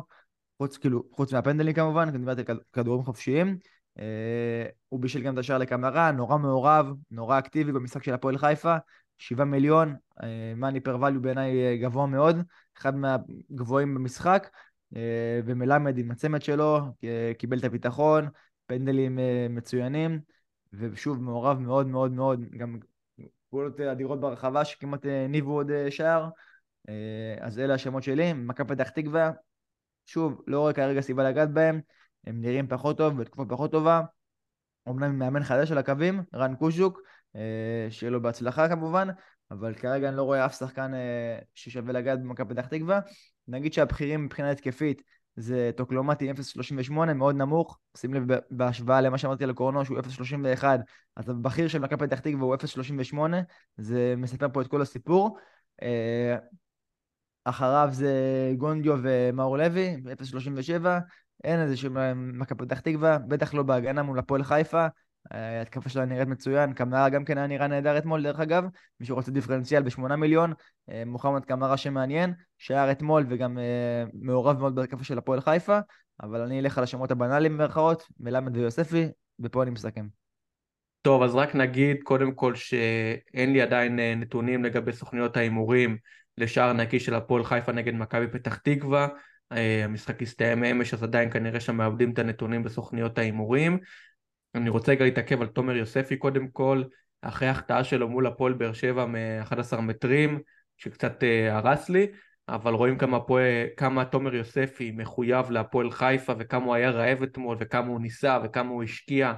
חוץ, 0.58 0.76
כאילו, 0.76 1.02
חוץ 1.12 1.32
מהפנדלים 1.32 1.74
כמובן, 1.74 2.10
דיברתי 2.10 2.42
על 2.48 2.60
כדורים 2.72 3.04
חופשיים. 3.04 3.58
אה, 3.98 4.66
הוא 4.88 5.00
בישל 5.00 5.22
גם 5.22 5.34
את 5.34 5.38
השער 5.38 5.58
לקמרה, 5.58 6.12
נורא 6.12 6.38
מעורב, 6.38 6.86
נורא 7.10 7.38
אקטיבי 7.38 7.72
במשחק 7.72 8.04
של 8.04 8.14
הפועל 8.14 8.38
חיפה. 8.38 8.76
שבעה 9.18 9.46
מיליון, 9.46 9.96
מאני 10.56 10.80
פר 10.80 11.00
ואליו 11.00 11.22
בעיניי 11.22 11.66
אה, 11.66 11.76
גבוה 11.76 12.06
מאוד, 12.06 12.36
אחד 12.78 12.94
מהגבוהים 12.96 13.94
במשחק, 13.94 14.48
אה, 14.52 14.58
ומלמד 15.44 15.98
עם 15.98 16.10
הצמד 16.10 16.42
שלו, 16.42 16.78
אה, 17.04 17.32
קיבל 17.38 17.58
את 17.58 17.64
הביטחון, 17.64 18.28
פנדלים 18.66 19.18
אה, 19.18 19.46
מצוינים, 19.50 20.20
ושוב 20.72 21.22
מעורב 21.22 21.58
מאוד 21.58 21.86
מאוד 21.86 22.12
מאוד, 22.12 22.40
גם 22.56 22.78
פעולות 23.50 23.80
אדירות 23.80 24.20
ברחבה 24.20 24.64
שכמעט 24.64 25.06
הניבו 25.24 25.52
עוד 25.52 25.70
שער. 25.90 26.28
אה, 26.88 27.34
אז 27.40 27.58
אלה 27.58 27.74
השמות 27.74 28.02
שלי, 28.02 28.32
מכבי 28.32 28.74
פתח 28.74 28.90
תקווה, 28.90 29.30
שוב, 30.06 30.42
לא 30.46 30.60
רואה 30.60 30.72
כרגע 30.72 31.00
סיבה 31.00 31.30
לגעת 31.30 31.50
בהם, 31.50 31.80
הם 32.26 32.40
נראים 32.40 32.68
פחות 32.68 32.98
טוב 32.98 33.20
בתקופה 33.20 33.44
פחות 33.48 33.72
טובה. 33.72 34.02
אומנם 34.86 35.18
מאמן 35.18 35.44
חדש 35.44 35.68
של 35.68 35.78
הקווים, 35.78 36.22
רן 36.34 36.54
קושוק, 36.54 37.00
אה, 37.36 37.86
שיהיה 37.90 38.10
לו 38.10 38.22
בהצלחה 38.22 38.68
כמובן, 38.68 39.08
אבל 39.50 39.74
כרגע 39.74 40.08
אני 40.08 40.16
לא 40.16 40.22
רואה 40.22 40.46
אף 40.46 40.58
שחקן 40.58 40.94
אה, 40.94 41.38
ששווה 41.54 41.92
לגעת 41.92 42.22
במכבי 42.22 42.54
פתח 42.54 42.66
תקווה. 42.66 43.00
נגיד 43.48 43.72
שהבכירים 43.72 44.24
מבחינה 44.24 44.50
התקפית 44.50 45.02
זה 45.36 45.70
טוקלומטי 45.76 46.30
0.38, 46.30 46.92
מאוד 46.92 47.36
נמוך, 47.36 47.78
שים 47.96 48.14
לב 48.14 48.38
בהשוואה 48.50 49.00
למה 49.00 49.18
שאמרתי 49.18 49.44
על 49.44 49.52
קורנו 49.52 49.84
שהוא 49.84 49.98
0.31, 49.98 50.64
אז 51.16 51.28
הבכיר 51.28 51.68
של 51.68 51.78
מכבי 51.78 52.06
פתח 52.06 52.20
תקווה 52.20 52.44
הוא 52.44 52.54
0.38, 52.54 53.18
זה 53.76 54.14
מספר 54.16 54.46
פה 54.52 54.62
את 54.62 54.66
כל 54.66 54.82
הסיפור. 54.82 55.38
אחריו 57.44 57.88
זה 57.92 58.12
גונדיו 58.56 58.96
ומאור 59.02 59.58
לוי, 59.58 59.96
0.37, 59.96 60.86
אין 61.44 61.60
איזה 61.60 61.76
שהוא 61.76 61.92
מכבי 62.14 62.66
פתח 62.66 62.80
תקווה, 62.80 63.18
בטח 63.18 63.54
לא 63.54 63.62
בהגנה 63.62 64.02
מול 64.02 64.18
הפועל 64.18 64.44
חיפה, 64.44 64.86
ההתקפה 65.30 65.88
שלה 65.88 66.04
נראית 66.04 66.28
מצוין, 66.28 66.72
קמרה 66.72 67.08
גם 67.08 67.24
כן 67.24 67.38
היה 67.38 67.46
נראה 67.46 67.66
נהדר 67.66 67.98
אתמול 67.98 68.22
דרך 68.22 68.40
אגב, 68.40 68.64
מי 69.00 69.06
שרוצה 69.06 69.30
דיפרנציאל 69.30 69.82
ב-8 69.82 70.16
מיליון, 70.16 70.52
אה, 70.90 71.02
מוחמד 71.06 71.44
קמרה 71.44 71.76
שמעניין, 71.76 72.34
שער 72.58 72.90
אתמול 72.90 73.26
וגם 73.28 73.58
אה, 73.58 74.04
מעורב 74.14 74.58
מאוד 74.58 74.74
בהתקפה 74.74 75.04
של 75.04 75.18
הפועל 75.18 75.40
חיפה, 75.40 75.78
אבל 76.22 76.40
אני 76.40 76.60
אלך 76.60 76.78
על 76.78 76.84
השמות 76.84 77.10
הבנאליים 77.10 77.58
במרכאות, 77.58 78.02
מלמד 78.20 78.56
ויוספי, 78.56 79.08
ופה 79.40 79.62
אני 79.62 79.70
מסכם. 79.70 80.06
טוב, 81.02 81.22
אז 81.22 81.34
רק 81.34 81.54
נגיד 81.54 81.96
קודם 82.02 82.32
כל 82.32 82.54
שאין 82.54 83.52
לי 83.52 83.62
עדיין 83.62 84.00
אה, 84.00 84.14
נתונים 84.14 84.64
לגבי 84.64 84.92
סוכניות 84.92 85.36
ההימורים 85.36 85.96
לשער 86.38 86.72
נקי 86.72 87.00
של 87.00 87.14
הפועל 87.14 87.44
חיפה 87.44 87.72
נגד 87.72 87.94
מכבי 87.94 88.26
פתח 88.28 88.56
תקווה, 88.56 89.08
אה, 89.52 89.84
המשחק 89.84 90.22
הסתיים 90.22 90.64
אמש 90.64 90.94
אז 90.94 91.02
עדיין 91.02 91.30
כנראה 91.30 91.60
שם 91.60 91.76
מאבדים 91.76 92.10
את 92.10 92.18
הנתונים 92.18 92.62
בסוכניות 92.62 93.18
ההימורים. 93.18 93.78
אני 94.58 94.70
רוצה 94.70 94.92
רגע 94.92 95.04
להתעכב 95.04 95.40
על 95.40 95.46
תומר 95.46 95.76
יוספי 95.76 96.16
קודם 96.16 96.48
כל, 96.48 96.82
אחרי 97.22 97.48
ההחטאה 97.48 97.84
שלו 97.84 98.08
מול 98.08 98.26
הפועל 98.26 98.52
באר 98.52 98.72
שבע 98.72 99.06
מ-11 99.06 99.80
מטרים, 99.80 100.38
שקצת 100.76 101.22
אה, 101.24 101.56
הרס 101.56 101.88
לי, 101.88 102.06
אבל 102.48 102.74
רואים 102.74 102.98
כמה, 102.98 103.20
פועל, 103.20 103.66
כמה 103.76 104.04
תומר 104.04 104.34
יוספי 104.34 104.90
מחויב 104.90 105.50
להפועל 105.50 105.90
חיפה 105.90 106.32
וכמה 106.38 106.64
הוא 106.64 106.74
היה 106.74 106.90
רעב 106.90 107.22
אתמול 107.22 107.56
וכמה 107.60 107.88
הוא 107.88 108.00
ניסה 108.00 108.38
וכמה 108.44 108.70
הוא 108.70 108.82
השקיע 108.82 109.32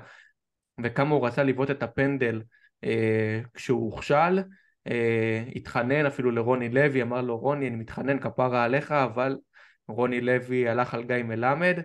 וכמה 0.83 1.15
הוא 1.15 1.27
רצה 1.27 1.43
לבעוט 1.43 1.71
את 1.71 1.83
הפנדל 1.83 2.43
אה, 2.85 3.41
כשהוא 3.55 3.85
הוכשל. 3.85 4.39
אה, 4.87 5.45
התחנן 5.57 6.07
אפילו 6.07 6.31
לרוני 6.31 6.69
לוי, 6.69 7.03
אמר 7.03 7.21
לו 7.21 7.39
רוני 7.39 7.69
אני 7.69 7.77
מתחנן 7.77 8.19
כפרה 8.19 8.65
עליך, 8.65 8.93
אבל 8.93 9.37
רוני 9.89 10.21
לוי 10.21 10.69
הלך 10.69 10.95
על 10.95 11.05
גיא 11.05 11.23
מלמד. 11.23 11.81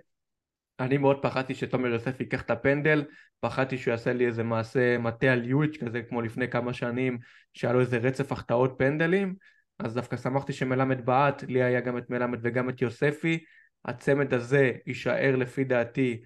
אני 0.80 0.98
מאוד 0.98 1.22
פחדתי 1.22 1.56
שתומר 1.56 1.88
יוסף 1.88 2.20
ייקח 2.20 2.42
את 2.42 2.52
הפנדל, 2.52 3.04
פחדתי 3.40 3.78
שהוא 3.78 3.92
יעשה 3.92 4.14
לי 4.14 4.26
איזה 4.28 4.44
מעשה 4.44 4.98
מטה 4.98 5.28
על 5.28 5.46
יואיץ' 5.46 5.78
כזה 5.78 6.02
כמו 6.02 6.22
לפני 6.22 6.50
כמה 6.50 6.74
שנים, 6.74 7.18
שהיה 7.54 7.74
לו 7.74 7.80
איזה 7.80 7.98
רצף 7.98 8.32
החטאות 8.32 8.76
פנדלים, 8.78 9.36
אז 9.80 9.94
דווקא 9.94 10.18
שמחתי 10.18 10.54
שמלמד 10.54 11.06
בעט, 11.06 11.44
לי 11.44 11.64
היה 11.64 11.82
גם 11.82 11.98
את 11.98 12.10
מלמד 12.10 12.40
וגם 12.42 12.70
את 12.70 12.82
יוספי, 12.82 13.44
הצמד 13.86 14.34
הזה 14.34 14.72
יישאר 14.88 15.36
לפי 15.36 15.64
דעתי 15.64 16.22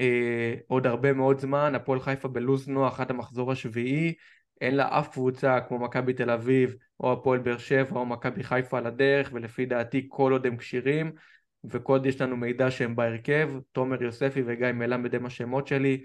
אה, 0.00 0.54
עוד 0.66 0.86
הרבה 0.86 1.12
מאוד 1.12 1.40
זמן, 1.40 1.74
הפועל 1.74 2.00
חיפה 2.00 2.28
בלוז 2.28 2.68
נוח 2.68 3.00
עד 3.00 3.10
המחזור 3.10 3.52
השביעי, 3.52 4.14
אין 4.60 4.74
לה 4.74 4.98
אף 4.98 5.08
קבוצה 5.08 5.60
כמו 5.60 5.78
מכבי 5.78 6.12
תל 6.12 6.30
אביב 6.30 6.76
או 7.00 7.12
הפועל 7.12 7.38
באר 7.38 7.58
שבע 7.58 8.00
או 8.00 8.06
מכבי 8.06 8.42
חיפה 8.42 8.78
על 8.78 8.86
הדרך 8.86 9.30
ולפי 9.32 9.66
דעתי 9.66 10.06
כל 10.08 10.32
עוד 10.32 10.46
הם 10.46 10.56
כשירים 10.56 11.12
וכל 11.70 11.92
עוד 11.92 12.06
יש 12.06 12.20
לנו 12.20 12.36
מידע 12.36 12.70
שהם 12.70 12.96
בהרכב, 12.96 13.50
תומר 13.72 14.02
יוספי 14.02 14.42
וגיא 14.46 14.72
מלמד 14.72 15.14
הם 15.14 15.26
השמות 15.26 15.66
שלי. 15.66 16.04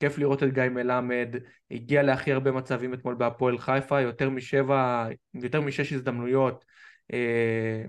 כיף 0.00 0.18
לראות 0.18 0.42
את 0.42 0.52
גיא 0.52 0.62
מלמד, 0.62 1.36
הגיע 1.70 2.02
להכי 2.02 2.32
הרבה 2.32 2.52
מצבים 2.52 2.94
אתמול 2.94 3.14
בהפועל 3.14 3.58
חיפה, 3.58 4.00
יותר 4.00 4.30
משבע, 4.30 5.08
יותר 5.34 5.60
משש 5.60 5.92
הזדמנויות 5.92 6.64
אה, 7.12 7.82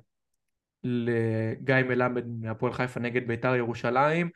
לגיא 0.83 1.75
מלמד 1.87 2.23
מהפועל 2.41 2.73
חיפה 2.73 2.99
נגד 2.99 3.27
בית"ר 3.27 3.55
ירושלים 3.55 4.29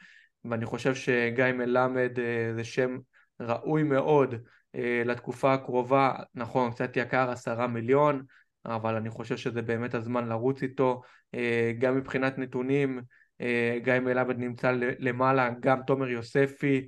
ואני 0.46 0.66
חושב 0.66 0.96
שגיא 0.96 1.46
מלמד 1.54 2.20
אה, 2.20 2.54
זה 2.56 2.64
שם 2.64 2.98
ראוי 3.40 3.84
מאוד 3.84 4.36
אה, 4.76 5.02
לתקופה 5.06 5.54
הקרובה, 5.54 6.14
נכון, 6.36 6.72
קצת 6.72 6.98
יקר, 6.98 7.30
עשרה 7.32 7.68
מיליון, 7.68 8.24
אבל 8.66 8.96
אני 8.96 9.10
חושב 9.10 9.38
שזה 9.38 9.62
באמת 9.62 9.94
הזמן 9.94 10.28
לרוץ 10.30 10.64
איתו, 10.64 11.02
אה, 11.36 11.72
גם 11.80 11.98
מבחינת 11.98 12.38
נתונים, 12.38 13.02
אה, 13.42 13.78
גיא 13.84 14.00
מלמד 14.00 14.38
נמצא 14.38 14.72
למעלה, 15.00 15.50
גם 15.60 15.82
תומר 15.88 16.10
יוספי 16.10 16.88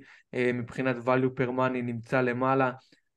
מבחינת 0.54 0.96
value 0.96 1.40
per 1.40 1.48
money 1.48 1.82
נמצא 1.82 2.20
למעלה, 2.20 2.72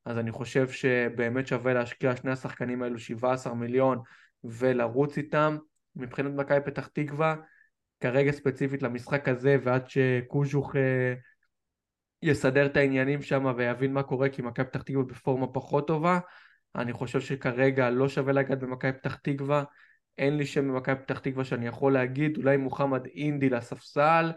אז 0.05 0.17
אני 0.17 0.31
חושב 0.31 0.69
שבאמת 0.69 1.47
שווה 1.47 1.73
להשקיע 1.73 2.15
שני 2.15 2.31
השחקנים 2.31 2.83
האלו 2.83 2.99
17 2.99 3.53
מיליון 3.53 3.99
ולרוץ 4.43 5.17
איתם. 5.17 5.57
מבחינת 5.95 6.31
מכבי 6.33 6.59
פתח 6.65 6.87
תקווה, 6.87 7.35
כרגע 7.99 8.31
ספציפית 8.31 8.83
למשחק 8.83 9.29
הזה 9.29 9.57
ועד 9.63 9.89
שקוז'וך 9.89 10.75
יסדר 12.21 12.65
את 12.65 12.77
העניינים 12.77 13.21
שם 13.21 13.53
ויבין 13.57 13.93
מה 13.93 14.03
קורה 14.03 14.29
כי 14.29 14.41
מכבי 14.41 14.65
פתח 14.65 14.81
תקווה 14.81 15.03
בפורמה 15.03 15.47
פחות 15.47 15.87
טובה 15.87 16.19
אני 16.75 16.93
חושב 16.93 17.21
שכרגע 17.21 17.89
לא 17.89 18.09
שווה 18.09 18.33
לגעת 18.33 18.59
במכבי 18.59 18.93
פתח 18.93 19.15
תקווה. 19.15 19.63
אין 20.17 20.37
לי 20.37 20.45
שם 20.45 20.67
במכבי 20.67 20.95
פתח 20.95 21.19
תקווה 21.19 21.45
שאני 21.45 21.67
יכול 21.67 21.93
להגיד 21.93 22.37
אולי 22.37 22.57
מוחמד 22.57 23.05
אינדי 23.05 23.49
לספסל. 23.49 24.31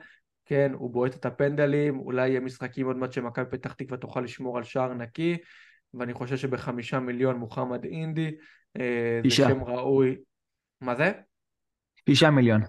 כן 0.45 0.72
הוא 0.74 0.91
בועט 0.91 1.14
את 1.14 1.26
הפנדלים 1.26 1.99
אולי 1.99 2.28
יהיה 2.28 2.41
משחקים 2.41 2.87
עוד 2.87 2.97
מעט 2.97 3.12
שמכבי 3.12 3.51
פתח 3.51 3.72
תקווה 3.72 3.99
תוכל 3.99 4.20
לשמור 4.20 4.59
על 4.59 4.64
שער 4.64 4.95
נקי. 4.95 5.37
ואני 5.95 6.14
חושב 6.14 6.37
שבחמישה 6.37 7.01
מיליון 7.01 7.37
מוחמד 7.37 7.85
אינדי 7.85 8.31
אה, 8.81 9.20
זה 9.24 9.31
שם 9.31 9.64
ראוי. 9.64 10.16
מה 10.81 10.95
זה? 10.95 11.12
תשעה 12.05 12.31
מיליון. 12.31 12.61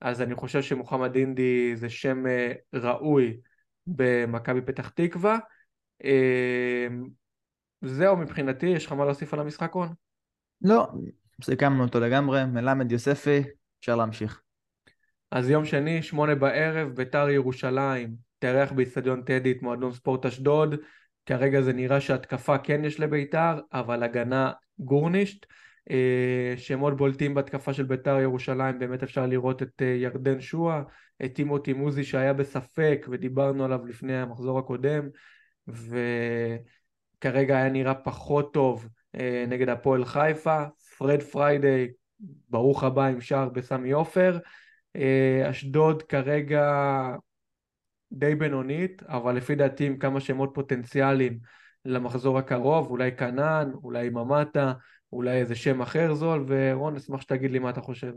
אז 0.00 0.22
אני 0.22 0.34
חושב 0.34 0.62
שמוחמד 0.62 1.16
אינדי 1.16 1.76
זה 1.76 1.88
שם 1.90 2.26
אה, 2.26 2.52
ראוי 2.74 3.36
במכבי 3.86 4.60
פתח 4.62 4.88
תקווה. 4.88 5.38
זהו 7.84 8.16
מבחינתי, 8.16 8.66
יש 8.66 8.86
לך 8.86 8.92
מה 8.92 9.04
להוסיף 9.04 9.34
על 9.34 9.40
המשחק 9.40 9.74
רון? 9.74 9.88
לא, 10.62 10.88
סיכמנו 11.42 11.82
אותו 11.82 12.00
לגמרי, 12.00 12.44
מלמד 12.44 12.92
יוספי, 12.92 13.42
אפשר 13.80 13.96
להמשיך. 13.96 14.40
אז 15.30 15.50
יום 15.50 15.64
שני, 15.64 16.02
שמונה 16.02 16.34
בערב, 16.34 16.88
ביתר 16.88 17.28
ירושלים, 17.28 18.14
תארח 18.38 18.72
באיצטדיון 18.72 19.22
טדי 19.22 19.52
את 19.52 19.62
מועדון 19.62 19.92
ספורט 19.92 20.26
אשדוד. 20.26 20.74
כרגע 21.26 21.62
זה 21.62 21.72
נראה 21.72 22.00
שהתקפה 22.00 22.58
כן 22.58 22.84
יש 22.84 23.00
לביתר, 23.00 23.60
אבל 23.72 24.02
הגנה 24.02 24.52
גורנישט. 24.78 25.46
אה, 25.90 26.54
שמות 26.56 26.96
בולטים 26.96 27.34
בהתקפה 27.34 27.72
של 27.72 27.82
ביתר 27.82 28.20
ירושלים, 28.20 28.78
באמת 28.78 29.02
אפשר 29.02 29.26
לראות 29.26 29.62
את 29.62 29.82
אה, 29.82 29.86
ירדן 29.86 30.40
שואה, 30.40 30.82
את 31.24 31.34
טימותי 31.34 31.72
מוזי 31.72 32.04
שהיה 32.04 32.32
בספק 32.32 33.06
ודיברנו 33.10 33.64
עליו 33.64 33.86
לפני 33.86 34.16
המחזור 34.16 34.58
הקודם, 34.58 35.08
וכרגע 37.18 37.56
היה 37.56 37.68
נראה 37.68 37.94
פחות 37.94 38.54
טוב 38.54 38.88
אה, 39.14 39.44
נגד 39.48 39.68
הפועל 39.68 40.04
חיפה, 40.04 40.64
פרד 40.98 41.22
פריידי, 41.22 41.88
ברוך 42.48 42.84
הבא 42.84 43.04
עם 43.04 43.20
שער 43.20 43.48
בסמי 43.48 43.90
עופר, 43.90 44.38
אשדוד 45.50 46.02
כרגע 46.02 46.70
די 48.12 48.34
בינונית, 48.34 49.02
אבל 49.02 49.36
לפי 49.36 49.54
דעתי 49.54 49.86
עם 49.86 49.98
כמה 49.98 50.20
שמות 50.20 50.50
פוטנציאליים 50.54 51.38
למחזור 51.84 52.38
הקרוב, 52.38 52.90
אולי 52.90 53.16
כנען, 53.16 53.72
אולי 53.72 54.10
ממטה, 54.10 54.72
אולי 55.12 55.36
איזה 55.36 55.54
שם 55.54 55.82
אחר 55.82 56.14
זול, 56.14 56.44
ורון, 56.48 56.96
אשמח 56.96 57.20
שתגיד 57.20 57.50
לי 57.50 57.58
מה 57.58 57.70
אתה 57.70 57.80
חושב. 57.80 58.12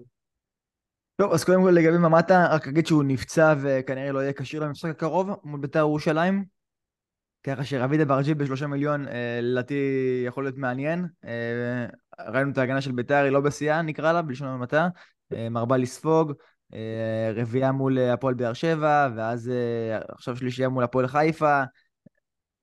טוב, 1.15 1.31
אז 1.31 1.43
קודם 1.43 1.63
כל 1.63 1.69
לגבי 1.69 1.97
ממטה, 1.97 2.47
רק 2.51 2.67
אגיד 2.67 2.87
שהוא 2.87 3.03
נפצע 3.03 3.53
וכנראה 3.61 4.11
לא 4.11 4.19
יהיה 4.19 4.33
כשיר 4.33 4.63
למשחק 4.63 4.89
הקרוב 4.89 5.29
מול 5.43 5.59
בית"ר 5.59 5.79
ירושלים. 5.79 6.56
ככה 7.47 7.63
שרביד 7.63 7.99
אברג'י 7.99 8.33
בשלושה 8.33 8.67
מיליון, 8.67 9.07
אה, 9.07 9.39
לדעתי 9.41 9.75
יכול 10.27 10.43
להיות 10.43 10.57
מעניין. 10.57 11.05
אה, 11.25 11.85
ראינו 12.19 12.51
את 12.51 12.57
ההגנה 12.57 12.81
של 12.81 12.91
בית"ר, 12.91 13.23
היא 13.23 13.31
לא 13.31 13.39
בשיאה, 13.39 13.81
נקרא 13.81 14.13
לה, 14.13 14.21
בלשון 14.21 14.47
המעטה. 14.47 14.87
אה, 15.33 15.49
מרבה 15.49 15.77
לספוג, 15.77 16.33
רביעייה 17.35 17.71
מול 17.71 17.99
הפועל 17.99 18.33
באר 18.33 18.53
שבע, 18.53 19.09
ואז 19.15 19.51
עכשיו 20.09 20.37
שלישייה 20.37 20.69
מול 20.69 20.83
הפועל 20.83 21.07
חיפה. 21.07 21.63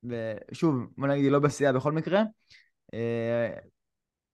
ושוב, 0.04 0.74
בוא 0.98 1.08
נגיד, 1.08 1.24
היא 1.24 1.32
לא 1.32 1.38
בשיאה 1.38 1.72
בכל 1.72 1.92
מקרה. 1.92 2.22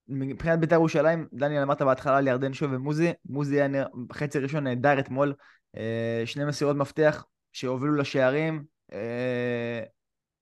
מבחינת 0.08 0.60
בית"ר 0.60 0.74
ירושלים, 0.74 1.28
דניאל 1.32 1.62
אמרת 1.62 1.82
בהתחלה 1.82 2.18
על 2.18 2.28
ירדן 2.28 2.52
שוב 2.52 2.72
ומוזי, 2.72 3.12
מוזי 3.24 3.60
היה 3.60 3.84
בחצי 4.08 4.38
הראשון 4.38 4.64
נהדר 4.64 4.98
אתמול, 4.98 5.34
שני 6.24 6.44
מסירות 6.44 6.76
מפתח 6.76 7.24
שהובילו 7.52 7.94
לשערים, 7.94 8.64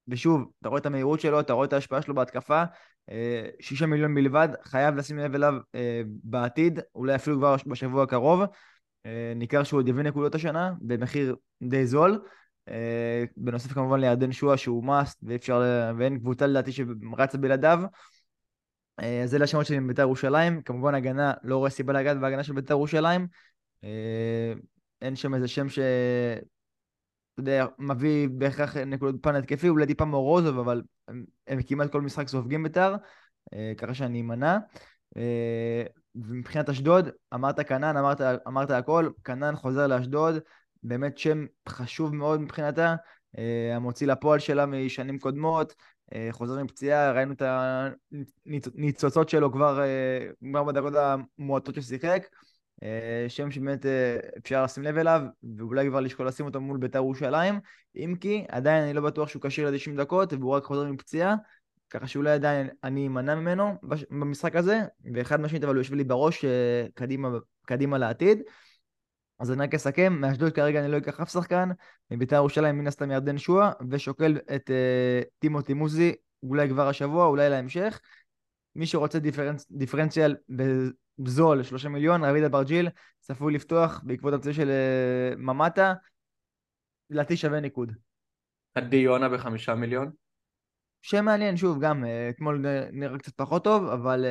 ושוב, 0.08 0.50
אתה 0.60 0.68
רואה 0.68 0.80
את 0.80 0.86
המהירות 0.86 1.20
שלו, 1.20 1.40
אתה 1.40 1.52
רואה 1.52 1.66
את 1.66 1.72
ההשפעה 1.72 2.02
שלו 2.02 2.14
בהתקפה, 2.14 2.62
אה, 3.10 3.46
שישה 3.60 3.86
מיליון 3.86 4.14
בלבד, 4.14 4.48
חייב 4.64 4.96
לשים 4.96 5.18
לב 5.18 5.34
אליו 5.34 5.54
בעתיד, 6.24 6.80
אולי 6.94 7.14
אפילו 7.14 7.38
כבר 7.38 7.56
בשבוע 7.66 8.02
הקרוב, 8.02 8.42
ניכר 9.36 9.62
שהוא 9.62 9.78
עוד 9.78 9.88
יביא 9.88 10.02
נקודות 10.02 10.34
השנה, 10.34 10.72
במחיר 10.80 11.36
די 11.62 11.86
זול. 11.86 12.20
בנוסף 13.36 13.72
כמובן 13.72 14.00
לירדן 14.00 14.32
שואה 14.32 14.56
שהוא 14.56 14.84
מאסט 14.84 15.24
ואין 15.98 16.18
קבוצה 16.18 16.46
לדעתי 16.46 16.72
שרצה 16.72 17.38
בלעדיו. 17.38 17.80
אה, 19.00 19.22
זה 19.24 19.38
לשמות 19.38 19.66
שלי 19.66 19.78
מבית"ר 19.78 20.02
ירושלים, 20.02 20.62
כמובן 20.62 20.94
הגנה, 20.94 21.32
לא 21.42 21.56
רואה 21.56 21.70
סיבה 21.70 21.92
לגעת 21.92 22.20
בהגנה 22.20 22.44
של 22.44 22.52
בית"ר 22.52 22.74
ירושלים. 22.74 23.26
אה, 23.84 24.52
אין 25.02 25.16
שם 25.16 25.34
איזה 25.34 25.48
שם 25.48 25.68
ש... 25.68 25.78
יודע, 27.40 27.66
מביא 27.78 28.28
בהכרח 28.28 28.76
נקודות 28.76 29.22
פן 29.22 29.34
התקפי, 29.34 29.68
אולי 29.68 29.86
טיפה 29.86 30.04
מורוזוב, 30.04 30.58
אבל 30.58 30.82
הם, 31.08 31.24
הם 31.46 31.62
כמעט 31.62 31.92
כל 31.92 32.00
משחק 32.00 32.28
סופגים 32.28 32.62
בית"ר, 32.62 32.94
אה, 33.54 33.72
ככה 33.76 33.94
שאני 33.94 34.20
אמנע. 34.20 34.58
ומבחינת 36.14 36.68
אשדוד, 36.68 37.08
אמרת 37.34 37.60
כנן, 37.60 37.96
אמרת, 37.96 38.20
אמרת 38.20 38.70
הכל, 38.70 39.10
כנן 39.24 39.56
חוזר 39.56 39.86
לאשדוד, 39.86 40.34
באמת 40.82 41.18
שם 41.18 41.46
חשוב 41.68 42.14
מאוד 42.14 42.40
מבחינתה, 42.40 42.94
המוציא 43.74 44.06
לפועל 44.06 44.38
שלה 44.38 44.66
משנים 44.66 45.18
קודמות, 45.18 45.74
אה, 46.14 46.28
חוזר 46.30 46.62
מפציעה, 46.62 47.12
ראינו 47.12 47.32
את 47.32 47.42
הניצוצות 48.74 49.28
שלו 49.28 49.52
כבר, 49.52 49.80
אה, 49.80 50.26
כבר 50.50 50.64
בדקות 50.64 50.92
המועטות 50.96 51.74
ששיחק. 51.74 52.26
אה, 52.82 53.24
שם 53.28 53.50
שבאמת 53.50 53.86
אפשר 54.38 54.64
לשים 54.64 54.82
לב 54.82 54.98
אליו, 54.98 55.22
ואולי 55.56 55.88
כבר 55.88 56.00
לשקול 56.00 56.26
לשים 56.26 56.46
אותו 56.46 56.60
מול 56.60 56.78
בית"ר 56.78 56.98
ירושלים, 56.98 57.60
אם 57.96 58.14
כי 58.20 58.44
עדיין 58.48 58.84
אני 58.84 58.92
לא 58.92 59.00
בטוח 59.00 59.28
שהוא 59.28 59.42
כשיר 59.42 59.70
ל-90 59.70 59.96
דקות, 59.96 60.32
והוא 60.32 60.52
רק 60.52 60.64
חוזר 60.64 60.84
מפציעה, 60.84 61.34
ככה 61.90 62.06
שאולי 62.06 62.30
עדיין 62.30 62.68
אני 62.84 63.06
אמנע 63.06 63.34
ממנו 63.34 63.74
במשחק 64.10 64.56
הזה, 64.56 64.80
ואחד 65.14 65.40
מהשנית 65.40 65.64
אבל 65.64 65.74
הוא 65.74 65.80
יושב 65.80 65.94
לי 65.94 66.04
בראש 66.04 66.44
קדימה, 66.94 67.28
קדימה 67.66 67.98
לעתיד. 67.98 68.38
אז 69.38 69.52
אני 69.52 69.62
רק 69.62 69.74
אסכם, 69.74 70.12
מאשדוד 70.12 70.52
כרגע 70.52 70.80
אני 70.80 70.92
לא 70.92 70.96
אקח 70.96 71.20
אף 71.20 71.32
שחקן, 71.32 71.68
מביתר 72.10 72.36
ירושלים 72.36 72.78
מן 72.78 72.86
הסתם 72.86 73.10
ירדן 73.10 73.38
שואה, 73.38 73.72
ושוקל 73.90 74.38
את 74.54 74.70
uh, 74.70 75.28
טימותי 75.38 75.74
מוזי, 75.74 76.14
אולי 76.42 76.68
כבר 76.68 76.88
השבוע, 76.88 77.26
אולי 77.26 77.50
להמשך. 77.50 78.00
מי 78.76 78.86
שרוצה 78.86 79.18
דיפרנצ... 79.18 79.66
דיפרנציאל 79.70 80.36
בזול, 81.18 81.62
שלושה 81.62 81.88
מיליון, 81.88 82.24
רביד 82.24 82.44
אברג'יל, 82.44 82.88
צפוי 83.20 83.54
לפתוח 83.54 84.00
בעקבות 84.04 84.34
הפציעה 84.34 84.54
של 84.54 84.68
uh, 84.68 85.36
ממטה, 85.36 85.94
לדעתי 87.10 87.36
שווה 87.36 87.60
ניקוד. 87.60 87.92
עדי 88.74 88.96
יונה 88.96 89.28
בחמישה 89.28 89.74
מיליון? 89.74 90.10
שם 91.02 91.24
מעניין, 91.24 91.56
שוב, 91.56 91.80
גם 91.80 92.04
uh, 92.04 92.06
אתמול 92.30 92.64
נראה 92.92 93.18
קצת 93.18 93.32
פחות 93.36 93.64
טוב, 93.64 93.84
אבל 93.88 94.24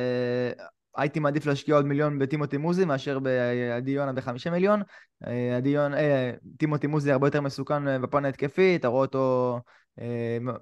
uh, 0.56 0.62
הייתי 0.98 1.20
מעדיף 1.20 1.46
להשקיע 1.46 1.74
עוד 1.74 1.86
מיליון 1.86 2.18
בטימותי 2.18 2.56
מוזי 2.56 2.84
מאשר 2.84 3.18
בעדי 3.18 3.90
יונה 3.90 4.12
בחמישה 4.12 4.50
מיליון. 4.50 4.82
אה, 5.26 5.56
עדי 5.56 5.68
יונה, 5.68 5.98
אה, 5.98 6.32
טימותי 6.56 6.86
מוזי 6.86 7.12
הרבה 7.12 7.26
יותר 7.26 7.40
מסוכן 7.40 7.88
אה, 7.88 7.98
בפן 7.98 8.24
ההתקפי, 8.24 8.76
אתה 8.76 8.88
רואה 8.88 9.02
אותו 9.02 9.60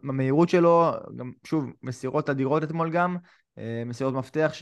במהירות 0.02 0.48
שלו, 0.48 0.92
גם 1.16 1.32
שוב, 1.44 1.64
מסירות 1.82 2.30
אדירות 2.30 2.62
אתמול 2.62 2.90
גם, 2.90 3.16
מסירות 3.86 4.14
מפתח 4.14 4.52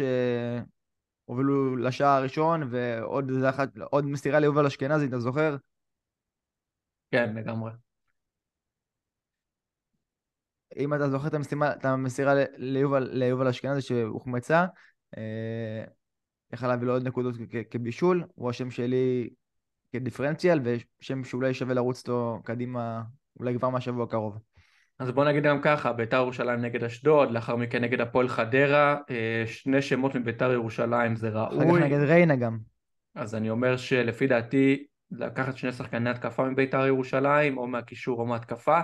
שהובילו 1.27 1.77
לשער 1.77 2.09
הראשון, 2.09 2.62
ועוד 2.70 3.31
אחת, 3.49 3.68
מסירה 4.05 4.41
ליובל 4.41 4.66
אשכנזי, 4.66 5.07
אתה 5.07 5.18
זוכר? 5.18 5.57
כן, 7.11 7.35
לגמרי. 7.37 7.70
אם 10.77 10.95
אתה 10.95 11.11
זוכר 11.11 11.29
את 11.29 11.35
המשימה, 11.35 11.72
את 11.72 11.85
המסירה 11.85 12.35
ליובל, 12.57 13.09
ליובל 13.12 13.49
אשכנזי 13.49 13.81
שהוחמצה, 13.81 14.66
אה, 15.16 15.85
יכל 16.53 16.66
להביא 16.66 16.87
לו 16.87 16.93
עוד 16.93 17.07
נקודות 17.07 17.35
כבישול, 17.70 18.25
הוא 18.35 18.51
השם 18.51 18.70
שלי 18.70 19.29
כדיפרנציאל, 19.93 20.61
ושם 20.64 21.25
שאולי 21.25 21.55
שווה 21.55 21.75
לרוץ 21.75 21.99
אותו 22.01 22.41
קדימה, 22.45 23.03
אולי 23.41 23.59
כבר 23.59 23.68
מהשבוע 23.68 24.05
הקרוב. 24.05 24.39
אז 24.99 25.11
בוא 25.11 25.24
נגיד 25.24 25.42
גם 25.42 25.61
ככה, 25.62 25.92
ביתר 25.92 26.16
ירושלים 26.16 26.61
נגד 26.61 26.84
אשדוד, 26.84 27.30
לאחר 27.30 27.57
מכן 27.57 27.84
נגד 27.84 28.01
הפועל 28.01 28.28
חדרה, 28.28 28.97
אה, 29.11 29.45
שני 29.47 29.82
שמות 29.82 30.14
מביתר 30.14 30.53
ירושלים 30.53 31.16
זה 31.16 31.28
ראוי. 31.28 31.59
אחר 31.59 31.78
כך 31.78 31.84
נגד 31.84 31.99
ריינה 31.99 32.36
גם. 32.36 32.59
אז 33.14 33.34
אני 33.34 33.51
אומר 33.51 33.76
שלפי 33.76 34.26
דעתי, 34.26 34.84
לקחת 35.11 35.57
שני 35.57 35.72
שחקני 35.72 36.11
התקפה 36.11 36.45
מביתר 36.45 36.86
ירושלים, 36.86 37.59
או 37.59 37.66
מהקישור 37.66 38.20
או 38.20 38.26
מהתקפה. 38.26 38.80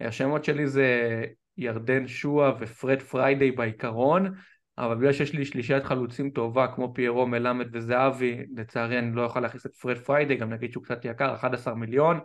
השמות 0.00 0.44
שלי 0.44 0.66
זה 0.66 1.24
ירדן 1.56 2.08
שואה 2.08 2.52
ופרד 2.60 3.02
פריידי 3.02 3.50
בעיקרון. 3.50 4.32
אבל 4.78 4.94
בגלל 4.94 5.12
שיש 5.12 5.32
לי 5.32 5.44
שלישיית 5.44 5.84
חלוצים 5.84 6.30
טובה 6.30 6.66
כמו 6.74 6.94
פיירו, 6.94 7.26
מלמד 7.26 7.66
וזהבי, 7.72 8.46
לצערי 8.56 8.98
אני 8.98 9.16
לא 9.16 9.22
יכול 9.22 9.42
להכניס 9.42 9.66
את 9.66 9.74
פרד 9.74 9.98
פריידי, 9.98 10.36
גם 10.36 10.50
נגיד 10.50 10.72
שהוא 10.72 10.84
קצת 10.84 11.04
יקר, 11.04 11.34
11 11.34 11.74
מיליון, 11.74 12.20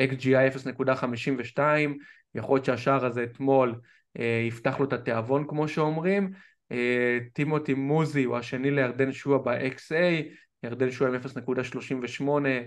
XGI 0.00 0.56
0.52, 0.56 1.58
יכול 2.34 2.56
להיות 2.56 2.64
שהשער 2.64 3.06
הזה 3.06 3.24
אתמול 3.24 3.74
אה, 4.18 4.44
יפתח 4.48 4.78
לו 4.78 4.84
את 4.84 4.92
התיאבון 4.92 5.46
כמו 5.48 5.68
שאומרים, 5.68 6.30
אה, 6.72 7.18
טימותי 7.32 7.74
מוזי 7.74 8.24
הוא 8.24 8.36
השני 8.36 8.70
לירדן 8.70 9.12
שואה 9.12 9.38
ב-XA, 9.38 10.24
ירדן 10.62 10.90
שואה 10.90 11.10
עם 11.10 11.16
0.38, 11.16 12.22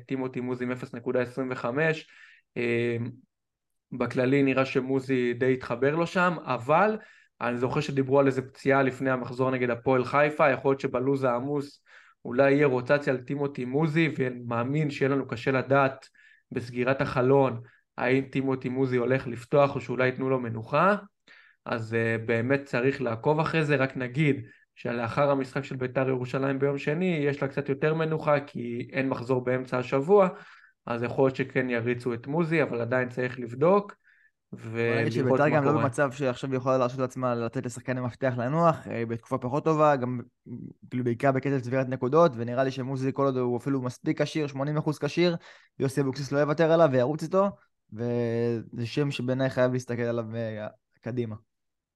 טימותי 0.06 0.40
מוזי 0.40 0.64
עם 0.64 0.72
0.25, 0.72 2.06
אה, 2.58 2.98
בכללי 3.92 4.44
נראה 4.44 4.66
שמוזי 4.66 5.34
די 5.34 5.54
התחבר 5.54 5.96
לו 5.96 6.08
שם, 6.08 6.34
אבל 6.46 6.98
אני 7.42 7.58
זוכר 7.58 7.80
שדיברו 7.80 8.20
על 8.20 8.28
איזה 8.28 8.42
פציעה 8.42 8.84
לפני 8.84 9.12
המחזור 9.12 9.52
נגד 9.52 9.70
הפועל 9.70 10.06
חיפה, 10.06 10.50
יכול 10.50 10.72
להיות 10.72 10.80
שבלוז 10.80 11.24
העמוס 11.24 11.84
אולי 12.26 12.52
יהיה 12.52 12.68
רוטציה 12.68 13.14
על 13.14 13.20
טימותי 13.20 13.66
מוזי, 13.66 14.10
ומאמין 14.18 14.92
שיהיה 14.92 15.10
לנו 15.10 15.28
קשה 15.28 15.52
לדעת 15.52 16.08
בסגירת 16.52 17.02
החלון 17.02 17.62
האם 17.98 18.24
טימותי 18.32 18.70
מוזי 18.70 18.98
הולך 18.98 19.28
לפתוח 19.28 19.76
או 19.76 19.82
שאולי 19.82 20.06
ייתנו 20.06 20.30
לו 20.30 20.40
מנוחה, 20.40 20.96
אז 21.66 21.94
uh, 21.94 22.22
באמת 22.28 22.62
צריך 22.66 23.02
לעקוב 23.02 23.40
אחרי 23.40 23.66
זה, 23.66 23.76
רק 23.76 23.98
נגיד 23.98 24.46
שלאחר 24.76 25.32
המשחק 25.32 25.64
של 25.64 25.76
בית"ר 25.76 26.10
ירושלים 26.10 26.60
ביום 26.60 26.78
שני 26.78 27.06
יש 27.26 27.42
לה 27.42 27.48
קצת 27.48 27.70
יותר 27.70 27.94
מנוחה 27.94 28.40
כי 28.40 28.88
אין 28.92 29.10
מחזור 29.10 29.44
באמצע 29.44 29.78
השבוע, 29.78 30.28
אז 30.86 31.04
יכול 31.04 31.26
להיות 31.26 31.36
שכן 31.36 31.70
יריצו 31.70 32.14
את 32.14 32.28
מוזי, 32.28 32.64
אבל 32.64 32.82
עדיין 32.82 33.10
צריך 33.10 33.40
לבדוק. 33.40 33.96
ולראות 34.54 35.12
שביתר 35.12 35.38
מה 35.38 35.50
גם 35.50 35.64
לא 35.64 35.72
קורה. 35.72 35.84
במצב 35.84 36.12
שעכשיו 36.12 36.50
היא 36.50 36.58
יכולה 36.58 36.78
להרשות 36.78 37.00
לעצמה 37.00 37.36
לתת 37.36 37.66
לשחקני 37.66 38.02
מפתח 38.02 38.34
לנוח, 38.38 38.88
היא 38.88 39.06
בתקופה 39.06 39.38
פחות 39.38 39.64
טובה, 39.64 39.96
גם 39.96 40.20
כאילו 40.90 41.04
בעיקר 41.04 41.32
בקטע 41.32 41.60
צבירת 41.60 41.90
נקודות, 41.90 42.32
ונראה 42.36 42.64
לי 42.64 42.72
שמוזי 42.72 43.10
כל 43.14 43.24
עוד 43.24 43.38
הוא 43.38 43.58
אפילו 43.58 43.82
מספיק 43.82 44.22
כשיר, 44.22 44.48
80% 44.48 44.58
כשיר, 45.00 45.36
יוסי 45.80 46.02
אבוקסיס 46.02 46.32
לא 46.32 46.40
יוותר 46.40 46.72
עליו 46.72 46.90
וירוץ 46.92 47.24
איתו, 47.24 47.50
וזה 47.94 48.86
שם 48.86 49.12
שבעיניי 49.12 49.50
חייב 49.50 49.74
להסתכל 49.74 50.02
עליו 50.02 50.36
אה, 50.36 50.68
קדימה. 51.02 51.36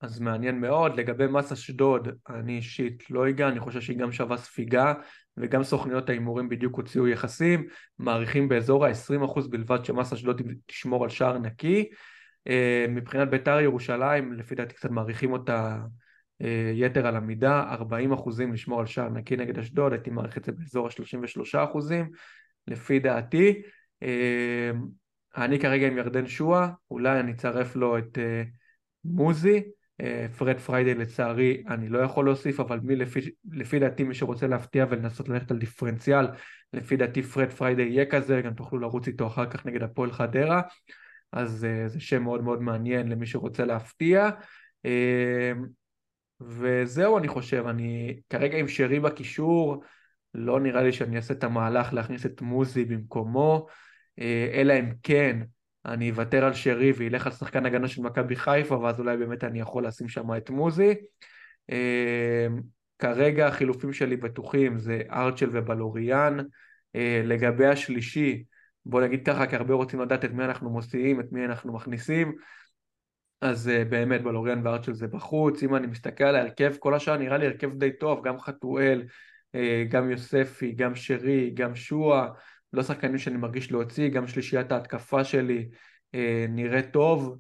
אז 0.02 0.20
מעניין 0.20 0.62
מאוד. 0.62 1.00
לגבי 1.00 1.28
מס 1.28 1.52
אשדוד, 1.52 2.08
אני 2.30 2.56
אישית 2.56 3.10
לא 3.10 3.30
אגע, 3.30 3.48
אני 3.48 3.60
חושב 3.60 3.82
שהיא 3.82 3.98
גם 3.98 4.12
שווה 4.12 4.38
ספיגה, 4.38 4.94
וגם 5.38 5.64
סוכניות 5.64 6.10
ההימורים 6.10 6.50
בדיוק 6.50 6.76
הוציאו 6.76 7.08
יחסים, 7.08 7.68
מעריכים 8.00 8.50
באזור 8.50 8.86
ה-20% 8.86 9.48
בלבד 9.50 9.86
שמס 9.86 10.14
אשדוד 10.14 10.42
תשמור 10.66 11.04
על 11.04 11.10
שער 11.10 11.38
נקי. 11.38 11.90
אה, 12.48 12.86
מבחינת 12.90 13.30
בית"ר 13.30 13.60
ירושלים, 13.60 14.34
לפי 14.34 14.56
דעתי 14.56 14.76
קצת 14.76 14.90
מעריכים 14.90 15.32
אותה 15.32 15.80
אה, 16.42 16.72
יתר 16.74 17.08
על 17.08 17.16
המידה, 17.16 17.64
40 17.70 18.14
אחוזים 18.14 18.54
לשמור 18.54 18.80
על 18.80 18.86
שער 18.86 19.10
נקי 19.10 19.36
נגד 19.36 19.60
אשדוד, 19.60 19.92
הייתי 19.92 20.10
מעריך 20.10 20.38
את 20.38 20.44
זה 20.44 20.52
באזור 20.52 20.88
ה-33 20.88 21.64
אחוזים, 21.64 22.10
לפי 22.68 23.00
דעתי. 23.00 23.62
אני 25.38 25.60
כרגע 25.60 25.88
עם 25.88 25.98
ירדן 25.98 26.28
שואה, 26.28 26.70
אולי 26.92 27.20
אני 27.20 27.32
אצרף 27.32 27.76
לו 27.76 27.98
את 27.98 28.18
אה, 28.18 28.44
מוזי, 29.06 29.64
אה, 30.02 30.26
פרד 30.38 30.60
פריידי 30.60 30.96
לצערי 30.96 31.64
אני 31.68 31.90
לא 31.90 32.00
יכול 32.00 32.26
להוסיף, 32.26 32.60
אבל 32.60 32.80
מי 32.84 32.96
לפי, 32.96 33.20
לפי 33.52 33.80
דעתי 33.80 34.04
מי 34.04 34.14
שרוצה 34.16 34.48
להפתיע 34.48 34.86
ולנסות 34.90 35.30
ללכת 35.30 35.52
על 35.52 35.58
דיפרנציאל, 35.58 36.28
לפי 36.74 36.98
דעתי 36.98 37.24
פרד 37.24 37.50
פריידי 37.50 37.82
יהיה 37.82 38.06
כזה, 38.06 38.42
גם 38.42 38.54
תוכלו 38.54 38.80
לרוץ 38.80 39.08
איתו 39.08 39.28
אחר 39.28 39.46
כך 39.46 39.66
נגד 39.66 39.84
הפועל 39.84 40.12
חדרה, 40.12 40.62
אז 41.32 41.68
uh, 41.70 41.88
זה 41.88 42.00
שם 42.00 42.24
מאוד 42.24 42.44
מאוד 42.44 42.62
מעניין 42.62 43.08
למי 43.08 43.26
שרוצה 43.26 43.66
להפתיע. 43.66 44.30
Uh, 44.88 45.60
וזהו 46.42 47.18
אני 47.18 47.28
חושב, 47.28 47.68
אני 47.68 48.20
כרגע 48.30 48.58
עם 48.58 48.68
שרי 48.68 49.00
בקישור, 49.00 49.84
לא 50.34 50.60
נראה 50.60 50.84
לי 50.84 50.94
שאני 50.94 51.16
אעשה 51.16 51.34
את 51.34 51.44
המהלך 51.44 51.94
להכניס 51.94 52.26
את 52.26 52.42
מוזי 52.42 52.86
במקומו, 52.86 53.68
uh, 53.70 53.87
אלא 54.54 54.74
אם 54.80 54.90
כן 55.04 55.40
אני 55.86 56.10
אוותר 56.10 56.46
על 56.46 56.54
שרי 56.54 56.92
וילך 56.92 57.26
על 57.26 57.32
שחקן 57.32 57.66
הגנה 57.66 57.88
של 57.88 58.02
מכבי 58.02 58.36
חיפה, 58.36 58.78
ואז 58.78 59.00
אולי 59.00 59.18
באמת 59.18 59.44
אני 59.44 59.60
יכול 59.60 59.88
לשים 59.88 60.08
שם 60.08 60.34
את 60.38 60.50
מוזי. 60.50 60.94
Uh, 61.72 62.62
כרגע 63.00 63.48
החילופים 63.48 63.94
שלי 63.94 64.18
בטוחים 64.18 64.80
זה 64.80 65.02
ארצ'ל 65.12 65.50
ובלוריאן. 65.52 66.40
Uh, 66.40 67.00
לגבי 67.24 67.66
השלישי, 67.66 68.44
בוא 68.86 69.02
נגיד 69.02 69.26
ככה, 69.26 69.48
כי 69.48 69.56
הרבה 69.56 69.74
רוצים 69.74 70.02
לדעת 70.02 70.26
את 70.26 70.32
מי 70.32 70.46
אנחנו 70.46 70.70
מוציאים, 70.70 71.20
את 71.20 71.32
מי 71.32 71.46
אנחנו 71.46 71.74
מכניסים, 71.74 72.36
אז 73.42 73.72
באמת 73.90 74.24
בלוריאן 74.24 74.62
וארצ'ל 74.64 74.94
זה 74.94 75.08
בחוץ, 75.08 75.64
אם 75.64 75.76
אני 75.76 75.88
מסתכל 75.88 76.24
על 76.24 76.36
ההרכב, 76.36 76.74
כל 76.80 76.94
השאר 76.94 77.18
נראה 77.18 77.38
לי 77.38 77.46
הרכב 77.46 77.78
די 77.78 77.92
טוב, 78.00 78.28
גם 78.28 78.40
חתואל, 78.40 79.04
גם 79.90 80.12
יוספי, 80.12 80.72
גם 80.72 80.96
שרי, 80.96 81.52
גם 81.54 81.76
שועה, 81.76 82.28
לא 82.74 82.84
שחקנים 82.84 83.18
שאני 83.18 83.38
מרגיש 83.38 83.72
להוציא, 83.72 84.10
גם 84.10 84.28
שלישיית 84.28 84.72
ההתקפה 84.72 85.24
שלי 85.24 85.70
uh, 86.16 86.18
נראה 86.50 86.82
טוב, 86.82 87.40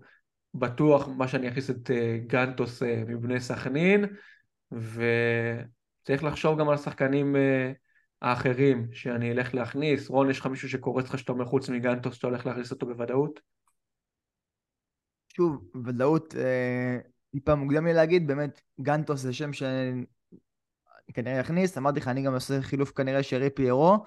בטוח 0.53 1.07
מה 1.07 1.27
שאני 1.27 1.47
אכניס 1.49 1.69
את 1.69 1.89
uh, 1.89 2.27
גנטוס 2.27 2.83
uh, 2.83 2.85
מבני 2.85 3.39
סכנין, 3.39 4.05
וצריך 4.71 6.23
לחשוב 6.23 6.59
גם 6.59 6.67
על 6.69 6.73
השחקנים 6.73 7.35
האחרים 8.21 8.87
שאני 8.93 9.31
אלך 9.31 9.55
להכניס? 9.55 10.09
רון, 10.09 10.29
יש 10.29 10.39
לך 10.39 10.45
מישהו 10.45 10.69
שקורץ 10.69 11.05
לך 11.05 11.19
שאתה 11.19 11.31
אומר 11.31 11.45
חוץ 11.45 11.69
מגנטוס 11.69 12.15
שאתה 12.15 12.27
הולך 12.27 12.45
להכניס 12.45 12.71
אותו 12.71 12.85
בוודאות? 12.85 13.39
שוב, 15.37 15.63
ודאות 15.85 16.35
אה, 16.35 16.97
טיפה 17.31 17.55
מוקדם 17.55 17.85
לי 17.85 17.93
להגיד, 17.93 18.27
באמת 18.27 18.61
גנטוס 18.81 19.21
זה 19.21 19.33
שם 19.33 19.53
שאני 19.53 20.05
כנראה 21.13 21.41
אכניס, 21.41 21.77
אמרתי 21.77 21.99
לך, 21.99 22.07
אני 22.07 22.21
גם 22.21 22.33
עושה 22.33 22.61
חילוף 22.61 22.91
כנראה 22.91 23.23
שרי 23.23 23.49
פיירו, 23.49 23.93
אה, 23.93 23.99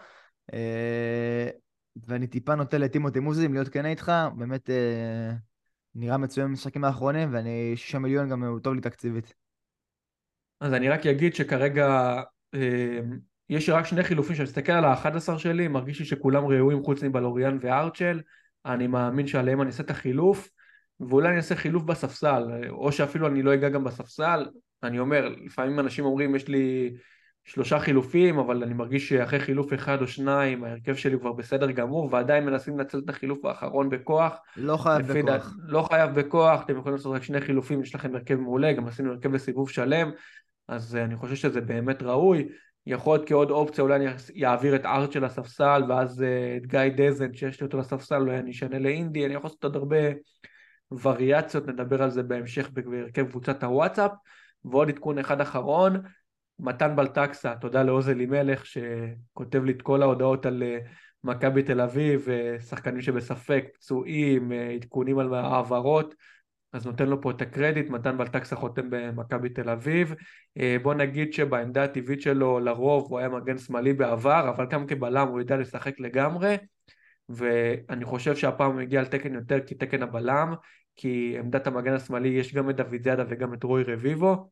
ואני 1.96 2.26
טיפה 2.26 2.54
נוטה 2.54 2.78
לטימותי 2.78 3.20
מוזים, 3.20 3.54
להיות 3.54 3.68
כן 3.68 3.86
איתך, 3.86 4.12
באמת 4.36 4.70
אה, 4.70 5.32
נראה 5.94 6.16
מצוין 6.16 6.46
במשחקים 6.48 6.84
האחרונים, 6.84 7.28
ואני 7.32 7.72
שישה 7.76 7.98
מיליון 7.98 8.28
גם 8.28 8.44
הוא 8.44 8.60
טוב 8.60 8.74
לי 8.74 8.80
תקציבית. 8.80 9.34
אז 10.60 10.74
אני 10.74 10.88
רק 10.88 11.06
אגיד 11.06 11.34
שכרגע 11.34 12.20
אה, 12.54 13.00
יש 13.48 13.68
רק 13.68 13.86
שני 13.86 14.04
חילופים, 14.04 14.32
כשאני 14.32 14.48
מסתכל 14.48 14.72
על 14.72 14.84
ה-11 14.84 15.38
שלי, 15.38 15.68
מרגיש 15.68 15.98
לי 15.98 16.04
שכולם 16.04 16.46
ראויים 16.46 16.82
חוץ 16.82 17.02
מבלוריאן 17.02 17.58
וארצ'ל, 17.60 18.20
אני 18.66 18.86
מאמין 18.86 19.26
שעליהם 19.26 19.60
אני 19.60 19.68
אעשה 19.68 19.82
את 19.82 19.90
החילוף, 19.90 20.50
ואולי 21.00 21.28
אני 21.28 21.36
אעשה 21.36 21.56
חילוף 21.56 21.82
בספסל, 21.82 22.42
או 22.68 22.92
שאפילו 22.92 23.26
אני 23.26 23.42
לא 23.42 23.54
אגע 23.54 23.68
גם 23.68 23.84
בספסל, 23.84 24.46
אני 24.82 24.98
אומר, 24.98 25.28
לפעמים 25.44 25.80
אנשים 25.80 26.04
אומרים 26.04 26.34
יש 26.34 26.48
לי 26.48 26.94
שלושה 27.50 27.78
חילופים, 27.78 28.38
אבל 28.38 28.62
אני 28.62 28.74
מרגיש 28.74 29.08
שאחרי 29.08 29.40
חילוף 29.40 29.74
אחד 29.74 30.02
או 30.02 30.06
שניים, 30.06 30.64
ההרכב 30.64 30.94
שלי 30.94 31.18
כבר 31.18 31.32
בסדר 31.32 31.70
גמור, 31.70 32.08
ועדיין 32.12 32.44
מנסים 32.44 32.78
לנצל 32.78 32.98
את 32.98 33.08
החילוף 33.08 33.44
האחרון 33.44 33.90
בכוח. 33.90 34.38
לא 34.56 34.76
חייב 34.76 35.12
בכוח. 35.12 35.24
דעת, 35.24 35.42
לא 35.62 35.82
חייב 35.82 36.14
בכוח, 36.14 36.62
אתם 36.64 36.78
יכולים 36.78 36.96
לעשות 36.96 37.16
רק 37.16 37.22
שני 37.22 37.40
חילופים, 37.40 37.82
יש 37.82 37.94
לכם 37.94 38.14
הרכב 38.14 38.34
מעולה, 38.34 38.72
גם 38.72 38.86
עשינו 38.86 39.12
הרכב 39.12 39.32
לסיבוב 39.32 39.70
שלם, 39.70 40.10
אז 40.68 40.96
אני 40.96 41.16
חושב 41.16 41.34
שזה 41.34 41.60
באמת 41.60 42.02
ראוי. 42.02 42.48
יכול 42.86 43.16
להיות 43.16 43.28
כעוד 43.28 43.50
אופציה, 43.50 43.84
אולי 43.84 43.96
אני 43.96 44.06
אעביר 44.46 44.76
את 44.76 44.86
ארצ'ל 44.86 45.24
לספסל, 45.24 45.82
ואז 45.88 46.24
את 46.56 46.66
גיא 46.66 46.80
דזן, 46.96 47.34
שיש 47.34 47.60
לי 47.60 47.66
אותו 47.66 47.78
לספסל, 47.78 48.20
אולי 48.20 48.38
אני 48.38 48.50
אשנה 48.50 48.78
לאינדי, 48.78 49.26
אני 49.26 49.34
יכול 49.34 49.48
לעשות 49.48 49.64
עוד 49.64 49.76
הרבה 49.76 49.96
וריאציות, 51.02 51.68
נדבר 51.68 52.02
על 52.02 52.10
זה 52.10 52.22
בהמשך 52.22 52.70
בהרכב 52.70 53.28
קבוצת 53.28 53.64
הוואטסאפ. 53.64 54.10
ועוד 54.64 54.88
עדכון 54.88 55.18
אחד 55.18 55.40
אחרון, 55.40 56.02
מתן 56.62 56.96
בלטקסה, 56.96 57.54
תודה 57.54 57.82
לעוז 57.82 58.08
אלימלך 58.08 58.66
שכותב 58.66 59.64
לי 59.64 59.72
את 59.72 59.82
כל 59.82 60.02
ההודעות 60.02 60.46
על 60.46 60.62
מכבי 61.24 61.62
תל 61.62 61.80
אביב, 61.80 62.28
שחקנים 62.68 63.00
שבספק, 63.00 63.64
פצועים, 63.74 64.52
עדכונים 64.74 65.18
על 65.18 65.34
העברות. 65.34 66.14
אז 66.72 66.86
נותן 66.86 67.08
לו 67.08 67.20
פה 67.20 67.30
את 67.30 67.42
הקרדיט, 67.42 67.90
מתן 67.90 68.18
בלטקסה 68.18 68.56
חותם 68.56 68.90
במכבי 68.90 69.48
תל 69.48 69.70
אביב. 69.70 70.14
בוא 70.82 70.94
נגיד 70.94 71.32
שבעמדה 71.32 71.84
הטבעית 71.84 72.22
שלו 72.22 72.60
לרוב 72.60 73.06
הוא 73.10 73.18
היה 73.18 73.28
מגן 73.28 73.58
שמאלי 73.58 73.92
בעבר, 73.92 74.48
אבל 74.56 74.66
גם 74.66 74.86
כבלם 74.86 75.28
הוא 75.28 75.40
ידע 75.40 75.56
לשחק 75.56 76.00
לגמרי, 76.00 76.56
ואני 77.28 78.04
חושב 78.04 78.36
שהפעם 78.36 78.72
הוא 78.72 78.80
הגיע 78.80 79.00
על 79.00 79.06
תקן 79.06 79.34
יותר 79.34 79.58
כתקן 79.66 80.02
הבלם, 80.02 80.54
כי 80.96 81.36
עמדת 81.38 81.66
המגן 81.66 81.92
השמאלי 81.92 82.28
יש 82.28 82.54
גם 82.54 82.70
את 82.70 82.76
דוד 82.76 83.02
זאדה 83.02 83.24
וגם 83.28 83.54
את 83.54 83.62
רוי 83.62 83.82
רביבו, 83.82 84.50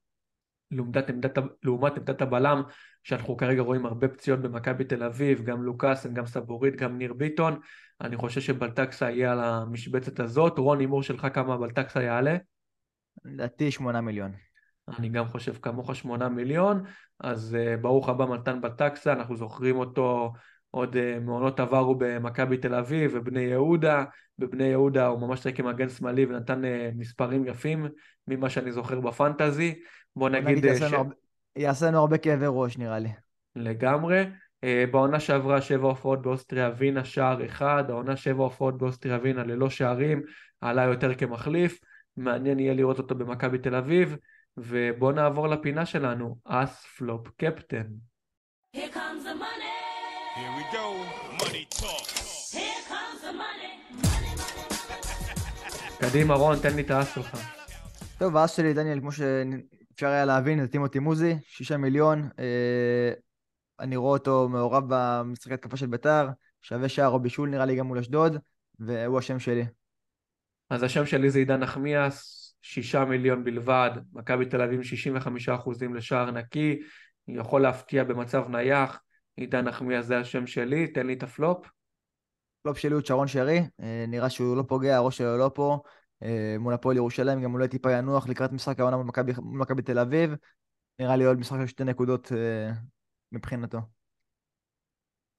לעומת 0.71 1.11
עמדת, 1.11 1.39
לעומת 1.63 1.97
עמדת 1.97 2.23
הבלם, 2.23 2.63
שאנחנו 3.03 3.37
כרגע 3.37 3.63
רואים 3.63 3.87
הרבה 3.87 4.09
פציעות 4.09 4.41
במכבי 4.41 4.85
תל 4.85 5.03
אביב, 5.03 5.45
גם 5.45 5.63
לוקאסן, 5.63 6.15
גם 6.15 6.27
סבורית, 6.27 6.77
גם 6.77 6.99
ניר 6.99 7.13
ביטון, 7.13 7.61
אני 8.01 8.17
חושב 8.17 8.41
שבלטקסה 8.41 9.11
יהיה 9.11 9.33
על 9.33 9.41
המשבצת 9.41 10.21
הזאת. 10.21 10.59
רון, 10.59 10.81
הימור 10.81 11.03
שלך 11.03 11.27
כמה 11.35 11.57
בלטקסה 11.57 12.03
יעלה? 12.03 12.37
לדעתי 13.25 13.71
שמונה 13.71 14.01
מיליון. 14.01 14.33
אני 14.99 15.09
גם 15.09 15.29
חושב 15.29 15.55
כמוך 15.63 15.95
שמונה 15.95 16.29
מיליון, 16.29 16.83
אז 17.21 17.57
uh, 17.57 17.81
ברוך 17.81 18.09
הבא 18.09 18.27
מתן 18.27 18.61
בלטקסה, 18.61 19.13
אנחנו 19.13 19.37
זוכרים 19.37 19.77
אותו 19.77 20.33
עוד 20.71 20.97
uh, 20.97 21.21
מעונות 21.21 21.61
עברו 21.61 21.95
במכבי 21.99 22.57
תל 22.57 22.75
אביב 22.75 23.11
ובני 23.15 23.41
יהודה, 23.41 24.05
בבני 24.39 24.65
יהודה 24.65 25.07
הוא 25.07 25.21
ממש 25.21 25.43
שיחק 25.43 25.61
עם 25.61 25.67
מגן 25.67 25.89
שמאלי 25.89 26.27
ונתן 26.27 26.65
uh, 26.65 26.67
מספרים 26.97 27.47
יפים 27.47 27.87
ממה 28.29 28.51
שאני 28.51 28.73
זוכר 28.73 29.01
בפנטזי. 29.01 29.75
בוא 30.19 30.29
נגיד... 30.29 30.49
נגיד 30.49 30.65
יעשה, 30.65 30.89
ש... 30.89 30.93
הרבה, 30.93 31.15
יעשה 31.57 31.87
לנו 31.87 31.99
הרבה 31.99 32.19
כאבי 32.19 32.47
ראש 32.49 32.79
נראה 32.79 32.99
לי. 32.99 33.09
לגמרי. 33.57 34.25
Uh, 34.65 34.91
בעונה 34.91 35.21
שעברה 35.21 35.61
שבע 35.61 35.89
הופעות 35.89 36.23
באוסטריה 36.23 36.69
ווינה 36.69 37.05
שער 37.05 37.47
אחד, 37.47 37.85
העונה 37.89 38.17
שבע 38.17 38.45
הופעות 38.45 38.79
באוסטריה 38.79 39.17
ווינה 39.17 39.45
ללא 39.45 39.71
שערים, 39.71 40.23
עלה 40.61 40.83
יותר 40.83 41.15
כמחליף, 41.15 41.81
מעניין 42.17 42.59
יהיה 42.59 42.75
לראות 42.75 42.99
אותו 42.99 43.15
במכבי 43.15 43.59
תל 43.59 43.75
אביב, 43.75 44.17
ובואו 44.57 45.13
נעבור 45.13 45.49
לפינה 45.49 45.87
שלנו, 45.87 46.37
אס 46.45 46.87
פלופ 46.97 47.29
קפטן. 47.37 47.87
קדימה 55.99 56.35
רון, 56.35 56.57
תן 56.63 56.77
לי 56.77 56.83
את 56.83 56.91
האס 56.91 57.15
שלך. 57.15 57.39
טוב, 58.19 58.37
האס 58.37 58.57
שלי, 58.57 58.75
דניאל, 58.75 59.01
כמו 59.01 59.13
שאפשר 59.99 60.09
היה 60.09 60.25
להבין, 60.25 60.61
זה 60.61 60.69
טימותי 60.69 60.99
מוזי, 60.99 61.35
שישה 61.43 61.77
מיליון. 61.77 62.29
אה, 62.39 63.13
אני 63.81 63.97
רואה 63.97 64.13
אותו 64.13 64.49
מעורב 64.49 64.85
במשחקי 64.89 65.55
התקפה 65.55 65.77
של 65.77 65.87
ביתר, 65.87 66.29
שווה 66.63 66.89
שער 66.89 67.09
או 67.09 67.21
בישול 67.21 67.49
נראה 67.49 67.65
לי 67.65 67.77
גם 67.77 67.87
מול 67.87 67.99
אשדוד, 67.99 68.37
והוא 68.79 69.19
השם 69.19 69.39
שלי. 69.39 69.65
אז 70.71 70.83
השם 70.83 71.07
שלי 71.07 71.31
זה 71.31 71.39
עידן 71.39 71.61
נחמיאס, 71.61 72.49
שישה 72.63 73.05
מיליון 73.05 73.45
בלבד, 73.45 73.91
מכבי 74.13 74.47
תל 74.47 74.63
אביב 74.63 74.83
65 74.83 75.49
אחוזים 75.49 75.95
לשער 75.95 76.31
נקי, 76.31 76.79
יכול 77.29 77.63
להפתיע 77.63 78.05
במצב 78.05 78.49
נייח, 78.49 79.01
עידן 79.37 79.65
נחמיאס 79.65 80.07
זה 80.07 80.19
השם 80.19 80.47
שלי, 80.47 80.87
תן 80.87 81.07
לי 81.07 81.13
את 81.13 81.23
הפלופ. 81.23 81.67
הפלופ 82.61 82.79
שלי 82.79 82.95
הוא 82.95 83.03
צ'רון 83.03 83.29
שרי, 83.29 83.61
נראה 84.09 84.31
שהוא 84.31 84.57
לא 84.57 84.63
פוגע, 84.69 84.97
הראש 84.97 85.19
שלו 85.19 85.39
לא 85.39 85.51
פה, 85.55 85.73
אה, 85.73 85.83
מול 86.59 86.75
הפועל 86.75 86.97
ירושלים, 86.97 87.43
גם 87.43 87.55
אולי 87.55 87.69
טיפה 87.69 87.93
ינוח 87.93 88.29
לקראת 88.29 88.53
משחק 88.53 88.81
העונה 88.81 88.97
מול 88.97 89.07
מכבי- 89.43 89.83
תל 89.83 89.99
אביב. 89.99 90.35
נראה 90.99 91.17
לי 91.17 91.25
עוד 91.25 91.39
משחק 91.39 91.59
של 91.61 91.67
שתי 91.67 91.85
נקודות 91.85 92.33
אה, 92.33 92.71
מבחינתו. 93.33 93.79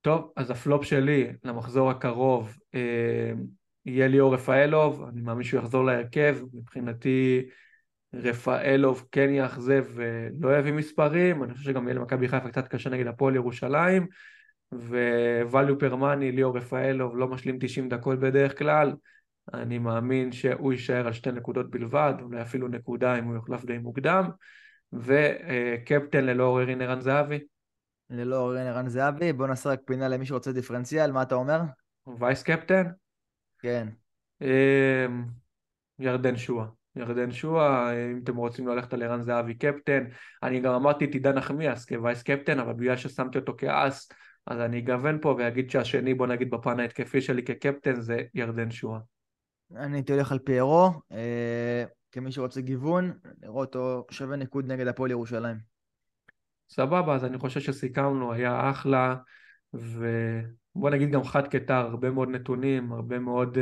טוב, 0.01 0.31
אז 0.35 0.51
הפלופ 0.51 0.83
שלי 0.83 1.27
למחזור 1.43 1.89
הקרוב 1.89 2.57
אה, 2.75 3.31
יהיה 3.85 4.07
ליאור 4.07 4.33
רפאלוב, 4.33 5.03
אני 5.03 5.21
מאמין 5.21 5.43
שהוא 5.43 5.59
יחזור 5.61 5.85
להרכב, 5.85 6.37
מבחינתי 6.53 7.45
רפאלוב 8.13 9.07
כן 9.11 9.29
יאכזב 9.29 9.85
ולא 9.93 10.57
יביא 10.57 10.73
מספרים, 10.73 11.43
אני 11.43 11.53
חושב 11.53 11.65
שגם 11.65 11.87
יהיה 11.87 11.95
למכבי 11.95 12.27
חיפה 12.27 12.49
קצת 12.49 12.67
קשה 12.67 12.89
נגד 12.89 13.07
הפועל 13.07 13.35
ירושלים, 13.35 14.07
per 15.79 15.93
money 15.93 16.31
ליאור 16.33 16.57
רפאלוב 16.57 17.17
לא 17.17 17.27
משלים 17.27 17.57
90 17.59 17.89
דקות 17.89 18.19
בדרך 18.19 18.57
כלל, 18.57 18.93
אני 19.53 19.77
מאמין 19.77 20.31
שהוא 20.31 20.71
יישאר 20.71 21.07
על 21.07 21.13
שתי 21.13 21.31
נקודות 21.31 21.69
בלבד, 21.69 22.13
אולי 22.21 22.41
אפילו 22.41 22.67
נקודה 22.67 23.19
אם 23.19 23.23
הוא 23.23 23.35
יוחלף 23.35 23.65
די 23.65 23.77
מוקדם, 23.77 24.29
וקפטן 24.93 26.25
ללא 26.25 26.43
עוררין 26.43 26.81
ערן 26.81 27.01
זהבי, 27.01 27.39
ללא 28.09 28.37
אורן 28.37 28.67
ערן 28.67 28.89
זהבי, 28.89 29.33
בוא 29.33 29.47
נעשה 29.47 29.69
רק 29.69 29.79
פינה 29.85 30.07
למי 30.07 30.25
שרוצה 30.25 30.51
דיפרנציאל, 30.51 31.11
מה 31.11 31.21
אתה 31.21 31.35
אומר? 31.35 31.61
וייס 32.19 32.43
קפטן, 32.43 32.83
כן. 33.59 33.87
אמ, 34.41 35.25
ירדן 35.99 36.37
שואה. 36.37 36.65
ירדן 36.95 37.31
שואה, 37.31 37.91
אם 38.11 38.19
אתם 38.23 38.35
רוצים 38.35 38.67
ללכת 38.67 38.93
על 38.93 39.03
ערן 39.03 39.21
זהבי 39.21 39.53
קפטן, 39.53 40.03
אני 40.43 40.59
גם 40.59 40.73
אמרתי 40.73 41.05
את 41.05 41.13
עידן 41.13 41.35
נחמיאס 41.35 41.85
כווייס 41.85 42.23
קפטן, 42.23 42.59
אבל 42.59 42.73
בגלל 42.73 42.97
ששמתי 42.97 43.37
אותו 43.37 43.53
כאס, 43.57 44.11
אז 44.47 44.59
אני 44.59 44.79
אגוון 44.79 45.17
פה 45.21 45.35
ואגיד 45.37 45.69
שהשני, 45.69 46.13
בוא 46.13 46.27
נגיד 46.27 46.49
בפן 46.49 46.79
ההתקפי 46.79 47.21
שלי 47.21 47.43
כקפטן, 47.43 48.01
זה 48.01 48.21
ירדן 48.33 48.71
שואה. 48.71 48.99
אני 49.75 49.97
הייתי 49.97 50.13
הולך 50.13 50.31
על 50.31 50.39
פיירו, 50.39 50.91
אה, 51.11 51.83
כמי 52.11 52.31
שרוצה 52.31 52.61
גיוון, 52.61 53.13
לראות 53.43 53.75
אותו 53.75 54.05
שווה 54.11 54.35
ניקוד 54.35 54.71
נגד 54.71 54.87
הפועל 54.87 55.11
ירושלים. 55.11 55.57
סבבה, 56.69 57.15
אז 57.15 57.25
אני 57.25 57.37
חושב 57.37 57.59
שסיכמנו, 57.59 58.33
היה 58.33 58.69
אחלה, 58.69 59.15
ובוא 59.73 60.89
נגיד 60.89 61.11
גם 61.11 61.23
חד 61.23 61.47
כתר, 61.47 61.73
הרבה 61.73 62.11
מאוד 62.11 62.29
נתונים, 62.29 62.91
הרבה 62.91 63.19
מאוד 63.19 63.57
uh, 63.57 63.59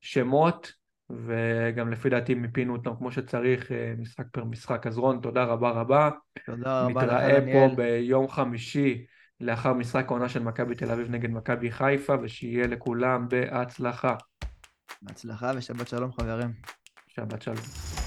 שמות, 0.00 0.72
וגם 1.10 1.90
לפי 1.90 2.08
דעתי 2.08 2.34
מיפינו 2.34 2.76
אותם 2.76 2.96
כמו 2.96 3.12
שצריך, 3.12 3.70
uh, 3.70 4.00
משחק 4.00 4.26
פר 4.32 4.44
משחק. 4.44 4.86
אז 4.86 4.98
רון, 4.98 5.20
תודה 5.20 5.44
רבה 5.44 5.70
רבה. 5.70 6.10
תודה 6.46 6.82
רבה 6.82 7.04
לך, 7.06 7.12
נתראה 7.12 7.40
דניאל. 7.40 7.68
פה 7.68 7.74
ביום 7.74 8.28
חמישי 8.28 9.04
לאחר 9.40 9.72
משחק 9.72 10.04
העונה 10.08 10.28
של 10.28 10.42
מכבי 10.42 10.74
תל 10.74 10.90
אביב 10.90 11.10
נגד 11.10 11.30
מכבי 11.30 11.70
חיפה, 11.70 12.14
ושיהיה 12.22 12.66
לכולם 12.66 13.28
בהצלחה. 13.28 14.14
בהצלחה 15.02 15.52
ושבת 15.56 15.88
שלום 15.88 16.12
חברים. 16.12 16.52
שבת 17.08 17.42
שלום. 17.42 17.99